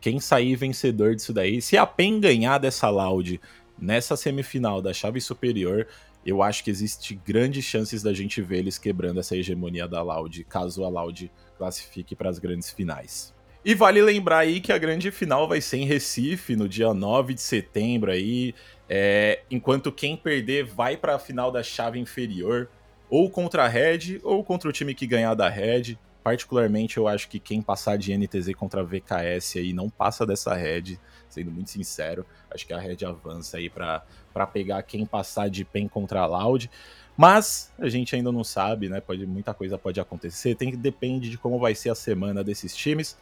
Quem 0.00 0.20
sair 0.20 0.56
vencedor 0.56 1.14
disso 1.14 1.32
daí, 1.32 1.62
se 1.62 1.76
a 1.76 1.86
PEN 1.86 2.20
ganhar 2.20 2.58
dessa 2.58 2.88
Loud 2.90 3.40
nessa 3.78 4.16
semifinal 4.16 4.80
da 4.80 4.92
chave 4.92 5.20
superior, 5.20 5.86
eu 6.24 6.42
acho 6.42 6.62
que 6.62 6.70
existe 6.70 7.14
grandes 7.14 7.64
chances 7.64 8.02
da 8.02 8.12
gente 8.12 8.40
ver 8.40 8.58
eles 8.58 8.78
quebrando 8.78 9.18
essa 9.18 9.36
hegemonia 9.36 9.88
da 9.88 10.02
Loud, 10.02 10.44
caso 10.44 10.84
a 10.84 10.88
Loud 10.88 11.30
classifique 11.58 12.14
para 12.14 12.30
as 12.30 12.38
grandes 12.38 12.70
finais. 12.70 13.34
E 13.64 13.74
vale 13.74 14.02
lembrar 14.02 14.38
aí 14.38 14.60
que 14.60 14.72
a 14.72 14.78
grande 14.78 15.10
final 15.10 15.46
vai 15.46 15.60
ser 15.60 15.78
em 15.78 15.86
Recife, 15.86 16.56
no 16.56 16.68
dia 16.68 16.92
9 16.92 17.34
de 17.34 17.40
setembro 17.40 18.10
aí, 18.10 18.54
é, 18.88 19.40
enquanto 19.50 19.92
quem 19.92 20.16
perder 20.16 20.64
vai 20.64 20.96
para 20.96 21.14
a 21.14 21.18
final 21.18 21.50
da 21.50 21.62
chave 21.62 21.98
inferior, 21.98 22.68
ou 23.08 23.30
contra 23.30 23.64
a 23.64 23.68
Red, 23.68 24.20
ou 24.22 24.42
contra 24.42 24.68
o 24.68 24.72
time 24.72 24.94
que 24.94 25.06
ganhar 25.06 25.34
da 25.34 25.48
Red. 25.48 25.98
Particularmente, 26.22 26.98
eu 26.98 27.08
acho 27.08 27.28
que 27.28 27.40
quem 27.40 27.60
passar 27.60 27.98
de 27.98 28.16
NTZ 28.16 28.54
contra 28.54 28.84
VKS 28.84 29.56
aí 29.56 29.72
não 29.72 29.90
passa 29.90 30.24
dessa 30.24 30.54
Red, 30.54 30.98
sendo 31.28 31.50
muito 31.50 31.70
sincero. 31.70 32.24
Acho 32.50 32.66
que 32.66 32.72
a 32.72 32.78
Red 32.78 33.04
avança 33.04 33.56
aí 33.56 33.68
para 33.68 34.46
pegar 34.52 34.82
quem 34.84 35.04
passar 35.04 35.50
de 35.50 35.64
PEN 35.64 35.88
contra 35.88 36.24
Loud. 36.26 36.70
Mas 37.16 37.72
a 37.78 37.88
gente 37.88 38.14
ainda 38.14 38.30
não 38.30 38.44
sabe, 38.44 38.88
né? 38.88 39.00
Pode, 39.00 39.26
muita 39.26 39.52
coisa 39.52 39.76
pode 39.76 40.00
acontecer. 40.00 40.54
Tem 40.54 40.70
que 40.70 40.76
depende 40.76 41.28
de 41.28 41.36
como 41.36 41.58
vai 41.58 41.74
ser 41.74 41.90
a 41.90 41.94
semana 41.94 42.44
desses 42.44 42.74
times. 42.74 43.16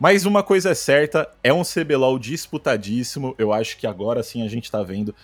Mas 0.00 0.24
uma 0.24 0.42
coisa 0.42 0.70
é 0.70 0.74
certa, 0.74 1.30
é 1.44 1.52
um 1.52 1.62
CBLOL 1.62 2.18
disputadíssimo. 2.18 3.34
Eu 3.38 3.52
acho 3.52 3.76
que 3.76 3.86
agora 3.86 4.22
sim 4.22 4.42
a 4.42 4.48
gente 4.48 4.70
tá 4.70 4.82
vendo 4.82 5.14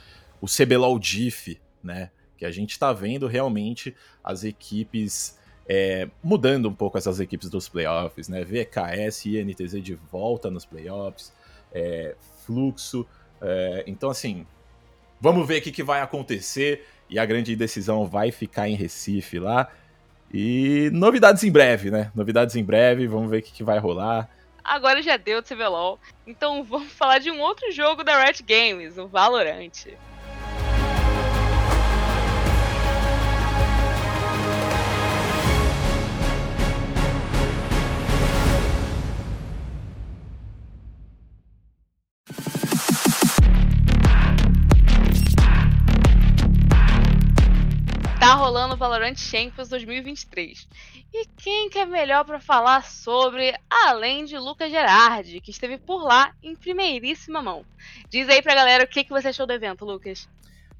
o 0.40 0.46
CBLOL 0.46 0.98
Diff, 0.98 1.58
né? 1.82 2.10
Que 2.36 2.44
a 2.44 2.50
gente 2.50 2.78
tá 2.78 2.92
vendo 2.92 3.26
realmente 3.26 3.96
as 4.22 4.44
equipes 4.44 5.36
é, 5.68 6.08
mudando 6.22 6.68
um 6.68 6.74
pouco 6.74 6.96
essas 6.96 7.20
equipes 7.20 7.50
dos 7.50 7.68
playoffs, 7.68 8.28
né? 8.28 8.42
VKS 8.42 9.26
e 9.26 9.44
NTZ 9.44 9.82
de 9.82 9.94
volta 9.94 10.50
nos 10.50 10.64
playoffs, 10.64 11.32
é, 11.72 12.16
fluxo. 12.46 13.06
É, 13.40 13.84
então, 13.86 14.08
assim, 14.08 14.46
vamos 15.20 15.46
ver 15.46 15.58
o 15.58 15.62
que, 15.62 15.70
que 15.70 15.82
vai 15.82 16.00
acontecer. 16.00 16.86
E 17.10 17.18
a 17.18 17.26
grande 17.26 17.54
decisão 17.54 18.06
vai 18.06 18.30
ficar 18.30 18.68
em 18.68 18.74
Recife 18.74 19.38
lá. 19.38 19.70
E 20.32 20.90
novidades 20.92 21.44
em 21.44 21.50
breve, 21.50 21.90
né? 21.90 22.10
Novidades 22.14 22.56
em 22.56 22.64
breve, 22.64 23.06
vamos 23.06 23.30
ver 23.30 23.38
o 23.38 23.42
que, 23.42 23.52
que 23.52 23.64
vai 23.64 23.78
rolar. 23.78 24.28
Agora 24.62 25.00
já 25.00 25.16
deu 25.16 25.40
de 25.40 25.48
CBLOL, 25.48 25.98
então 26.26 26.62
vamos 26.62 26.92
falar 26.92 27.18
de 27.18 27.30
um 27.30 27.40
outro 27.40 27.72
jogo 27.72 28.04
da 28.04 28.22
Riot 28.22 28.42
Games, 28.42 28.98
o 28.98 29.08
Valorant. 29.08 29.86
Valorant 48.98 49.16
Champions 49.16 49.68
2023. 49.68 50.68
E 51.14 51.26
quem 51.36 51.70
que 51.70 51.78
é 51.78 51.86
melhor 51.86 52.24
para 52.24 52.40
falar 52.40 52.84
sobre, 52.84 53.54
além 53.70 54.24
de 54.24 54.36
Lucas 54.36 54.70
Gerardi, 54.70 55.40
que 55.40 55.52
esteve 55.52 55.78
por 55.78 56.02
lá 56.02 56.34
em 56.42 56.56
primeiríssima 56.56 57.40
mão. 57.40 57.64
Diz 58.10 58.28
aí 58.28 58.42
pra 58.42 58.56
galera 58.56 58.84
o 58.84 58.88
que, 58.88 59.04
que 59.04 59.10
você 59.10 59.28
achou 59.28 59.46
do 59.46 59.52
evento, 59.52 59.84
Lucas. 59.84 60.28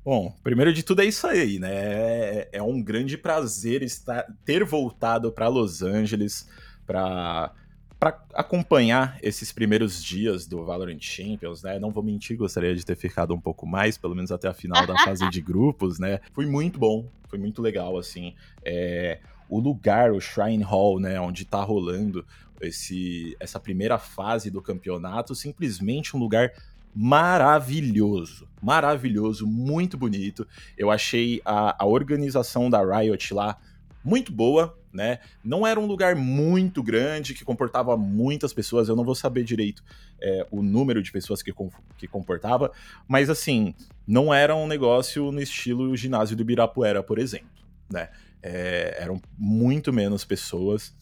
Bom, 0.05 0.35
primeiro 0.43 0.73
de 0.73 0.83
tudo 0.83 1.03
é 1.03 1.05
isso 1.05 1.27
aí, 1.27 1.59
né? 1.59 1.71
É, 1.73 2.49
é 2.55 2.63
um 2.63 2.83
grande 2.83 3.17
prazer 3.17 3.83
estar, 3.83 4.27
ter 4.45 4.65
voltado 4.65 5.31
para 5.31 5.49
Los 5.49 5.83
Angeles 5.83 6.49
para 6.87 7.53
para 7.99 8.17
acompanhar 8.33 9.19
esses 9.23 9.51
primeiros 9.51 10.03
dias 10.03 10.47
do 10.47 10.65
Valorant 10.65 11.01
Champions, 11.01 11.63
né? 11.63 11.79
Não 11.79 11.91
vou 11.91 12.03
mentir, 12.03 12.37
gostaria 12.37 12.75
de 12.75 12.85
ter 12.87 12.97
ficado 12.97 13.35
um 13.35 13.41
pouco 13.41 13.67
mais, 13.67 13.99
pelo 13.99 14.15
menos 14.15 14.31
até 14.31 14.47
a 14.49 14.55
final 14.55 14.87
da 14.87 14.97
fase 14.99 15.29
de 15.31 15.41
grupos, 15.41 15.99
né? 15.99 16.21
Foi 16.33 16.47
muito 16.47 16.79
bom, 16.79 17.07
foi 17.29 17.39
muito 17.39 17.61
legal, 17.61 17.99
assim. 17.99 18.35
É, 18.65 19.19
o 19.49 19.59
lugar, 19.59 20.13
o 20.13 20.21
Shrine 20.21 20.63
Hall, 20.63 21.01
né, 21.01 21.21
onde 21.21 21.45
tá 21.45 21.63
rolando 21.63 22.25
esse, 22.61 23.37
essa 23.41 23.59
primeira 23.59 23.99
fase 23.99 24.51
do 24.51 24.63
campeonato, 24.63 25.35
simplesmente 25.35 26.17
um 26.17 26.21
lugar 26.21 26.53
maravilhoso, 26.95 28.49
maravilhoso, 28.63 29.47
muito 29.47 29.97
bonito. 29.97 30.47
Eu 30.77 30.91
achei 30.91 31.41
a, 31.45 31.83
a 31.83 31.87
organização 31.87 32.71
da 32.71 32.81
Riot 32.83 33.35
lá 33.35 33.57
muito 34.05 34.33
boa, 34.33 34.79
né? 34.93 35.19
Não 35.45 35.67
era 35.67 35.79
um 35.79 35.87
lugar 35.87 36.17
muito 36.17 36.83
grande 36.83 37.35
que 37.35 37.45
comportava 37.45 37.97
muitas 37.97 38.53
pessoas. 38.53 38.89
Eu 38.89 38.97
não 38.97 39.05
vou 39.05 39.15
saber 39.15 39.45
direito 39.45 39.83
é, 40.21 40.47
o 40.51 40.63
número 40.63 41.03
de 41.03 41.13
pessoas 41.13 41.43
que, 41.43 41.53
que 41.97 42.07
comportava, 42.07 42.73
mas 43.07 43.29
assim, 43.31 43.75
não 44.07 44.33
era 44.33 44.55
um 44.55 44.67
negócio 44.67 45.31
no 45.31 45.41
estilo 45.41 45.97
ginásio 45.97 46.37
do 46.37 46.43
Ibirapuera, 46.43 47.03
por 47.03 47.19
exemplo, 47.19 47.49
né? 47.91 48.09
É, 48.43 48.97
eram 49.01 49.21
muito 49.37 49.93
menos 49.93 50.25
pessoas. 50.25 50.95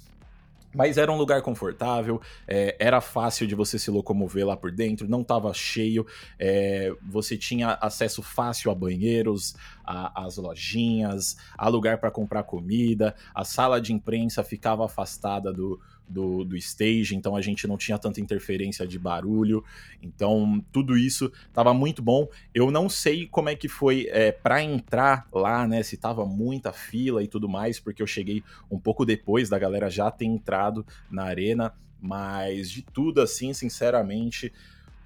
Mas 0.77 0.99
era 0.99 1.11
um 1.11 1.17
lugar 1.17 1.41
confortável, 1.41 2.21
é, 2.47 2.77
era 2.79 3.01
fácil 3.01 3.47
de 3.47 3.55
você 3.55 3.79
se 3.79 3.91
locomover 3.91 4.47
lá 4.47 4.55
por 4.55 4.71
dentro, 4.71 5.09
não 5.09 5.23
estava 5.23 5.53
cheio, 5.55 6.07
é, 6.39 6.93
você 7.03 7.37
tinha 7.37 7.79
acesso 7.81 8.23
fácil 8.23 8.71
a 8.71 8.75
banheiros, 8.75 9.57
às 9.85 10.37
lojinhas, 10.37 11.37
a 11.57 11.69
lugar 11.69 11.99
para 11.99 12.11
comprar 12.11 12.43
comida, 12.43 13.15
a 13.35 13.45
sala 13.45 13.81
de 13.81 13.93
imprensa 13.93 14.45
ficava 14.45 14.85
afastada 14.85 15.53
do, 15.53 15.81
do, 16.09 16.45
do 16.45 16.57
stage, 16.57 17.15
então 17.15 17.37
a 17.37 17.41
gente 17.41 17.67
não 17.67 17.77
tinha 17.77 17.99
tanta 17.99 18.21
interferência 18.21 18.87
de 18.87 18.99
barulho. 18.99 19.65
Então, 20.03 20.65
tudo 20.73 20.97
isso 20.97 21.33
estava 21.49 21.75
muito 21.75 22.03
bom. 22.03 22.29
Eu 22.55 22.71
não 22.71 22.89
sei 22.89 23.27
como 23.27 23.49
é 23.49 23.57
que 23.57 23.69
foi 23.69 24.07
é, 24.11 24.33
para 24.33 24.63
entrar 24.63 25.29
lá, 25.33 25.67
né? 25.67 25.83
Se 25.83 25.97
tava 25.97 26.25
muita 26.25 26.73
fila 26.73 27.23
e 27.23 27.29
tudo 27.29 27.49
mais, 27.49 27.81
porque 27.81 28.03
eu 28.03 28.07
cheguei 28.07 28.43
um 28.71 28.79
pouco 28.79 29.05
depois 29.05 29.49
da 29.49 29.59
galera 29.59 29.91
já 29.91 30.11
ter 30.11 30.27
entrado 30.27 30.87
na 31.11 31.25
arena. 31.25 31.75
Mas 32.01 32.71
de 32.71 32.83
tudo, 32.83 33.21
assim, 33.21 33.53
sinceramente, 33.53 34.53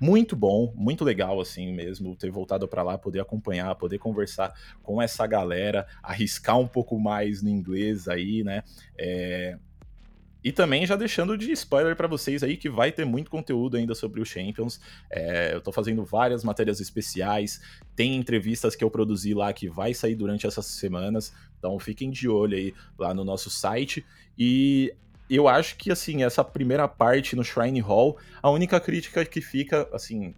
muito 0.00 0.34
bom, 0.34 0.72
muito 0.74 1.04
legal 1.04 1.40
assim 1.40 1.72
mesmo 1.74 2.16
ter 2.16 2.30
voltado 2.30 2.66
para 2.66 2.82
lá, 2.82 2.96
poder 2.96 3.20
acompanhar, 3.20 3.74
poder 3.74 3.98
conversar 3.98 4.52
com 4.82 5.00
essa 5.00 5.26
galera, 5.26 5.86
arriscar 6.02 6.58
um 6.58 6.66
pouco 6.66 6.98
mais 6.98 7.42
no 7.42 7.50
inglês 7.50 8.08
aí, 8.08 8.42
né? 8.42 8.64
É, 8.98 9.58
e 10.42 10.50
também 10.50 10.86
já 10.86 10.96
deixando 10.96 11.36
de 11.36 11.52
spoiler 11.52 11.94
para 11.94 12.08
vocês 12.08 12.42
aí 12.42 12.56
que 12.56 12.68
vai 12.68 12.90
ter 12.90 13.04
muito 13.04 13.30
conteúdo 13.30 13.76
ainda 13.76 13.94
sobre 13.94 14.20
o 14.20 14.24
Champions. 14.24 14.80
É, 15.10 15.54
eu 15.54 15.60
tô 15.60 15.70
fazendo 15.70 16.04
várias 16.04 16.42
matérias 16.42 16.80
especiais, 16.80 17.60
tem 17.94 18.16
entrevistas 18.16 18.74
que 18.74 18.82
eu 18.82 18.90
produzi 18.90 19.34
lá 19.34 19.52
que 19.52 19.68
vai 19.68 19.92
sair 19.92 20.14
durante 20.14 20.46
essas 20.46 20.66
semanas. 20.66 21.32
Então 21.58 21.78
fiquem 21.78 22.10
de 22.10 22.28
olho 22.28 22.56
aí 22.56 22.74
lá 22.98 23.12
no 23.12 23.24
nosso 23.24 23.50
site. 23.50 24.04
E 24.38 24.94
eu 25.28 25.46
acho 25.46 25.76
que 25.76 25.90
assim, 25.90 26.22
essa 26.22 26.42
primeira 26.42 26.88
parte 26.88 27.36
no 27.36 27.44
Shrine 27.44 27.80
Hall, 27.80 28.16
a 28.42 28.50
única 28.50 28.80
crítica 28.80 29.24
que 29.24 29.42
fica, 29.42 29.88
assim, 29.92 30.34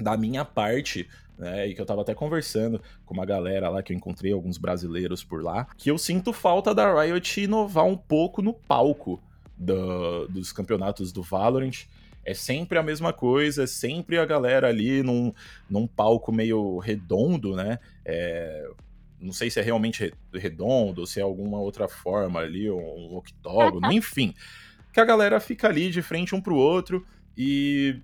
da 0.00 0.16
minha 0.16 0.44
parte, 0.44 1.08
né, 1.38 1.68
e 1.68 1.74
que 1.74 1.80
eu 1.80 1.86
tava 1.86 2.02
até 2.02 2.14
conversando 2.14 2.82
com 3.06 3.14
uma 3.14 3.24
galera 3.24 3.68
lá 3.68 3.80
que 3.80 3.92
eu 3.92 3.96
encontrei 3.96 4.32
alguns 4.32 4.58
brasileiros 4.58 5.22
por 5.22 5.42
lá, 5.42 5.68
que 5.76 5.88
eu 5.88 5.96
sinto 5.96 6.32
falta 6.32 6.74
da 6.74 7.00
Riot 7.00 7.40
inovar 7.40 7.84
um 7.84 7.96
pouco 7.96 8.42
no 8.42 8.52
palco 8.52 9.22
do, 9.58 10.28
dos 10.28 10.52
campeonatos 10.52 11.12
do 11.12 11.22
Valorant. 11.22 11.86
É 12.24 12.34
sempre 12.34 12.78
a 12.78 12.82
mesma 12.82 13.12
coisa, 13.12 13.64
é 13.64 13.66
sempre 13.66 14.18
a 14.18 14.26
galera 14.26 14.68
ali 14.68 15.02
num, 15.02 15.32
num 15.68 15.86
palco 15.86 16.30
meio 16.30 16.78
redondo, 16.78 17.56
né? 17.56 17.78
É, 18.04 18.68
não 19.20 19.32
sei 19.32 19.50
se 19.50 19.58
é 19.58 19.62
realmente 19.62 20.12
redondo, 20.32 21.06
se 21.06 21.20
é 21.20 21.22
alguma 21.22 21.58
outra 21.58 21.88
forma 21.88 22.40
ali, 22.40 22.70
um 22.70 23.16
octógono, 23.16 23.90
enfim. 23.92 24.34
Que 24.92 25.00
a 25.00 25.04
galera 25.04 25.40
fica 25.40 25.68
ali 25.68 25.90
de 25.90 26.02
frente 26.02 26.34
um 26.34 26.40
pro 26.40 26.56
outro 26.56 27.06
e 27.36 28.00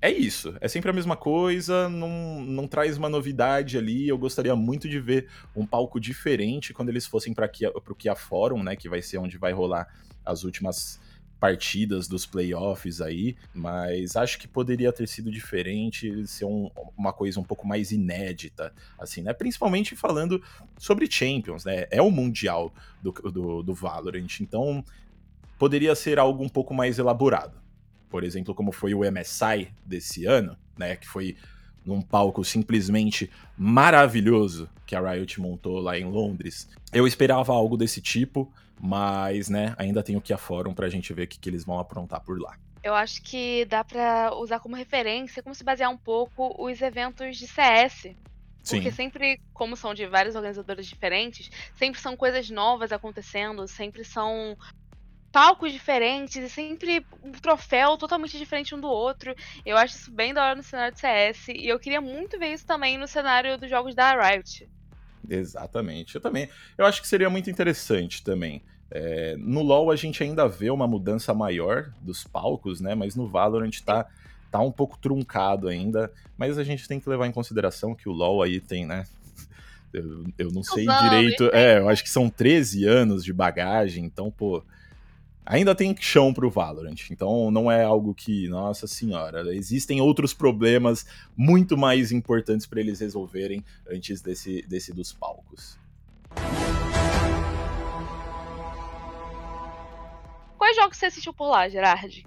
é 0.00 0.10
isso. 0.10 0.56
É 0.60 0.66
sempre 0.66 0.90
a 0.90 0.94
mesma 0.94 1.16
coisa, 1.16 1.88
não, 1.88 2.40
não 2.40 2.66
traz 2.66 2.96
uma 2.96 3.08
novidade 3.08 3.76
ali. 3.76 4.08
Eu 4.08 4.16
gostaria 4.16 4.56
muito 4.56 4.88
de 4.88 4.98
ver 4.98 5.28
um 5.54 5.66
palco 5.66 6.00
diferente 6.00 6.72
quando 6.72 6.88
eles 6.88 7.06
fossem 7.06 7.34
para 7.34 7.50
o 7.88 7.94
Kia 7.94 8.14
Forum, 8.14 8.62
né? 8.62 8.74
Que 8.74 8.88
vai 8.88 9.02
ser 9.02 9.18
onde 9.18 9.36
vai 9.36 9.52
rolar 9.52 9.86
as 10.24 10.44
últimas 10.44 11.00
partidas 11.40 12.06
dos 12.06 12.26
playoffs 12.26 13.00
aí, 13.00 13.34
mas 13.54 14.14
acho 14.14 14.38
que 14.38 14.46
poderia 14.46 14.92
ter 14.92 15.08
sido 15.08 15.30
diferente, 15.30 16.26
ser 16.26 16.44
um, 16.44 16.70
uma 16.96 17.14
coisa 17.14 17.40
um 17.40 17.42
pouco 17.42 17.66
mais 17.66 17.90
inédita, 17.90 18.72
assim, 18.98 19.22
né? 19.22 19.32
Principalmente 19.32 19.96
falando 19.96 20.42
sobre 20.78 21.10
Champions, 21.10 21.64
né? 21.64 21.86
É 21.90 22.02
o 22.02 22.10
Mundial 22.10 22.72
do, 23.02 23.10
do, 23.10 23.62
do 23.62 23.74
Valorant, 23.74 24.40
então 24.40 24.84
poderia 25.58 25.94
ser 25.94 26.18
algo 26.18 26.44
um 26.44 26.48
pouco 26.48 26.74
mais 26.74 26.98
elaborado. 26.98 27.58
Por 28.10 28.22
exemplo, 28.22 28.54
como 28.54 28.70
foi 28.70 28.92
o 28.92 29.00
MSI 29.00 29.68
desse 29.86 30.26
ano, 30.26 30.56
né? 30.76 30.96
Que 30.96 31.08
foi 31.08 31.36
num 31.84 32.02
palco 32.02 32.44
simplesmente 32.44 33.30
maravilhoso 33.56 34.68
que 34.84 34.94
a 34.94 35.00
Riot 35.00 35.40
montou 35.40 35.80
lá 35.80 35.98
em 35.98 36.04
Londres. 36.04 36.68
Eu 36.92 37.06
esperava 37.06 37.52
algo 37.52 37.76
desse 37.76 38.02
tipo, 38.02 38.52
mas, 38.80 39.48
né, 39.48 39.74
ainda 39.76 40.02
tem 40.02 40.16
o 40.16 40.20
Kia 40.20 40.38
Forum 40.38 40.72
pra 40.72 40.88
gente 40.88 41.12
ver 41.12 41.24
o 41.24 41.28
que, 41.28 41.38
que 41.38 41.48
eles 41.48 41.64
vão 41.64 41.78
aprontar 41.78 42.22
por 42.22 42.40
lá. 42.40 42.56
Eu 42.82 42.94
acho 42.94 43.22
que 43.22 43.66
dá 43.66 43.84
para 43.84 44.34
usar 44.36 44.58
como 44.58 44.74
referência, 44.74 45.42
como 45.42 45.54
se 45.54 45.62
basear 45.62 45.90
um 45.90 45.98
pouco 45.98 46.54
os 46.58 46.80
eventos 46.80 47.36
de 47.36 47.46
CS. 47.46 48.16
Porque 48.68 48.90
Sim. 48.90 48.96
sempre, 48.96 49.40
como 49.52 49.76
são 49.76 49.92
de 49.92 50.06
vários 50.06 50.34
organizadores 50.34 50.86
diferentes, 50.86 51.50
sempre 51.74 52.00
são 52.00 52.16
coisas 52.16 52.48
novas 52.50 52.92
acontecendo, 52.92 53.66
sempre 53.66 54.04
são 54.04 54.56
palcos 55.32 55.72
diferentes 55.72 56.36
e 56.36 56.48
sempre 56.48 57.04
um 57.22 57.32
troféu 57.32 57.96
totalmente 57.96 58.38
diferente 58.38 58.74
um 58.74 58.80
do 58.80 58.88
outro. 58.88 59.34
Eu 59.64 59.76
acho 59.76 59.96
isso 59.96 60.10
bem 60.10 60.34
da 60.34 60.44
hora 60.44 60.54
no 60.54 60.62
cenário 60.62 60.94
de 60.94 61.00
CS 61.00 61.48
e 61.48 61.68
eu 61.68 61.78
queria 61.78 62.00
muito 62.00 62.38
ver 62.38 62.52
isso 62.52 62.66
também 62.66 62.98
no 62.98 63.06
cenário 63.06 63.56
dos 63.58 63.70
jogos 63.70 63.94
da 63.94 64.12
Riot. 64.12 64.68
Exatamente. 65.28 66.14
Eu 66.14 66.20
também. 66.20 66.48
Eu 66.76 66.86
acho 66.86 67.00
que 67.00 67.08
seria 67.08 67.30
muito 67.30 67.50
interessante 67.50 68.22
também. 68.22 68.62
É, 68.90 69.36
no 69.38 69.62
LoL 69.62 69.90
a 69.90 69.96
gente 69.96 70.22
ainda 70.22 70.48
vê 70.48 70.70
uma 70.70 70.86
mudança 70.86 71.32
maior 71.32 71.92
dos 72.00 72.24
palcos, 72.24 72.80
né? 72.80 72.94
Mas 72.94 73.14
no 73.14 73.28
Valorant 73.28 73.78
tá, 73.84 74.06
tá 74.50 74.60
um 74.60 74.72
pouco 74.72 74.98
truncado 74.98 75.68
ainda. 75.68 76.10
Mas 76.36 76.58
a 76.58 76.64
gente 76.64 76.88
tem 76.88 76.98
que 76.98 77.08
levar 77.08 77.26
em 77.26 77.32
consideração 77.32 77.94
que 77.94 78.08
o 78.08 78.12
LoL 78.12 78.42
aí 78.42 78.60
tem, 78.60 78.86
né? 78.86 79.04
Eu, 79.92 80.24
eu 80.38 80.52
não 80.52 80.62
sei 80.62 80.86
direito. 80.86 81.50
É, 81.52 81.78
eu 81.78 81.88
acho 81.88 82.04
que 82.04 82.08
são 82.08 82.30
13 82.30 82.86
anos 82.86 83.24
de 83.24 83.32
bagagem, 83.32 84.04
então, 84.04 84.30
pô 84.30 84.62
ainda 85.44 85.74
tem 85.74 85.94
chão 85.98 86.32
para 86.32 86.46
o 86.46 86.50
Valorant. 86.50 87.10
Então 87.10 87.50
não 87.50 87.70
é 87.70 87.82
algo 87.82 88.14
que, 88.14 88.48
nossa 88.48 88.86
senhora, 88.86 89.42
existem 89.54 90.00
outros 90.00 90.32
problemas 90.32 91.06
muito 91.36 91.76
mais 91.76 92.12
importantes 92.12 92.66
para 92.66 92.80
eles 92.80 93.00
resolverem 93.00 93.64
antes 93.88 94.20
desse, 94.20 94.62
desse 94.62 94.92
dos 94.92 95.12
palcos. 95.12 95.78
Quais 100.56 100.76
jogos 100.76 100.98
você 100.98 101.06
assistiu 101.06 101.32
por 101.32 101.48
lá, 101.48 101.68
Gerard? 101.68 102.24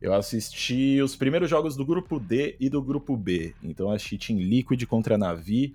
Eu 0.00 0.12
assisti 0.12 1.00
os 1.02 1.16
primeiros 1.16 1.48
jogos 1.48 1.76
do 1.76 1.84
grupo 1.84 2.20
D 2.20 2.56
e 2.60 2.68
do 2.68 2.82
grupo 2.82 3.16
B. 3.16 3.54
Então 3.62 3.90
assisti 3.90 4.18
Team 4.18 4.38
Liquid 4.38 4.84
contra 4.84 5.16
Navi, 5.16 5.74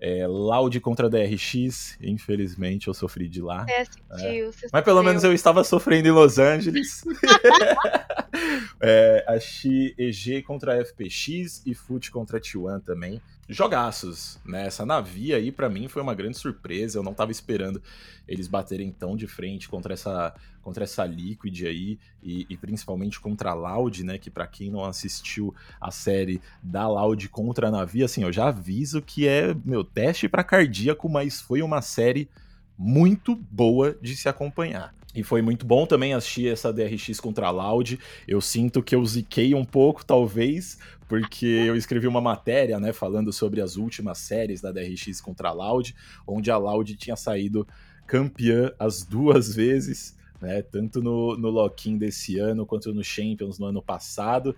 é, 0.00 0.26
Loud 0.26 0.80
contra 0.80 1.08
DRX, 1.08 1.96
infelizmente 2.00 2.88
eu 2.88 2.94
sofri 2.94 3.28
de 3.28 3.40
lá. 3.40 3.66
Assistiu, 4.08 4.48
é. 4.48 4.52
você 4.52 4.68
Mas 4.72 4.84
pelo 4.84 5.02
menos 5.02 5.24
eu 5.24 5.32
estava 5.32 5.64
sofrendo 5.64 6.08
em 6.08 6.12
Los 6.12 6.38
Angeles. 6.38 7.04
é, 8.80 9.24
achei 9.26 9.94
EG 9.98 10.42
contra 10.42 10.84
FPX 10.84 11.62
e 11.66 11.74
Foot 11.74 12.10
contra 12.10 12.40
T1 12.40 12.82
também 12.84 13.20
jogaços, 13.48 14.38
né? 14.44 14.66
Essa 14.66 14.84
Navi 14.84 15.32
aí 15.32 15.50
para 15.50 15.70
mim 15.70 15.88
foi 15.88 16.02
uma 16.02 16.14
grande 16.14 16.36
surpresa, 16.36 16.98
eu 16.98 17.02
não 17.02 17.14
tava 17.14 17.32
esperando 17.32 17.82
eles 18.26 18.46
baterem 18.46 18.92
tão 18.92 19.16
de 19.16 19.26
frente 19.26 19.68
contra 19.68 19.94
essa 19.94 20.34
contra 20.62 20.84
essa 20.84 21.06
Liquid 21.06 21.62
aí 21.62 21.98
e, 22.22 22.46
e 22.50 22.56
principalmente 22.58 23.18
contra 23.18 23.50
a 23.50 23.54
Loud, 23.54 24.04
né, 24.04 24.18
que 24.18 24.28
para 24.28 24.46
quem 24.46 24.70
não 24.70 24.84
assistiu 24.84 25.54
a 25.80 25.90
série 25.90 26.42
da 26.62 26.86
Loud 26.86 27.26
contra 27.30 27.68
a 27.68 27.70
Navi, 27.70 28.04
assim, 28.04 28.22
eu 28.22 28.30
já 28.30 28.48
aviso 28.48 29.00
que 29.00 29.26
é 29.26 29.54
meu 29.64 29.82
teste 29.82 30.28
para 30.28 30.44
cardíaco, 30.44 31.08
mas 31.08 31.40
foi 31.40 31.62
uma 31.62 31.80
série 31.80 32.28
muito 32.78 33.34
boa 33.34 33.96
de 34.00 34.16
se 34.16 34.28
acompanhar. 34.28 34.94
E 35.14 35.22
foi 35.22 35.42
muito 35.42 35.66
bom 35.66 35.84
também 35.84 36.14
assistir 36.14 36.48
essa 36.48 36.72
DRX 36.72 37.18
contra 37.18 37.48
a 37.48 37.50
Loud. 37.50 37.98
Eu 38.26 38.40
sinto 38.40 38.82
que 38.82 38.94
eu 38.94 39.04
ziquei 39.04 39.54
um 39.54 39.64
pouco, 39.64 40.04
talvez, 40.04 40.78
porque 41.08 41.46
eu 41.46 41.74
escrevi 41.74 42.06
uma 42.06 42.20
matéria, 42.20 42.78
né, 42.78 42.92
falando 42.92 43.32
sobre 43.32 43.60
as 43.60 43.76
últimas 43.76 44.18
séries 44.18 44.60
da 44.60 44.70
DRX 44.70 45.20
contra 45.20 45.48
a 45.48 45.52
Loud, 45.52 45.96
onde 46.26 46.50
a 46.50 46.56
Loud 46.56 46.94
tinha 46.96 47.16
saído 47.16 47.66
campeã 48.06 48.72
as 48.78 49.02
duas 49.02 49.52
vezes, 49.56 50.16
né, 50.40 50.62
tanto 50.62 51.02
no, 51.02 51.36
no 51.36 51.50
Lock-in 51.50 51.98
desse 51.98 52.38
ano 52.38 52.64
quanto 52.64 52.94
no 52.94 53.02
Champions 53.02 53.58
no 53.58 53.66
ano 53.66 53.82
passado. 53.82 54.54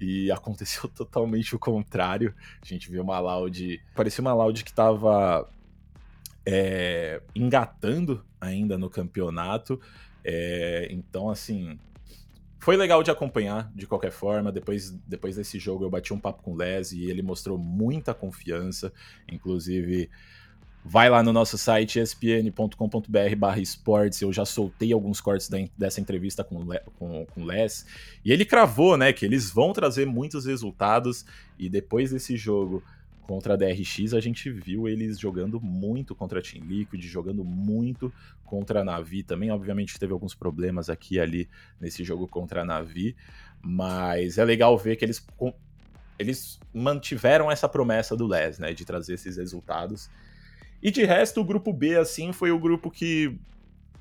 E 0.00 0.30
aconteceu 0.32 0.90
totalmente 0.94 1.54
o 1.54 1.58
contrário. 1.58 2.34
A 2.60 2.66
gente 2.66 2.90
viu 2.90 3.02
uma 3.02 3.20
Loud. 3.20 3.80
Parecia 3.94 4.20
uma 4.20 4.34
Loud 4.34 4.64
que 4.64 4.70
estava 4.70 5.48
é, 6.44 7.20
engatando 7.34 8.24
ainda 8.40 8.76
no 8.76 8.90
campeonato. 8.90 9.80
É, 10.24 10.88
então, 10.90 11.30
assim, 11.30 11.78
foi 12.58 12.76
legal 12.76 13.02
de 13.02 13.10
acompanhar, 13.10 13.70
de 13.74 13.86
qualquer 13.86 14.12
forma. 14.12 14.52
Depois, 14.52 14.90
depois 15.06 15.36
desse 15.36 15.58
jogo, 15.58 15.84
eu 15.84 15.90
bati 15.90 16.12
um 16.12 16.20
papo 16.20 16.42
com 16.42 16.52
o 16.52 16.56
Les 16.56 16.92
e 16.92 17.04
ele 17.04 17.22
mostrou 17.22 17.58
muita 17.58 18.14
confiança. 18.14 18.92
Inclusive, 19.30 20.08
vai 20.84 21.08
lá 21.08 21.22
no 21.22 21.32
nosso 21.32 21.56
site 21.56 21.98
espn.com.br 21.98 23.58
esportes. 23.60 24.20
Eu 24.20 24.32
já 24.32 24.44
soltei 24.44 24.92
alguns 24.92 25.20
cortes 25.20 25.48
da, 25.48 25.58
dessa 25.76 26.00
entrevista 26.00 26.44
com, 26.44 26.64
com, 26.98 27.26
com 27.26 27.42
o 27.42 27.44
Les. 27.44 27.86
E 28.24 28.32
ele 28.32 28.44
cravou, 28.44 28.96
né, 28.96 29.12
que 29.12 29.24
eles 29.24 29.50
vão 29.50 29.72
trazer 29.72 30.06
muitos 30.06 30.46
resultados. 30.46 31.24
E 31.58 31.68
depois 31.68 32.10
desse 32.10 32.36
jogo 32.36 32.82
contra 33.22 33.54
a 33.54 33.56
DRX, 33.56 34.14
a 34.14 34.20
gente 34.20 34.50
viu 34.50 34.88
eles 34.88 35.18
jogando 35.18 35.60
muito 35.60 36.14
contra 36.14 36.40
a 36.40 36.42
Team 36.42 36.64
Liquid, 36.64 37.02
jogando 37.04 37.44
muito 37.44 38.12
contra 38.44 38.80
a 38.80 38.84
Navi 38.84 39.22
também. 39.22 39.50
Obviamente 39.50 39.98
teve 39.98 40.12
alguns 40.12 40.34
problemas 40.34 40.90
aqui 40.90 41.14
e 41.14 41.20
ali 41.20 41.48
nesse 41.80 42.04
jogo 42.04 42.28
contra 42.28 42.62
a 42.62 42.64
Navi, 42.64 43.16
mas 43.62 44.38
é 44.38 44.44
legal 44.44 44.76
ver 44.76 44.96
que 44.96 45.04
eles, 45.04 45.24
eles 46.18 46.60
mantiveram 46.74 47.50
essa 47.50 47.68
promessa 47.68 48.16
do 48.16 48.26
Les, 48.26 48.58
né, 48.58 48.72
de 48.72 48.84
trazer 48.84 49.14
esses 49.14 49.36
resultados. 49.36 50.10
E 50.82 50.90
de 50.90 51.04
resto, 51.04 51.40
o 51.40 51.44
grupo 51.44 51.72
B, 51.72 51.96
assim, 51.96 52.32
foi 52.32 52.50
o 52.50 52.58
grupo 52.58 52.90
que 52.90 53.38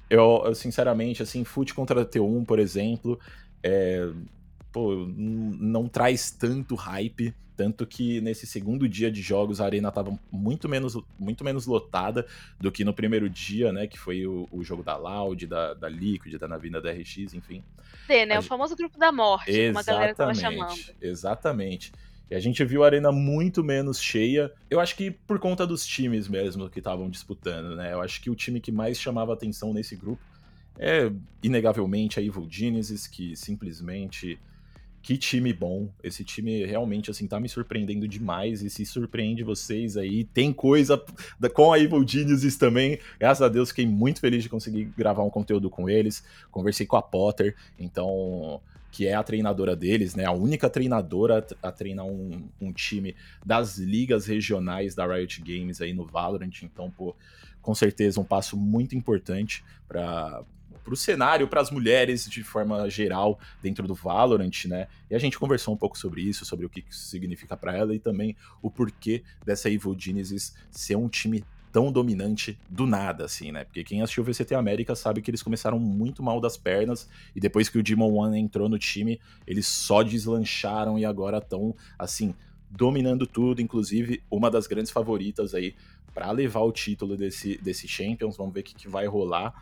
eu, 0.09 0.53
sinceramente, 0.55 1.21
assim, 1.21 1.43
Foot 1.43 1.73
contra 1.73 2.01
a 2.01 2.05
T1, 2.05 2.43
por 2.43 2.59
exemplo, 2.59 3.19
é, 3.63 4.11
pô, 4.71 5.05
não 5.07 5.87
traz 5.87 6.31
tanto 6.31 6.75
hype, 6.75 7.33
tanto 7.61 7.85
que 7.85 8.19
nesse 8.21 8.47
segundo 8.47 8.89
dia 8.89 9.11
de 9.11 9.21
jogos 9.21 9.61
a 9.61 9.65
arena 9.65 9.89
estava 9.89 10.17
muito 10.31 10.67
menos, 10.67 10.97
muito 11.19 11.43
menos 11.43 11.67
lotada 11.67 12.25
do 12.59 12.71
que 12.71 12.83
no 12.83 12.91
primeiro 12.91 13.29
dia, 13.29 13.71
né? 13.71 13.85
Que 13.85 13.99
foi 13.99 14.25
o, 14.25 14.49
o 14.51 14.63
jogo 14.63 14.81
da 14.81 14.97
Loud, 14.97 15.45
da, 15.45 15.75
da 15.75 15.87
Liquid, 15.87 16.39
da 16.39 16.47
Navina 16.47 16.81
da 16.81 16.91
RX, 16.91 17.35
enfim. 17.35 17.63
Sim, 18.07 18.25
né? 18.25 18.37
A... 18.37 18.39
O 18.39 18.41
famoso 18.41 18.75
grupo 18.75 18.97
da 18.97 19.11
morte, 19.11 19.51
exatamente, 19.51 19.73
como 19.75 19.79
a 19.79 19.83
galera 19.83 20.15
tava 20.15 20.33
chamando. 20.33 20.75
Exatamente. 20.99 21.91
E 22.31 22.33
a 22.33 22.39
gente 22.39 22.65
viu 22.65 22.81
a 22.81 22.87
arena 22.87 23.11
muito 23.11 23.63
menos 23.63 24.01
cheia. 24.01 24.51
Eu 24.67 24.79
acho 24.79 24.95
que 24.95 25.11
por 25.11 25.37
conta 25.37 25.67
dos 25.67 25.85
times 25.85 26.27
mesmo 26.27 26.67
que 26.67 26.79
estavam 26.79 27.11
disputando, 27.11 27.75
né? 27.75 27.93
Eu 27.93 28.01
acho 28.01 28.19
que 28.19 28.31
o 28.31 28.35
time 28.35 28.59
que 28.59 28.71
mais 28.71 28.99
chamava 28.99 29.33
atenção 29.33 29.71
nesse 29.71 29.95
grupo 29.95 30.23
é, 30.79 31.11
inegavelmente, 31.43 32.19
a 32.19 32.23
Evil 32.23 32.47
Genesis, 32.49 33.05
que 33.05 33.35
simplesmente 33.35 34.39
que 35.01 35.17
time 35.17 35.51
bom. 35.51 35.89
Esse 36.03 36.23
time 36.23 36.65
realmente, 36.65 37.09
assim, 37.09 37.27
tá 37.27 37.39
me 37.39 37.49
surpreendendo 37.49 38.07
demais. 38.07 38.61
E 38.61 38.69
se 38.69 38.85
surpreende 38.85 39.43
vocês 39.43 39.97
aí. 39.97 40.23
Tem 40.23 40.53
coisa 40.53 41.01
com 41.53 41.73
a 41.73 41.79
Evil 41.79 42.07
Geniuses 42.07 42.57
também. 42.57 42.99
Graças 43.19 43.41
a 43.41 43.49
Deus, 43.49 43.69
fiquei 43.69 43.87
muito 43.87 44.19
feliz 44.19 44.43
de 44.43 44.49
conseguir 44.49 44.85
gravar 44.97 45.23
um 45.23 45.29
conteúdo 45.29 45.69
com 45.69 45.89
eles. 45.89 46.23
Conversei 46.51 46.85
com 46.85 46.95
a 46.95 47.01
Potter, 47.01 47.55
então. 47.79 48.61
Que 48.91 49.07
é 49.07 49.13
a 49.13 49.23
treinadora 49.23 49.73
deles, 49.73 50.15
né? 50.15 50.25
A 50.25 50.33
única 50.33 50.69
treinadora 50.69 51.47
a 51.63 51.71
treinar 51.71 52.05
um, 52.05 52.43
um 52.59 52.73
time 52.73 53.15
das 53.45 53.77
ligas 53.77 54.25
regionais 54.25 54.93
da 54.93 55.07
Riot 55.07 55.41
Games 55.41 55.79
aí 55.79 55.93
no 55.93 56.05
Valorant. 56.05 56.61
Então, 56.63 56.91
pô, 56.91 57.15
com 57.61 57.73
certeza 57.73 58.19
um 58.19 58.25
passo 58.25 58.57
muito 58.57 58.93
importante 58.93 59.63
para 59.87 60.43
para 60.83 60.93
o 60.93 60.97
cenário, 60.97 61.47
para 61.47 61.61
as 61.61 61.71
mulheres 61.71 62.25
de 62.25 62.43
forma 62.43 62.89
geral 62.89 63.39
dentro 63.61 63.87
do 63.87 63.95
Valorant, 63.95 64.65
né? 64.65 64.87
E 65.09 65.15
a 65.15 65.19
gente 65.19 65.37
conversou 65.37 65.73
um 65.73 65.77
pouco 65.77 65.97
sobre 65.97 66.21
isso, 66.21 66.45
sobre 66.45 66.65
o 66.65 66.69
que 66.69 66.83
isso 66.89 67.07
significa 67.07 67.55
para 67.55 67.75
ela 67.75 67.93
e 67.93 67.99
também 67.99 68.35
o 68.61 68.69
porquê 68.69 69.23
dessa 69.45 69.69
Evil 69.69 69.95
Genesis 69.97 70.55
ser 70.69 70.95
um 70.95 71.07
time 71.07 71.43
tão 71.71 71.91
dominante 71.91 72.59
do 72.69 72.85
nada, 72.85 73.25
assim, 73.25 73.51
né? 73.51 73.63
Porque 73.63 73.83
quem 73.83 74.01
assistiu 74.01 74.23
o 74.23 74.25
VCT 74.25 74.53
América 74.53 74.93
sabe 74.93 75.21
que 75.21 75.31
eles 75.31 75.41
começaram 75.41 75.79
muito 75.79 76.21
mal 76.21 76.41
das 76.41 76.57
pernas 76.57 77.07
e 77.35 77.39
depois 77.39 77.69
que 77.69 77.77
o 77.77 77.83
Demon 77.83 78.13
One 78.13 78.39
entrou 78.39 78.67
no 78.67 78.77
time, 78.77 79.19
eles 79.47 79.67
só 79.67 80.03
deslancharam 80.03 80.99
e 80.99 81.05
agora 81.05 81.37
estão, 81.37 81.73
assim, 81.97 82.35
dominando 82.69 83.25
tudo, 83.25 83.61
inclusive 83.61 84.21
uma 84.29 84.51
das 84.51 84.67
grandes 84.67 84.91
favoritas 84.91 85.53
aí 85.53 85.75
para 86.13 86.29
levar 86.31 86.61
o 86.61 86.71
título 86.71 87.15
desse, 87.15 87.57
desse 87.57 87.87
Champions. 87.87 88.35
Vamos 88.35 88.53
ver 88.53 88.61
o 88.61 88.63
que, 88.63 88.75
que 88.75 88.89
vai 88.89 89.05
rolar. 89.07 89.53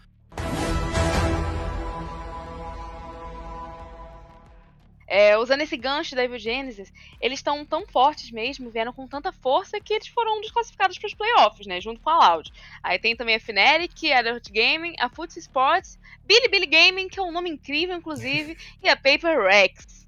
É, 5.10 5.36
usando 5.38 5.62
esse 5.62 5.76
gancho 5.76 6.16
da 6.16 6.24
Evil 6.24 6.38
Genesis, 6.38 6.94
eles 7.20 7.40
estão 7.40 7.66
tão 7.66 7.88
fortes 7.88 8.30
mesmo, 8.30 8.70
vieram 8.70 8.94
com 8.94 9.08
tanta 9.08 9.32
força 9.32 9.80
que 9.80 9.94
eles 9.94 10.08
foram 10.08 10.40
desclassificados 10.40 11.00
para 11.00 11.08
os 11.08 11.14
playoffs, 11.16 11.66
né? 11.66 11.82
Junto 11.82 12.00
com 12.00 12.10
a 12.12 12.30
Loud. 12.30 12.52
Aí 12.84 13.00
tem 13.00 13.16
também 13.16 13.36
a 13.36 13.40
Fnatic, 13.40 14.12
a 14.12 14.22
Dirt 14.22 14.52
Gaming, 14.52 14.94
a 15.00 15.10
Foot 15.10 15.38
Sports, 15.40 15.98
Billy 16.26 16.68
Gaming, 16.68 17.10
que 17.10 17.20
é 17.20 17.24
um 17.24 17.32
nome 17.32 17.50
incrível, 17.50 17.98
inclusive, 17.98 18.56
e 18.84 18.88
a 18.88 18.96
Paper 18.96 19.42
Rex. 19.42 20.08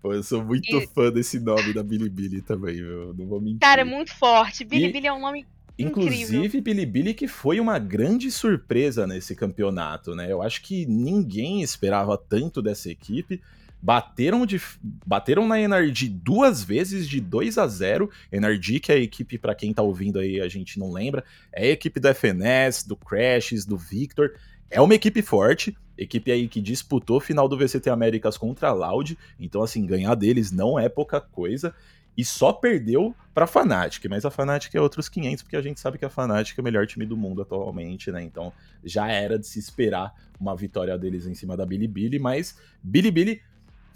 Pô, 0.00 0.14
eu 0.14 0.22
sou 0.22 0.42
muito 0.42 0.76
e... 0.76 0.86
fã 0.86 1.10
desse 1.10 1.38
nome 1.38 1.74
da 1.74 1.82
Billy 1.82 2.40
também, 2.40 2.80
meu. 2.80 3.12
Não 3.12 3.26
vou 3.26 3.40
mentir. 3.40 3.60
Cara, 3.60 3.82
é 3.82 3.84
muito 3.84 4.14
forte. 4.14 4.64
Billy 4.64 4.98
e... 4.98 5.06
é 5.06 5.12
um 5.12 5.20
nome 5.20 5.46
Inclusive, 5.78 6.60
Bilibili 6.60 7.14
que 7.14 7.26
foi 7.26 7.58
uma 7.58 7.78
grande 7.78 8.30
surpresa 8.30 9.06
nesse 9.06 9.34
campeonato, 9.34 10.14
né? 10.14 10.30
Eu 10.30 10.42
acho 10.42 10.62
que 10.62 10.86
ninguém 10.86 11.62
esperava 11.62 12.16
tanto 12.16 12.60
dessa 12.60 12.90
equipe. 12.90 13.40
Bateram, 13.82 14.46
de, 14.46 14.62
bateram 15.04 15.46
na 15.46 15.60
Energy 15.60 16.08
duas 16.08 16.62
vezes 16.62 17.08
de 17.08 17.20
2 17.20 17.58
a 17.58 17.66
0 17.66 18.08
Energy, 18.30 18.78
que 18.78 18.92
é 18.92 18.94
a 18.94 18.98
equipe, 18.98 19.36
para 19.38 19.56
quem 19.56 19.74
tá 19.74 19.82
ouvindo 19.82 20.20
aí, 20.20 20.40
a 20.40 20.48
gente 20.48 20.78
não 20.78 20.92
lembra, 20.92 21.24
é 21.52 21.64
a 21.64 21.70
equipe 21.70 21.98
do 21.98 22.08
FNS, 22.08 22.86
do 22.86 22.96
Crashes, 22.96 23.64
do 23.64 23.76
Victor. 23.76 24.34
É 24.70 24.80
uma 24.80 24.94
equipe 24.94 25.20
forte, 25.20 25.76
equipe 25.98 26.30
aí 26.30 26.48
que 26.48 26.60
disputou 26.60 27.20
final 27.20 27.48
do 27.48 27.58
VCT 27.58 27.90
Américas 27.90 28.38
contra 28.38 28.68
a 28.68 28.72
Loud, 28.72 29.18
então 29.38 29.62
assim, 29.62 29.84
ganhar 29.84 30.14
deles 30.14 30.52
não 30.52 30.78
é 30.78 30.88
pouca 30.88 31.20
coisa 31.20 31.74
e 32.16 32.24
só 32.24 32.52
perdeu 32.52 33.14
para 33.34 33.44
a 33.44 33.48
Fnatic, 33.48 34.04
mas 34.08 34.24
a 34.24 34.30
Fnatic 34.30 34.74
é 34.74 34.80
outros 34.80 35.08
500, 35.08 35.42
porque 35.42 35.56
a 35.56 35.62
gente 35.62 35.80
sabe 35.80 35.96
que 35.96 36.04
a 36.04 36.10
Fnatic 36.10 36.56
é 36.58 36.60
o 36.60 36.64
melhor 36.64 36.86
time 36.86 37.06
do 37.06 37.16
mundo 37.16 37.40
atualmente, 37.40 38.12
né? 38.12 38.22
Então 38.22 38.52
já 38.84 39.08
era 39.08 39.38
de 39.38 39.46
se 39.46 39.58
esperar 39.58 40.12
uma 40.38 40.54
vitória 40.54 40.96
deles 40.98 41.26
em 41.26 41.34
cima 41.34 41.56
da 41.56 41.64
Bilibili, 41.64 42.18
mas 42.18 42.58
Bilibili, 42.82 43.40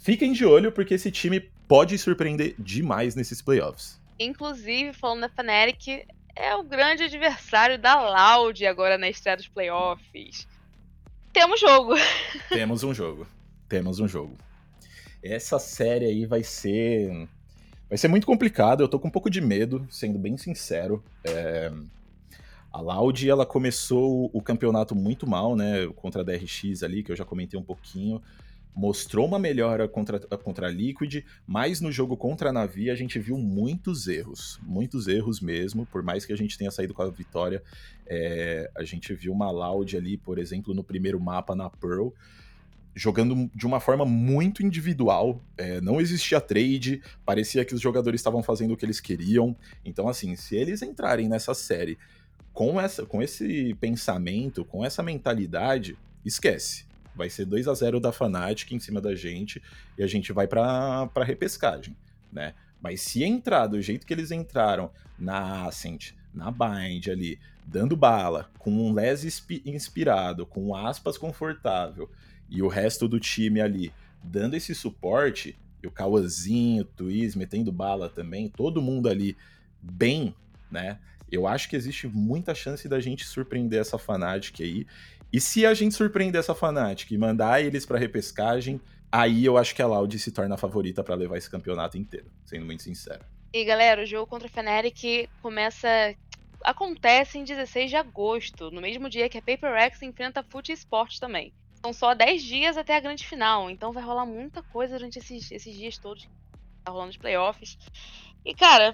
fiquem 0.07 0.31
de 0.31 0.45
olho 0.45 0.71
porque 0.71 0.93
esse 0.93 1.11
time 1.11 1.41
pode 1.67 1.97
surpreender 1.97 2.55
demais 2.57 3.13
nesses 3.13 3.41
playoffs. 3.41 3.99
Inclusive, 4.17 4.93
falando 4.93 5.19
da 5.19 5.29
Fnatic, 5.29 6.07
é 6.33 6.55
o 6.55 6.63
grande 6.63 7.03
adversário 7.03 7.77
da 7.77 7.99
Loud 8.09 8.65
agora 8.65 8.97
na 8.97 9.09
estreia 9.09 9.35
dos 9.35 9.49
playoffs. 9.49 10.47
Temos 11.33 11.59
jogo. 11.59 11.95
Temos 12.47 12.83
um 12.83 12.93
jogo. 12.93 13.27
Temos 13.67 13.99
um 13.99 14.07
jogo. 14.07 14.37
Essa 15.21 15.59
série 15.59 16.05
aí 16.05 16.25
vai 16.25 16.41
ser 16.41 17.27
Vai 17.89 17.97
ser 17.97 18.07
muito 18.07 18.25
complicado, 18.25 18.81
eu 18.81 18.87
tô 18.87 18.97
com 18.99 19.09
um 19.09 19.11
pouco 19.11 19.29
de 19.29 19.41
medo, 19.41 19.85
sendo 19.89 20.17
bem 20.17 20.37
sincero. 20.37 21.03
É... 21.25 21.69
A 22.71 22.79
Loud, 22.79 23.29
ela 23.29 23.45
começou 23.45 24.29
o 24.31 24.41
campeonato 24.41 24.95
muito 24.95 25.27
mal, 25.27 25.53
né, 25.53 25.85
contra 25.97 26.21
a 26.21 26.23
DRX 26.23 26.81
ali, 26.81 27.03
que 27.03 27.11
eu 27.11 27.15
já 27.15 27.25
comentei 27.25 27.59
um 27.59 27.63
pouquinho. 27.63 28.21
Mostrou 28.79 29.25
uma 29.25 29.39
melhora 29.39 29.87
contra, 29.87 30.19
contra 30.19 30.67
a 30.67 30.69
Liquid, 30.69 31.23
mas 31.47 31.81
no 31.81 31.91
jogo 31.91 32.15
contra 32.15 32.51
a 32.51 32.53
Navi 32.53 32.91
a 32.91 32.95
gente 32.95 33.17
viu 33.17 33.35
muitos 33.35 34.07
erros. 34.07 34.59
Muitos 34.61 35.07
erros 35.07 35.41
mesmo, 35.41 35.83
por 35.87 36.03
mais 36.03 36.27
que 36.27 36.31
a 36.31 36.37
gente 36.37 36.55
tenha 36.55 36.69
saído 36.69 36.93
com 36.93 37.01
a 37.01 37.09
vitória. 37.09 37.63
É... 38.05 38.69
a 38.77 38.83
gente 38.83 39.15
viu 39.15 39.33
uma 39.33 39.49
Loud 39.49 39.97
ali, 39.97 40.15
por 40.15 40.37
exemplo, 40.37 40.75
no 40.75 40.83
primeiro 40.83 41.19
mapa 41.19 41.55
na 41.55 41.71
Pearl, 41.71 42.09
jogando 42.93 43.49
de 43.55 43.65
uma 43.65 43.79
forma 43.79 44.05
muito 44.05 44.61
individual. 44.61 45.41
É, 45.57 45.81
não 45.81 45.99
existia 45.99 46.39
trade, 46.39 47.01
parecia 47.25 47.65
que 47.65 47.73
os 47.73 47.81
jogadores 47.81 48.21
estavam 48.21 48.43
fazendo 48.43 48.75
o 48.75 48.77
que 48.77 48.85
eles 48.85 48.99
queriam. 48.99 49.55
Então, 49.83 50.07
assim, 50.07 50.35
se 50.35 50.55
eles 50.55 50.83
entrarem 50.83 51.27
nessa 51.27 51.55
série 51.55 51.97
com, 52.53 52.79
essa, 52.79 53.07
com 53.07 53.23
esse 53.23 53.75
pensamento, 53.79 54.63
com 54.63 54.85
essa 54.85 55.01
mentalidade, 55.01 55.97
esquece. 56.23 56.86
Vai 57.17 57.29
ser 57.29 57.45
2 57.45 57.67
a 57.67 57.73
0 57.73 57.99
da 57.99 58.11
Fnatic 58.11 58.71
em 58.71 58.79
cima 58.79 59.01
da 59.01 59.15
gente 59.15 59.61
e 59.97 60.03
a 60.03 60.07
gente 60.07 60.31
vai 60.31 60.47
para 60.47 61.09
repescagem, 61.23 61.97
né? 62.31 62.53
Mas 62.79 63.01
se 63.01 63.23
entrar 63.23 63.65
do 63.65 63.81
jeito 63.81 64.05
que 64.05 64.13
eles 64.13 64.29
entraram 64.29 64.91
na 65.17 65.65
Ascent, 65.65 66.11
na 66.33 66.51
Bind 66.51 67.07
ali, 67.09 67.39
dando 67.65 67.97
bala, 67.97 68.49
com 68.59 68.71
um 68.71 68.93
Les 68.93 69.43
inspirado, 69.65 70.45
com 70.45 70.75
aspas 70.75 71.17
confortável, 71.17 72.09
e 72.47 72.61
o 72.61 72.67
resto 72.67 73.07
do 73.07 73.19
time 73.19 73.59
ali 73.59 73.91
dando 74.23 74.53
esse 74.53 74.75
suporte, 74.75 75.57
e 75.81 75.87
o 75.87 75.91
Cauãzinho, 75.91 76.83
o 76.83 76.85
Twiz 76.85 77.35
metendo 77.35 77.71
bala 77.71 78.09
também, 78.09 78.47
todo 78.47 78.81
mundo 78.81 79.09
ali 79.09 79.35
bem, 79.81 80.35
né? 80.71 80.99
Eu 81.31 81.45
acho 81.45 81.67
que 81.69 81.75
existe 81.75 82.07
muita 82.07 82.55
chance 82.55 82.87
da 82.87 82.99
gente 82.99 83.25
surpreender 83.25 83.81
essa 83.81 83.97
Fnatic 83.97 84.61
aí. 84.61 84.87
E 85.31 85.41
se 85.41 85.65
a 85.65 85.73
gente 85.73 85.95
surpreender 85.95 86.39
essa 86.39 86.55
Fnatic 86.55 87.11
e 87.11 87.17
mandar 87.17 87.61
eles 87.61 87.85
para 87.85 87.99
repescagem, 87.99 88.79
aí 89.11 89.45
eu 89.45 89.57
acho 89.57 89.75
que 89.75 89.81
a 89.81 89.87
Loud 89.87 90.17
se 90.17 90.31
torna 90.31 90.55
a 90.55 90.57
favorita 90.57 91.03
para 91.03 91.15
levar 91.15 91.37
esse 91.37 91.49
campeonato 91.49 91.97
inteiro, 91.97 92.31
sendo 92.45 92.65
muito 92.65 92.83
sincero. 92.83 93.23
E 93.53 93.63
galera, 93.65 94.03
o 94.03 94.05
jogo 94.05 94.27
contra 94.27 94.47
a 94.47 94.51
Fnatic 94.51 95.29
começa 95.41 96.15
acontece 96.63 97.37
em 97.37 97.43
16 97.43 97.89
de 97.89 97.95
agosto, 97.95 98.71
no 98.71 98.81
mesmo 98.81 99.09
dia 99.09 99.29
que 99.29 99.37
a 99.37 99.41
Paper 99.41 99.71
X 99.73 100.01
enfrenta 100.01 100.39
a 100.39 100.43
Foot 100.43 100.71
Sport 100.71 101.19
também. 101.19 101.53
São 101.81 101.93
só 101.93 102.13
10 102.13 102.43
dias 102.43 102.77
até 102.77 102.95
a 102.95 102.99
grande 102.99 103.25
final, 103.25 103.69
então 103.69 103.93
vai 103.93 104.03
rolar 104.03 104.25
muita 104.25 104.63
coisa 104.63 104.97
durante 104.97 105.19
esses, 105.19 105.51
esses 105.51 105.75
dias 105.75 105.97
todos. 105.97 106.27
Tá 106.83 106.91
rolando 106.91 107.11
os 107.11 107.17
playoffs. 107.17 107.77
E, 108.43 108.53
cara, 108.53 108.93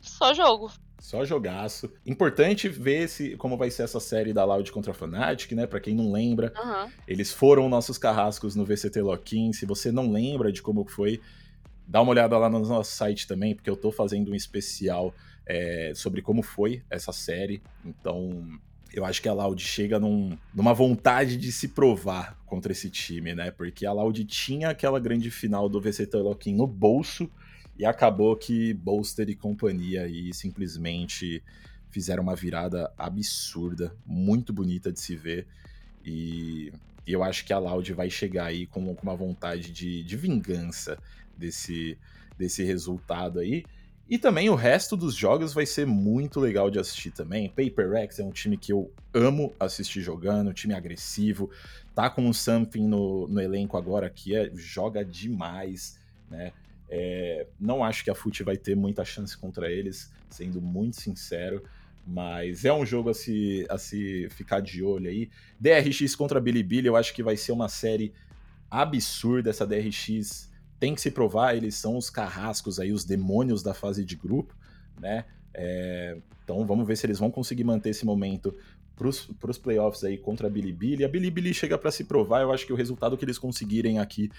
só 0.00 0.32
jogo. 0.32 0.72
Só 1.02 1.24
jogaço. 1.24 1.92
Importante 2.06 2.68
ver 2.68 3.08
se, 3.08 3.36
como 3.36 3.56
vai 3.56 3.72
ser 3.72 3.82
essa 3.82 3.98
série 3.98 4.32
da 4.32 4.44
Loud 4.44 4.70
contra 4.70 4.92
a 4.92 4.94
Fnatic, 4.94 5.50
né? 5.50 5.66
Pra 5.66 5.80
quem 5.80 5.96
não 5.96 6.12
lembra, 6.12 6.52
uhum. 6.56 6.88
eles 7.08 7.32
foram 7.32 7.68
nossos 7.68 7.98
carrascos 7.98 8.54
no 8.54 8.64
VCT 8.64 9.00
Lock-in. 9.00 9.52
Se 9.52 9.66
você 9.66 9.90
não 9.90 10.12
lembra 10.12 10.52
de 10.52 10.62
como 10.62 10.84
foi, 10.84 11.20
dá 11.88 12.00
uma 12.00 12.12
olhada 12.12 12.38
lá 12.38 12.48
no 12.48 12.60
nosso 12.60 12.92
site 12.92 13.26
também, 13.26 13.52
porque 13.52 13.68
eu 13.68 13.76
tô 13.76 13.90
fazendo 13.90 14.30
um 14.30 14.34
especial 14.36 15.12
é, 15.44 15.90
sobre 15.92 16.22
como 16.22 16.40
foi 16.40 16.84
essa 16.88 17.10
série. 17.10 17.60
Então, 17.84 18.48
eu 18.94 19.04
acho 19.04 19.20
que 19.20 19.28
a 19.28 19.32
Loud 19.32 19.60
chega 19.60 19.98
num, 19.98 20.38
numa 20.54 20.72
vontade 20.72 21.36
de 21.36 21.50
se 21.50 21.66
provar 21.66 22.38
contra 22.46 22.70
esse 22.70 22.88
time, 22.88 23.34
né? 23.34 23.50
Porque 23.50 23.84
a 23.84 23.92
Loud 23.92 24.24
tinha 24.24 24.70
aquela 24.70 25.00
grande 25.00 25.32
final 25.32 25.68
do 25.68 25.80
VCT 25.80 26.16
Lock-in 26.18 26.54
no 26.54 26.66
bolso 26.68 27.28
e 27.78 27.84
acabou 27.84 28.36
que 28.36 28.74
Bolster 28.74 29.28
e 29.28 29.34
companhia 29.34 30.02
aí 30.02 30.32
simplesmente 30.34 31.42
fizeram 31.90 32.22
uma 32.22 32.34
virada 32.34 32.92
absurda, 32.96 33.94
muito 34.06 34.52
bonita 34.52 34.90
de 34.90 35.00
se 35.00 35.14
ver. 35.14 35.46
E, 36.04 36.72
eu 37.06 37.22
acho 37.22 37.44
que 37.44 37.52
a 37.52 37.58
Loud 37.58 37.92
vai 37.92 38.08
chegar 38.08 38.46
aí 38.46 38.66
com, 38.66 38.96
uma 39.02 39.16
vontade 39.16 39.70
de, 39.70 40.02
de 40.04 40.16
vingança 40.16 40.98
desse, 41.36 41.98
desse 42.38 42.62
resultado 42.62 43.40
aí. 43.40 43.64
E 44.08 44.18
também 44.18 44.50
o 44.50 44.54
resto 44.54 44.96
dos 44.96 45.14
jogos 45.14 45.52
vai 45.52 45.66
ser 45.66 45.86
muito 45.86 46.38
legal 46.38 46.70
de 46.70 46.78
assistir 46.78 47.10
também. 47.10 47.48
Paper 47.48 47.90
Rex 47.90 48.18
é 48.18 48.24
um 48.24 48.30
time 48.30 48.56
que 48.56 48.72
eu 48.72 48.92
amo 49.14 49.52
assistir 49.58 50.00
jogando, 50.00 50.50
um 50.50 50.52
time 50.52 50.74
agressivo. 50.74 51.50
Tá 51.94 52.10
com 52.10 52.28
o 52.28 52.34
Something 52.34 52.86
no, 52.86 53.26
no 53.26 53.40
elenco 53.40 53.76
agora 53.76 54.08
que 54.10 54.34
é, 54.36 54.50
joga 54.54 55.04
demais, 55.04 55.98
né? 56.30 56.52
É, 56.94 57.46
não 57.58 57.82
acho 57.82 58.04
que 58.04 58.10
a 58.10 58.14
FUT 58.14 58.42
vai 58.42 58.58
ter 58.58 58.76
muita 58.76 59.02
chance 59.02 59.34
contra 59.34 59.72
eles, 59.72 60.12
sendo 60.28 60.60
muito 60.60 61.00
sincero. 61.00 61.64
Mas 62.06 62.66
é 62.66 62.72
um 62.72 62.84
jogo 62.84 63.08
a 63.08 63.14
se, 63.14 63.64
a 63.70 63.78
se 63.78 64.28
ficar 64.28 64.60
de 64.60 64.82
olho 64.82 65.08
aí. 65.08 65.30
DRX 65.58 66.14
contra 66.14 66.38
Bilibili, 66.38 66.86
eu 66.86 66.96
acho 66.96 67.14
que 67.14 67.22
vai 67.22 67.34
ser 67.34 67.52
uma 67.52 67.68
série 67.68 68.12
absurda. 68.70 69.48
Essa 69.48 69.66
DRX 69.66 70.50
tem 70.78 70.94
que 70.94 71.00
se 71.00 71.10
provar, 71.10 71.56
eles 71.56 71.76
são 71.76 71.96
os 71.96 72.10
carrascos 72.10 72.78
aí, 72.78 72.92
os 72.92 73.04
demônios 73.04 73.62
da 73.62 73.72
fase 73.72 74.04
de 74.04 74.14
grupo, 74.14 74.54
né? 75.00 75.24
É, 75.54 76.18
então 76.44 76.66
vamos 76.66 76.86
ver 76.86 76.96
se 76.96 77.06
eles 77.06 77.18
vão 77.18 77.30
conseguir 77.30 77.64
manter 77.64 77.90
esse 77.90 78.04
momento 78.04 78.54
para 78.96 79.50
os 79.50 79.58
playoffs 79.58 80.04
aí 80.04 80.18
contra 80.18 80.46
a 80.46 80.50
Bilibili. 80.50 81.04
A 81.04 81.08
Bilibili 81.08 81.54
chega 81.54 81.78
para 81.78 81.90
se 81.90 82.04
provar, 82.04 82.42
eu 82.42 82.52
acho 82.52 82.66
que 82.66 82.72
o 82.72 82.76
resultado 82.76 83.16
que 83.16 83.24
eles 83.24 83.38
conseguirem 83.38 83.98
aqui 83.98 84.30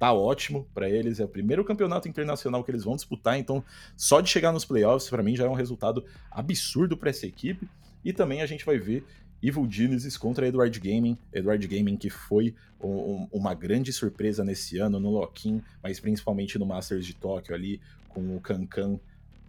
tá 0.00 0.14
ótimo 0.14 0.66
para 0.72 0.88
eles. 0.88 1.20
É 1.20 1.24
o 1.24 1.28
primeiro 1.28 1.62
campeonato 1.62 2.08
internacional 2.08 2.64
que 2.64 2.70
eles 2.70 2.82
vão 2.82 2.96
disputar, 2.96 3.38
então 3.38 3.62
só 3.94 4.22
de 4.22 4.30
chegar 4.30 4.50
nos 4.50 4.64
playoffs, 4.64 5.10
para 5.10 5.22
mim, 5.22 5.36
já 5.36 5.44
é 5.44 5.48
um 5.48 5.54
resultado 5.54 6.02
absurdo 6.30 6.96
para 6.96 7.10
essa 7.10 7.26
equipe. 7.26 7.68
E 8.02 8.10
também 8.10 8.40
a 8.40 8.46
gente 8.46 8.64
vai 8.64 8.78
ver 8.78 9.04
Evil 9.42 9.70
Genesis 9.70 10.16
contra 10.16 10.48
Edward 10.48 10.80
Gaming. 10.80 11.18
Edward 11.30 11.68
Gaming 11.68 11.98
que 11.98 12.08
foi 12.08 12.54
um, 12.82 13.28
uma 13.30 13.52
grande 13.52 13.92
surpresa 13.92 14.42
nesse 14.42 14.78
ano 14.78 14.98
no 14.98 15.10
Lock-in, 15.10 15.62
mas 15.82 16.00
principalmente 16.00 16.58
no 16.58 16.64
Masters 16.64 17.04
de 17.04 17.14
Tóquio 17.14 17.54
ali, 17.54 17.78
com 18.08 18.34
o 18.34 18.40
Kankan 18.40 18.98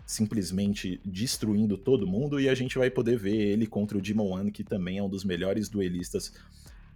simplesmente 0.05 0.99
destruindo 1.05 1.77
todo 1.77 2.05
mundo. 2.05 2.41
E 2.41 2.49
a 2.49 2.55
gente 2.55 2.77
vai 2.77 2.89
poder 2.89 3.17
ver 3.17 3.37
ele 3.37 3.65
contra 3.65 3.97
o 3.97 4.01
Demon 4.01 4.31
One, 4.31 4.51
que 4.51 4.65
também 4.65 4.97
é 4.97 5.03
um 5.03 5.07
dos 5.07 5.23
melhores 5.23 5.69
duelistas 5.69 6.33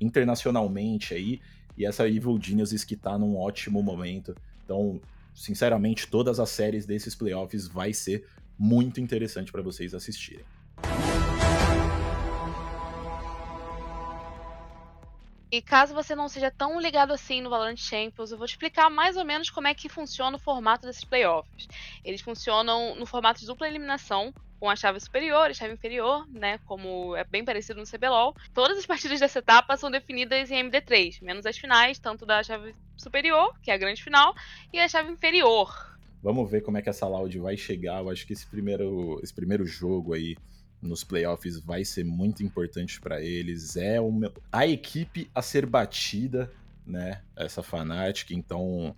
internacionalmente 0.01 1.13
aí 1.13 1.39
e 1.77 1.85
essa 1.85 2.07
Evil 2.07 2.39
Geniuses 2.41 2.83
que 2.83 2.95
tá 2.95 3.17
num 3.17 3.37
ótimo 3.37 3.81
momento. 3.81 4.35
Então, 4.63 4.99
sinceramente, 5.33 6.07
todas 6.07 6.39
as 6.39 6.49
séries 6.49 6.85
desses 6.85 7.15
playoffs 7.15 7.67
vai 7.67 7.93
ser 7.93 8.25
muito 8.57 9.01
interessante 9.01 9.51
para 9.51 9.61
vocês 9.61 9.93
assistirem. 9.93 10.45
E 15.55 15.61
caso 15.61 15.93
você 15.93 16.13
não 16.13 16.27
seja 16.27 16.51
tão 16.51 16.81
ligado 16.81 17.13
assim 17.13 17.39
no 17.39 17.49
Valorant 17.49 17.77
Champions, 17.77 18.29
eu 18.29 18.37
vou 18.37 18.45
te 18.45 18.49
explicar 18.49 18.89
mais 18.89 19.15
ou 19.15 19.23
menos 19.23 19.49
como 19.49 19.69
é 19.69 19.73
que 19.73 19.87
funciona 19.87 20.35
o 20.35 20.39
formato 20.39 20.85
desses 20.85 21.05
playoffs. 21.05 21.65
Eles 22.03 22.19
funcionam 22.19 22.93
no 22.95 23.05
formato 23.05 23.39
de 23.39 23.45
dupla 23.45 23.65
eliminação, 23.65 24.33
com 24.59 24.69
a 24.69 24.75
chave 24.75 24.99
superior 24.99 25.49
e 25.49 25.53
chave 25.53 25.73
inferior, 25.73 26.27
né? 26.29 26.57
Como 26.65 27.15
é 27.15 27.23
bem 27.23 27.45
parecido 27.45 27.79
no 27.79 27.87
CBLOL. 27.87 28.35
Todas 28.53 28.77
as 28.77 28.85
partidas 28.85 29.21
dessa 29.21 29.39
etapa 29.39 29.77
são 29.77 29.89
definidas 29.89 30.51
em 30.51 30.69
MD3, 30.69 31.21
menos 31.21 31.45
as 31.45 31.57
finais, 31.57 31.97
tanto 31.99 32.25
da 32.25 32.43
chave 32.43 32.75
superior, 32.97 33.57
que 33.63 33.71
é 33.71 33.75
a 33.75 33.77
grande 33.77 34.03
final, 34.03 34.35
e 34.73 34.79
a 34.81 34.89
chave 34.89 35.09
inferior. 35.09 35.73
Vamos 36.21 36.51
ver 36.51 36.63
como 36.63 36.77
é 36.77 36.81
que 36.81 36.89
essa 36.89 37.07
Loud 37.07 37.39
vai 37.39 37.55
chegar. 37.55 38.01
Eu 38.01 38.09
acho 38.09 38.27
que 38.27 38.33
esse 38.33 38.45
primeiro, 38.45 39.21
esse 39.23 39.33
primeiro 39.33 39.65
jogo 39.65 40.13
aí 40.13 40.35
nos 40.85 41.03
playoffs 41.03 41.59
vai 41.59 41.83
ser 41.83 42.03
muito 42.03 42.43
importante 42.43 42.99
para 43.01 43.21
eles. 43.21 43.75
É 43.75 43.99
uma, 43.99 44.31
a 44.51 44.67
equipe 44.67 45.29
a 45.33 45.41
ser 45.41 45.65
batida, 45.65 46.51
né? 46.85 47.21
Essa 47.35 47.63
Fnatic, 47.63 48.31
então 48.31 48.95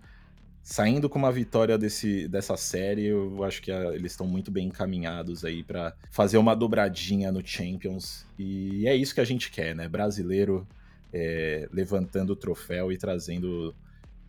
saindo 0.62 1.08
com 1.08 1.18
uma 1.18 1.32
vitória 1.32 1.78
desse, 1.78 2.28
dessa 2.28 2.54
série, 2.54 3.06
eu 3.06 3.42
acho 3.42 3.62
que 3.62 3.72
a, 3.72 3.94
eles 3.94 4.12
estão 4.12 4.26
muito 4.26 4.50
bem 4.50 4.66
encaminhados 4.66 5.42
aí 5.42 5.64
para 5.64 5.94
fazer 6.10 6.36
uma 6.36 6.54
dobradinha 6.54 7.32
no 7.32 7.44
Champions. 7.44 8.26
E 8.38 8.86
é 8.86 8.94
isso 8.94 9.14
que 9.14 9.20
a 9.22 9.24
gente 9.24 9.50
quer, 9.50 9.74
né? 9.74 9.88
Brasileiro 9.88 10.68
é, 11.10 11.66
levantando 11.72 12.34
o 12.34 12.36
troféu 12.36 12.92
e 12.92 12.98
trazendo 12.98 13.74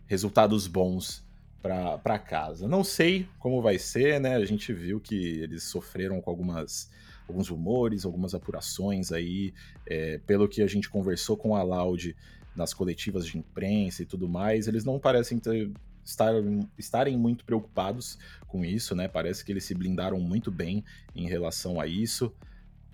resultados 0.06 0.66
bons 0.66 1.22
para 1.62 2.18
casa. 2.18 2.66
Não 2.66 2.82
sei 2.82 3.28
como 3.38 3.60
vai 3.60 3.78
ser, 3.78 4.18
né? 4.18 4.36
A 4.36 4.44
gente 4.46 4.72
viu 4.72 4.98
que 4.98 5.40
eles 5.40 5.64
sofreram 5.64 6.22
com 6.22 6.30
algumas 6.30 6.90
alguns 7.30 7.48
rumores, 7.48 8.04
algumas 8.04 8.34
apurações 8.34 9.12
aí, 9.12 9.54
é, 9.86 10.18
pelo 10.18 10.48
que 10.48 10.62
a 10.62 10.66
gente 10.66 10.90
conversou 10.90 11.36
com 11.36 11.56
a 11.56 11.62
Loud 11.62 12.14
nas 12.54 12.74
coletivas 12.74 13.26
de 13.26 13.38
imprensa 13.38 14.02
e 14.02 14.06
tudo 14.06 14.28
mais, 14.28 14.66
eles 14.68 14.84
não 14.84 14.98
parecem 14.98 15.38
ter 15.38 15.70
estar, 16.04 16.32
estarem 16.78 17.16
muito 17.16 17.44
preocupados 17.44 18.18
com 18.46 18.64
isso, 18.64 18.94
né? 18.94 19.08
Parece 19.08 19.44
que 19.44 19.52
eles 19.52 19.64
se 19.64 19.74
blindaram 19.74 20.20
muito 20.20 20.50
bem 20.50 20.84
em 21.14 21.28
relação 21.28 21.80
a 21.80 21.86
isso. 21.86 22.32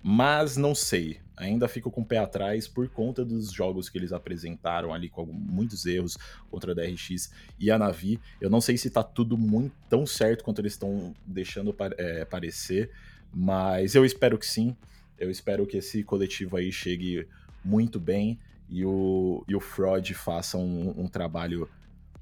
Mas 0.03 0.55
não 0.55 0.75
sei, 0.75 1.19
ainda 1.35 1.67
fico 1.67 1.91
com 1.91 2.01
o 2.01 2.05
pé 2.05 2.17
atrás 2.17 2.67
por 2.67 2.87
conta 2.87 3.25
dos 3.25 3.51
jogos 3.51 3.89
que 3.89 3.97
eles 3.97 4.13
apresentaram 4.13 4.93
ali 4.93 5.09
com 5.09 5.25
muitos 5.25 5.85
erros 5.85 6.17
contra 6.49 6.71
a 6.71 6.75
DRX 6.75 7.31
e 7.59 7.69
a 7.69 7.77
Navi. 7.77 8.19
Eu 8.39 8.49
não 8.49 8.61
sei 8.61 8.77
se 8.77 8.89
tá 8.89 9.03
tudo 9.03 9.37
muito 9.37 9.75
tão 9.89 10.05
certo 10.05 10.43
quanto 10.43 10.61
eles 10.61 10.73
estão 10.73 11.13
deixando 11.25 11.75
é, 11.97 12.23
parecer, 12.23 12.91
mas 13.33 13.95
eu 13.95 14.05
espero 14.05 14.37
que 14.37 14.45
sim. 14.45 14.75
Eu 15.17 15.31
espero 15.31 15.65
que 15.65 15.77
esse 15.77 16.03
coletivo 16.03 16.57
aí 16.57 16.71
chegue 16.71 17.27
muito 17.63 17.99
bem 17.99 18.39
e 18.69 18.85
o, 18.85 19.43
e 19.47 19.55
o 19.55 19.59
Fraud 19.59 20.13
faça 20.13 20.57
um, 20.57 20.93
um 20.97 21.07
trabalho 21.07 21.69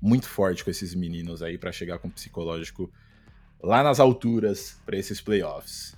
muito 0.02 0.28
forte 0.28 0.64
com 0.64 0.70
esses 0.70 0.94
meninos 0.94 1.42
aí 1.42 1.58
para 1.58 1.72
chegar 1.72 2.00
com 2.00 2.08
o 2.08 2.12
psicológico 2.12 2.92
lá 3.62 3.82
nas 3.82 4.00
alturas 4.00 4.80
para 4.86 4.98
esses 4.98 5.20
playoffs. 5.20 5.96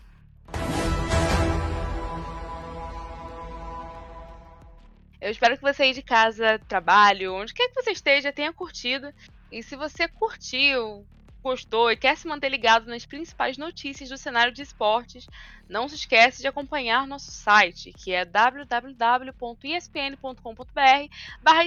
Eu 5.19 5.31
espero 5.31 5.57
que 5.57 5.61
você 5.61 5.83
aí 5.83 5.93
de 5.93 6.01
casa, 6.01 6.59
trabalho, 6.67 7.33
onde 7.33 7.53
quer 7.53 7.67
que 7.69 7.81
você 7.81 7.91
esteja, 7.91 8.31
tenha 8.31 8.53
curtido. 8.53 9.11
E 9.51 9.63
se 9.63 9.75
você 9.75 10.07
curtiu, 10.07 11.05
gostou 11.41 11.91
e 11.91 11.97
quer 11.97 12.17
se 12.17 12.27
manter 12.27 12.49
ligado 12.49 12.87
nas 12.87 13.05
principais 13.05 13.57
notícias 13.57 14.09
do 14.09 14.17
cenário 14.17 14.53
de 14.53 14.61
esportes, 14.61 15.27
não 15.69 15.87
se 15.87 15.95
esquece 15.95 16.41
de 16.41 16.47
acompanhar 16.47 17.07
nosso 17.07 17.31
site, 17.31 17.93
que 17.93 18.11
é 18.11 18.25
www.espn.com.br 18.25 19.29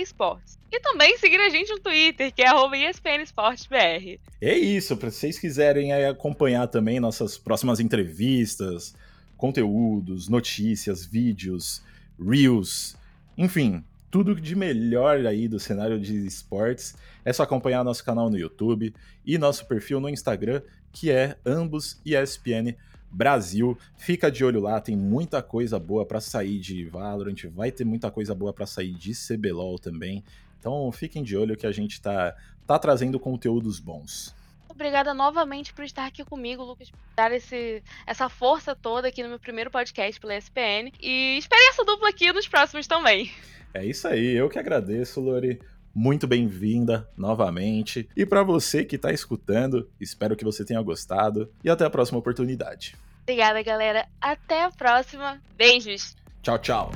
esportes. 0.00 0.58
E 0.72 0.80
também 0.80 1.18
seguir 1.18 1.40
a 1.40 1.48
gente 1.50 1.70
no 1.72 1.80
Twitter, 1.80 2.32
que 2.32 2.42
é 2.42 2.50
ESPNEsportesBR. 2.90 4.20
É 4.40 4.56
isso, 4.56 4.96
para 4.96 5.10
vocês 5.10 5.38
quiserem 5.38 5.92
acompanhar 5.92 6.68
também 6.68 7.00
nossas 7.00 7.36
próximas 7.36 7.80
entrevistas, 7.80 8.94
conteúdos, 9.36 10.28
notícias, 10.28 11.04
vídeos, 11.04 11.82
reels, 12.18 12.96
enfim, 13.36 13.82
tudo 14.10 14.34
de 14.34 14.56
melhor 14.56 15.24
aí 15.24 15.46
do 15.46 15.60
cenário 15.60 15.98
de 16.00 16.26
esportes, 16.26 16.96
é 17.24 17.32
só 17.32 17.44
acompanhar 17.44 17.84
nosso 17.84 18.04
canal 18.04 18.28
no 18.28 18.36
YouTube 18.36 18.92
e 19.24 19.38
nosso 19.38 19.66
perfil 19.66 20.00
no 20.00 20.08
Instagram, 20.08 20.62
que 20.92 21.10
é 21.10 21.36
ambos 21.46 22.00
ESPN 22.04 22.74
Brasil. 23.10 23.78
Fica 23.96 24.30
de 24.30 24.44
olho 24.44 24.60
lá, 24.60 24.80
tem 24.80 24.96
muita 24.96 25.42
coisa 25.42 25.78
boa 25.78 26.04
para 26.04 26.20
sair 26.20 26.58
de 26.58 26.84
Valorant, 26.86 27.44
vai 27.54 27.70
ter 27.70 27.84
muita 27.84 28.10
coisa 28.10 28.34
boa 28.34 28.52
para 28.52 28.66
sair 28.66 28.92
de 28.92 29.12
CBLOL 29.12 29.78
também. 29.78 30.24
Então 30.58 30.90
fiquem 30.90 31.22
de 31.22 31.36
olho 31.36 31.56
que 31.56 31.66
a 31.66 31.72
gente 31.72 32.00
tá, 32.00 32.36
tá 32.66 32.78
trazendo 32.78 33.18
conteúdos 33.20 33.78
bons. 33.78 34.34
Obrigada 34.68 35.12
novamente 35.12 35.74
por 35.74 35.84
estar 35.84 36.06
aqui 36.06 36.24
comigo, 36.24 36.64
Lucas, 36.64 36.90
por 36.90 36.98
dar 37.14 37.30
esse, 37.32 37.82
essa 38.06 38.28
força 38.28 38.74
toda 38.74 39.08
aqui 39.08 39.22
no 39.22 39.28
meu 39.28 39.38
primeiro 39.38 39.70
podcast 39.70 40.18
pela 40.18 40.34
ESPN. 40.34 40.90
E 41.00 41.36
espere 41.36 41.62
essa 41.68 41.84
dupla 41.84 42.08
aqui 42.08 42.32
nos 42.32 42.48
próximos 42.48 42.86
também. 42.86 43.30
É 43.72 43.84
isso 43.84 44.08
aí, 44.08 44.34
eu 44.34 44.48
que 44.48 44.58
agradeço, 44.58 45.20
Lori. 45.20 45.60
Muito 45.94 46.26
bem-vinda 46.26 47.08
novamente. 47.16 48.08
E 48.16 48.24
para 48.24 48.42
você 48.42 48.84
que 48.84 48.96
está 48.96 49.12
escutando, 49.12 49.90
espero 50.00 50.36
que 50.36 50.44
você 50.44 50.64
tenha 50.64 50.80
gostado 50.80 51.52
e 51.64 51.70
até 51.70 51.84
a 51.84 51.90
próxima 51.90 52.18
oportunidade. 52.18 52.96
Obrigada, 53.22 53.62
galera. 53.62 54.06
Até 54.20 54.62
a 54.62 54.70
próxima. 54.70 55.40
Beijos. 55.56 56.16
Tchau, 56.42 56.58
tchau. 56.58 56.90